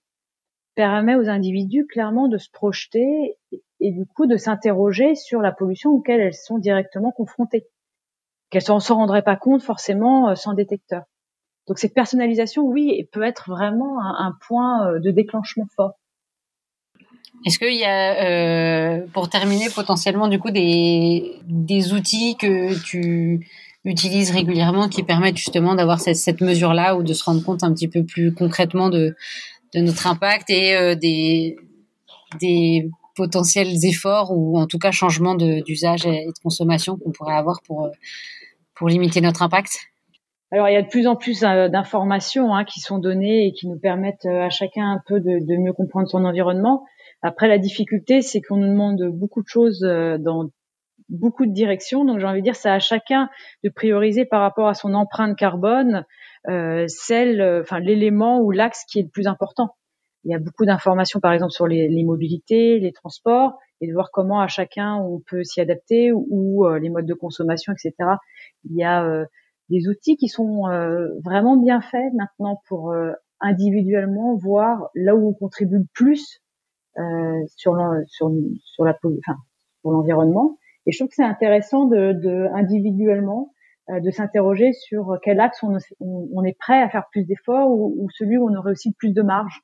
permet 0.74 1.14
aux 1.14 1.28
individus 1.28 1.86
clairement 1.86 2.26
de 2.26 2.38
se 2.38 2.50
projeter 2.50 3.36
et, 3.82 3.92
du 3.92 4.06
coup 4.06 4.26
de 4.26 4.36
s'interroger 4.36 5.14
sur 5.14 5.40
la 5.40 5.52
pollution 5.52 5.90
auquel 5.90 6.20
elles 6.20 6.34
sont 6.34 6.58
directement 6.58 7.12
confrontées, 7.12 7.66
qu'elles 8.50 8.62
ne 8.68 8.80
s'en 8.80 8.96
rendraient 8.96 9.22
pas 9.22 9.36
compte 9.36 9.62
forcément 9.62 10.34
sans 10.36 10.54
détecteur. 10.54 11.02
Donc 11.68 11.78
cette 11.78 11.94
personnalisation, 11.94 12.62
oui, 12.62 13.08
peut 13.12 13.22
être 13.22 13.48
vraiment 13.48 14.00
un, 14.00 14.34
point 14.46 14.88
euh, 14.88 14.98
de 14.98 15.10
déclenchement 15.10 15.66
fort. 15.76 15.92
Est-ce 17.46 17.58
qu'il 17.58 17.74
y 17.74 17.84
a, 17.84 18.24
euh, 18.24 19.06
pour 19.12 19.28
terminer, 19.28 19.68
potentiellement 19.74 20.28
du 20.28 20.38
coup 20.38 20.50
des, 20.50 21.40
des 21.46 21.92
outils 21.92 22.36
que 22.36 22.80
tu 22.84 23.48
utilises 23.84 24.30
régulièrement 24.30 24.88
qui 24.88 25.02
permettent 25.02 25.36
justement 25.36 25.74
d'avoir 25.74 26.00
cette, 26.00 26.16
cette 26.16 26.40
mesure-là 26.40 26.96
ou 26.96 27.02
de 27.02 27.12
se 27.12 27.24
rendre 27.24 27.42
compte 27.42 27.64
un 27.64 27.72
petit 27.72 27.88
peu 27.88 28.04
plus 28.04 28.32
concrètement 28.32 28.90
de, 28.90 29.16
de 29.74 29.80
notre 29.80 30.06
impact 30.06 30.50
et 30.50 30.76
euh, 30.76 30.94
des, 30.94 31.56
des 32.40 32.90
potentiels 33.14 33.84
efforts 33.84 34.32
ou 34.32 34.58
en 34.58 34.66
tout 34.66 34.78
cas 34.78 34.90
changements 34.90 35.34
d'usage 35.34 36.06
et 36.06 36.26
de 36.26 36.42
consommation 36.42 36.96
qu'on 36.96 37.12
pourrait 37.12 37.36
avoir 37.36 37.60
pour, 37.62 37.90
pour 38.74 38.88
limiter 38.88 39.20
notre 39.20 39.42
impact? 39.42 39.78
Alors 40.52 40.68
il 40.68 40.74
y 40.74 40.76
a 40.76 40.82
de 40.82 40.88
plus 40.88 41.06
en 41.06 41.16
plus 41.16 41.42
euh, 41.44 41.68
d'informations 41.68 42.54
hein, 42.54 42.64
qui 42.64 42.80
sont 42.80 42.98
données 42.98 43.46
et 43.46 43.52
qui 43.52 43.68
nous 43.68 43.78
permettent 43.78 44.26
euh, 44.26 44.42
à 44.42 44.50
chacun 44.50 44.92
un 44.92 45.00
peu 45.06 45.18
de, 45.18 45.56
mieux 45.56 45.72
comprendre 45.72 46.08
son 46.08 46.26
environnement. 46.26 46.84
Après 47.22 47.48
la 47.48 47.56
difficulté, 47.56 48.20
c'est 48.20 48.42
qu'on 48.42 48.56
nous 48.56 48.68
demande 48.68 49.02
beaucoup 49.14 49.42
de 49.42 49.48
choses 49.48 49.82
euh, 49.82 50.18
dans 50.18 50.50
beaucoup 51.08 51.46
de 51.46 51.52
directions. 51.52 52.04
Donc 52.04 52.18
j'ai 52.18 52.26
envie 52.26 52.40
de 52.40 52.44
dire, 52.44 52.56
c'est 52.56 52.68
à 52.68 52.80
chacun 52.80 53.30
de 53.64 53.70
prioriser 53.70 54.26
par 54.26 54.42
rapport 54.42 54.68
à 54.68 54.74
son 54.74 54.92
empreinte 54.92 55.38
carbone, 55.38 56.04
euh, 56.48 56.84
celle, 56.86 57.64
l'élément 57.80 58.40
ou 58.40 58.50
l'axe 58.50 58.84
qui 58.84 58.98
est 58.98 59.02
le 59.04 59.08
plus 59.08 59.26
important. 59.26 59.74
Il 60.24 60.30
y 60.30 60.34
a 60.34 60.38
beaucoup 60.38 60.64
d'informations, 60.64 61.20
par 61.20 61.32
exemple, 61.32 61.52
sur 61.52 61.66
les, 61.66 61.88
les, 61.88 62.04
mobilités, 62.04 62.78
les 62.78 62.92
transports, 62.92 63.58
et 63.80 63.88
de 63.88 63.92
voir 63.92 64.10
comment 64.12 64.40
à 64.40 64.46
chacun 64.46 64.96
on 64.96 65.20
peut 65.28 65.42
s'y 65.42 65.60
adapter 65.60 66.12
ou, 66.12 66.26
ou 66.30 66.68
les 66.74 66.90
modes 66.90 67.06
de 67.06 67.14
consommation, 67.14 67.72
etc. 67.72 67.94
Il 68.64 68.76
y 68.76 68.84
a 68.84 69.26
des 69.72 69.88
outils 69.88 70.16
qui 70.16 70.28
sont 70.28 70.68
euh, 70.68 71.08
vraiment 71.24 71.56
bien 71.56 71.80
faits 71.80 72.12
maintenant 72.14 72.60
pour 72.68 72.92
euh, 72.92 73.12
individuellement 73.40 74.36
voir 74.36 74.90
là 74.94 75.16
où 75.16 75.30
on 75.30 75.32
contribue 75.32 75.78
le 75.78 75.86
plus 75.94 76.40
euh, 76.98 77.02
sur, 77.56 77.76
sur, 78.06 78.30
sur 78.64 78.84
la 78.84 78.96
enfin, 79.02 79.38
pour 79.82 79.92
l'environnement. 79.92 80.58
Et 80.86 80.92
je 80.92 80.98
trouve 80.98 81.08
que 81.08 81.14
c'est 81.14 81.24
intéressant 81.24 81.86
de, 81.86 82.12
de 82.12 82.48
individuellement 82.54 83.52
de 83.88 84.10
s'interroger 84.12 84.72
sur 84.72 85.18
quel 85.22 85.40
axe 85.40 85.62
on, 85.64 85.76
on, 86.00 86.44
est 86.44 86.56
prêt 86.56 86.80
à 86.80 86.88
faire 86.88 87.06
plus 87.10 87.24
d'efforts 87.24 87.68
ou, 87.68 87.94
ou, 87.98 88.08
celui 88.10 88.38
où 88.38 88.48
on 88.48 88.54
aurait 88.54 88.70
aussi 88.70 88.92
plus 88.92 89.12
de 89.12 89.22
marge. 89.22 89.60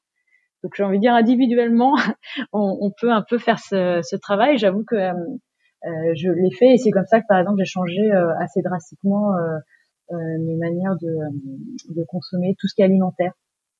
Donc 0.62 0.72
j'ai 0.76 0.82
envie 0.82 0.98
de 0.98 1.02
dire 1.02 1.14
individuellement, 1.14 1.94
on, 2.52 2.78
on, 2.80 2.90
peut 3.00 3.10
un 3.10 3.24
peu 3.28 3.38
faire 3.38 3.58
ce, 3.58 4.00
ce 4.02 4.16
travail. 4.16 4.58
J'avoue 4.58 4.84
que 4.84 4.96
euh, 4.96 6.14
je 6.14 6.30
l'ai 6.30 6.50
fait 6.50 6.74
et 6.74 6.78
c'est 6.78 6.90
comme 6.90 7.06
ça 7.06 7.20
que 7.20 7.26
par 7.28 7.38
exemple 7.38 7.58
j'ai 7.58 7.70
changé 7.70 8.10
assez 8.40 8.62
drastiquement 8.62 9.32
euh, 10.10 10.16
mes 10.16 10.56
manières 10.56 10.96
de, 11.02 11.06
euh, 11.06 11.94
de 11.94 12.04
consommer 12.08 12.56
tout 12.58 12.66
ce 12.66 12.74
qui 12.74 12.80
est 12.80 12.86
alimentaire. 12.86 13.32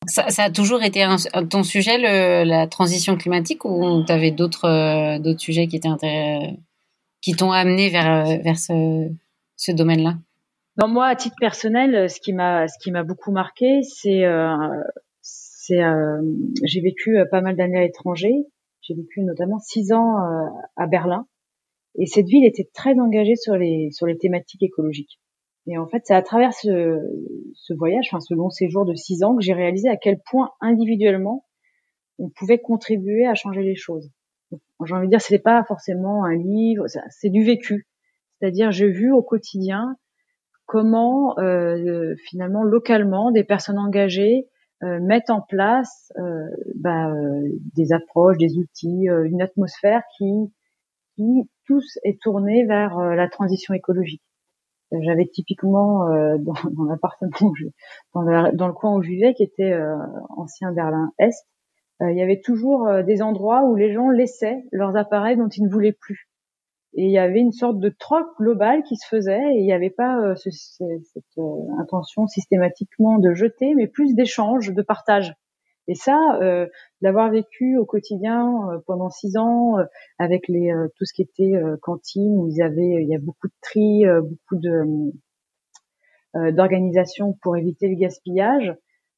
Ça, 0.07 0.29
ça, 0.29 0.45
a 0.45 0.51
toujours 0.51 0.83
été 0.83 1.03
un, 1.03 1.17
ton 1.49 1.63
sujet, 1.63 1.97
le, 1.97 2.45
la 2.45 2.67
transition 2.67 3.17
climatique, 3.17 3.65
ou 3.65 4.05
tu 4.05 4.13
avais 4.13 4.31
d'autres 4.31 4.67
euh, 4.67 5.19
d'autres 5.19 5.41
sujets 5.41 5.69
qui 5.69 5.81
qui 7.23 7.33
t'ont 7.33 7.51
amené 7.51 7.89
vers 7.89 8.27
vers 8.43 8.59
ce, 8.59 9.09
ce 9.57 9.73
domaine-là? 9.73 10.17
Non, 10.77 10.89
moi, 10.89 11.07
à 11.07 11.17
titre 11.17 11.37
personnel, 11.41 12.11
ce 12.11 12.21
qui 12.21 12.35
m'a 12.35 12.69
ce 12.69 12.79
qui 12.79 12.91
m'a 12.91 13.05
beaucoup 13.05 13.33
marqué, 13.33 13.81
c'est 13.83 14.27
euh, 14.27 14.55
c'est 15.69 15.83
euh, 15.83 16.23
j'ai 16.65 16.81
vécu 16.81 17.19
pas 17.31 17.41
mal 17.41 17.57
d'années 17.57 17.79
à 17.79 17.83
l'étranger. 17.83 18.33
J'ai 18.81 18.95
vécu 18.95 19.23
notamment 19.23 19.59
six 19.59 19.93
ans 19.93 20.17
à 20.77 20.87
Berlin, 20.87 21.27
et 21.99 22.07
cette 22.07 22.27
ville 22.27 22.47
était 22.47 22.69
très 22.73 22.99
engagée 22.99 23.37
sur 23.37 23.57
les 23.57 23.91
sur 23.91 24.07
les 24.07 24.17
thématiques 24.17 24.63
écologiques. 24.63 25.21
Et 25.67 25.77
en 25.77 25.87
fait, 25.87 26.01
c'est 26.05 26.15
à 26.15 26.23
travers 26.23 26.55
ce, 26.55 26.99
ce 27.55 27.75
voyage, 27.75 28.09
enfin 28.09 28.21
ce 28.21 28.33
long 28.33 28.49
séjour 28.49 28.87
de 28.87 28.95
six 28.95 29.23
ans, 29.23 29.37
que 29.37 29.43
j'ai 29.43 29.53
réalisé 29.53 29.91
à 29.91 29.99
quel 29.99 30.19
point 30.31 30.51
individuellement 30.63 31.45
on 32.19 32.31
pouvait 32.31 32.59
contribuer 32.59 33.27
à 33.27 33.35
changer 33.35 33.63
les 33.63 33.77
choses. 33.77 34.11
J'ai 34.87 34.95
envie 34.95 35.07
de 35.07 35.11
dire, 35.11 35.21
c'est 35.21 35.39
pas 35.39 35.63
forcément 35.65 36.25
un 36.25 36.35
livre, 36.35 36.87
c'est 37.11 37.29
du 37.29 37.45
vécu. 37.45 37.87
C'est-à-dire, 38.39 38.71
j'ai 38.71 38.89
vu 38.89 39.13
au 39.13 39.23
quotidien 39.23 39.97
comment 40.65 41.39
euh, 41.39 42.15
finalement 42.25 42.63
localement 42.63 43.31
des 43.31 43.45
personnes 43.45 43.79
engagées 43.79 44.47
euh, 44.47 44.58
mettent 44.83 45.31
en 45.31 45.41
place 45.41 46.13
euh, 46.19 46.47
bah, 46.77 47.11
euh, 47.11 47.49
des 47.75 47.93
approches, 47.93 48.39
des 48.39 48.59
outils, 48.59 49.09
euh, 49.09 49.25
une 49.25 49.43
atmosphère 49.43 50.03
qui, 50.17 50.53
qui 51.17 51.51
tous 51.67 51.99
est 52.05 52.21
tournée 52.21 52.65
vers 52.65 52.99
la 52.99 53.29
transition 53.29 53.75
écologique. 53.75 54.23
J'avais 54.93 55.27
typiquement 55.27 56.09
euh, 56.09 56.37
dans, 56.41 56.55
dans 56.71 56.85
l'appartement, 56.85 57.53
dans, 58.15 58.23
le, 58.23 58.57
dans 58.57 58.67
le 58.67 58.73
coin 58.73 58.97
où 58.97 59.03
je 59.03 59.09
vivais, 59.09 59.35
qui 59.35 59.43
était 59.43 59.73
euh, 59.73 59.97
ancien 60.31 60.73
Berlin 60.73 61.13
Est, 61.19 61.47
euh, 62.01 62.11
il 62.11 62.17
y 62.17 62.23
avait 62.23 62.41
toujours 62.41 62.89
des 63.05 63.23
endroits 63.23 63.65
où 63.65 63.75
les 63.75 63.93
gens 63.93 64.09
laissaient 64.09 64.65
leurs 64.71 64.97
appareils 64.97 65.37
dont 65.37 65.49
ils 65.49 65.65
ne 65.65 65.71
voulaient 65.71 65.97
plus. 65.99 66.28
Et 66.95 67.05
il 67.05 67.11
y 67.11 67.19
avait 67.19 67.41
une 67.41 67.53
sorte 67.53 67.79
de 67.79 67.91
troc 67.91 68.27
global 68.39 68.83
qui 68.83 68.97
se 68.97 69.07
faisait 69.07 69.55
et 69.55 69.59
il 69.59 69.65
n'y 69.65 69.73
avait 69.73 69.91
pas 69.91 70.35
ce, 70.37 70.51
cette 70.51 71.39
intention 71.79 72.27
systématiquement 72.27 73.19
de 73.19 73.35
jeter, 73.35 73.75
mais 73.75 73.87
plus 73.87 74.15
d'échange, 74.15 74.73
de 74.73 74.83
partage. 74.83 75.35
Et 75.89 75.95
ça, 75.95 76.39
euh, 76.43 76.67
l'avoir 77.01 77.31
vécu 77.31 77.79
au 77.79 77.87
quotidien 77.87 78.47
euh, 78.71 78.79
pendant 78.87 79.09
six 79.09 79.39
ans 79.39 79.79
euh, 79.79 79.85
avec 80.19 80.47
les 80.47 80.71
euh, 80.71 80.89
tout 80.97 81.07
ce 81.07 81.15
qui 81.15 81.23
était 81.23 81.55
cantine 81.81 82.37
où 82.37 82.47
ils 82.47 82.63
avaient, 82.63 83.03
il 83.03 83.09
y 83.09 83.17
a 83.17 83.19
beaucoup 83.19 83.49
de 83.49 83.55
tri, 83.61 84.05
beaucoup 84.23 84.61
de 84.61 85.13
d'organisation 86.53 87.37
pour 87.43 87.57
éviter 87.57 87.89
le 87.89 87.97
gaspillage, 87.97 88.73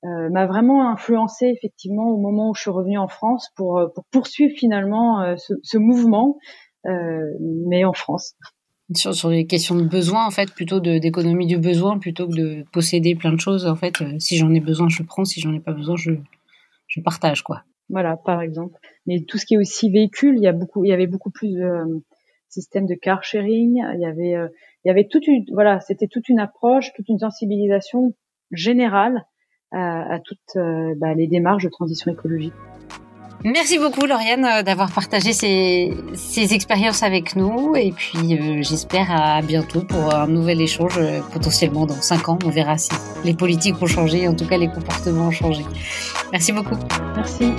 m'a 0.04 0.46
vraiment 0.46 0.88
influencé 0.88 1.46
effectivement 1.46 2.08
au 2.08 2.16
moment 2.16 2.50
où 2.50 2.54
je 2.54 2.62
suis 2.62 2.70
revenue 2.70 2.96
en 2.96 3.08
France 3.08 3.50
pour, 3.56 3.82
pour 3.94 4.04
poursuivre 4.10 4.54
finalement 4.56 5.36
ce, 5.36 5.54
ce, 5.62 5.76
mouvement, 5.76 6.38
mais 6.84 7.84
en 7.84 7.92
France. 7.92 8.34
Sur, 8.94 9.14
sur 9.14 9.30
les 9.30 9.46
questions 9.46 9.76
de 9.76 9.84
besoin, 9.84 10.26
en 10.26 10.30
fait, 10.30 10.52
plutôt 10.52 10.80
d'économie 10.80 11.46
du 11.46 11.58
besoin, 11.58 11.98
plutôt 11.98 12.26
que 12.26 12.34
de 12.34 12.64
posséder 12.72 13.14
plein 13.14 13.32
de 13.32 13.40
choses. 13.40 13.66
En 13.66 13.76
fait, 13.76 14.02
si 14.18 14.36
j'en 14.36 14.52
ai 14.52 14.60
besoin, 14.60 14.88
je 14.88 15.02
prends. 15.02 15.24
Si 15.24 15.40
j'en 15.40 15.52
ai 15.54 15.60
pas 15.60 15.72
besoin, 15.72 15.96
je, 15.96 16.12
je 16.88 17.00
partage 17.00 17.42
quoi. 17.42 17.62
Voilà, 17.88 18.16
par 18.16 18.40
exemple. 18.42 18.78
Mais 19.06 19.20
tout 19.26 19.38
ce 19.38 19.46
qui 19.46 19.54
est 19.54 19.58
aussi 19.58 19.90
véhicule, 19.90 20.36
il 20.36 20.42
y 20.42 20.48
a 20.48 20.52
beaucoup, 20.52 20.84
il 20.84 20.88
y 20.88 20.92
avait 20.92 21.06
beaucoup 21.06 21.30
plus 21.30 21.52
de, 21.52 22.02
système 22.48 22.86
de 22.86 22.94
car 22.94 23.22
sharing. 23.22 23.80
Il 23.94 24.00
y 24.00 24.06
avait, 24.06 24.34
il 24.84 24.88
y 24.88 24.90
avait 24.90 25.06
toute 25.08 25.26
une, 25.26 25.44
voilà, 25.52 25.80
c'était 25.80 26.08
toute 26.08 26.28
une 26.28 26.40
approche, 26.40 26.92
toute 26.94 27.08
une 27.08 27.18
sensibilisation 27.18 28.14
générale 28.50 29.24
à, 29.70 30.14
à 30.14 30.18
toutes 30.18 30.56
bah, 30.96 31.14
les 31.14 31.28
démarches 31.28 31.64
de 31.64 31.70
transition 31.70 32.12
écologique. 32.12 32.54
Merci 33.44 33.78
beaucoup 33.78 34.04
Lauriane 34.04 34.44
euh, 34.44 34.62
d'avoir 34.62 34.92
partagé 34.92 35.32
ces, 35.32 35.96
ces, 36.12 36.52
expériences 36.52 37.02
avec 37.02 37.36
nous 37.36 37.74
et 37.74 37.90
puis 37.90 38.38
euh, 38.38 38.62
j'espère 38.62 39.10
à 39.10 39.40
bientôt 39.40 39.80
pour 39.80 40.14
un 40.14 40.26
nouvel 40.26 40.60
échange 40.60 40.98
euh, 40.98 41.20
potentiellement 41.32 41.86
dans 41.86 42.00
cinq 42.02 42.28
ans. 42.28 42.38
On 42.44 42.50
verra 42.50 42.76
si 42.76 42.90
les 43.24 43.34
politiques 43.34 43.80
ont 43.80 43.86
changé, 43.86 44.28
en 44.28 44.34
tout 44.34 44.46
cas 44.46 44.58
les 44.58 44.68
comportements 44.68 45.28
ont 45.28 45.30
changé. 45.30 45.64
Merci 46.32 46.52
beaucoup. 46.52 46.76
Merci. 47.16 47.52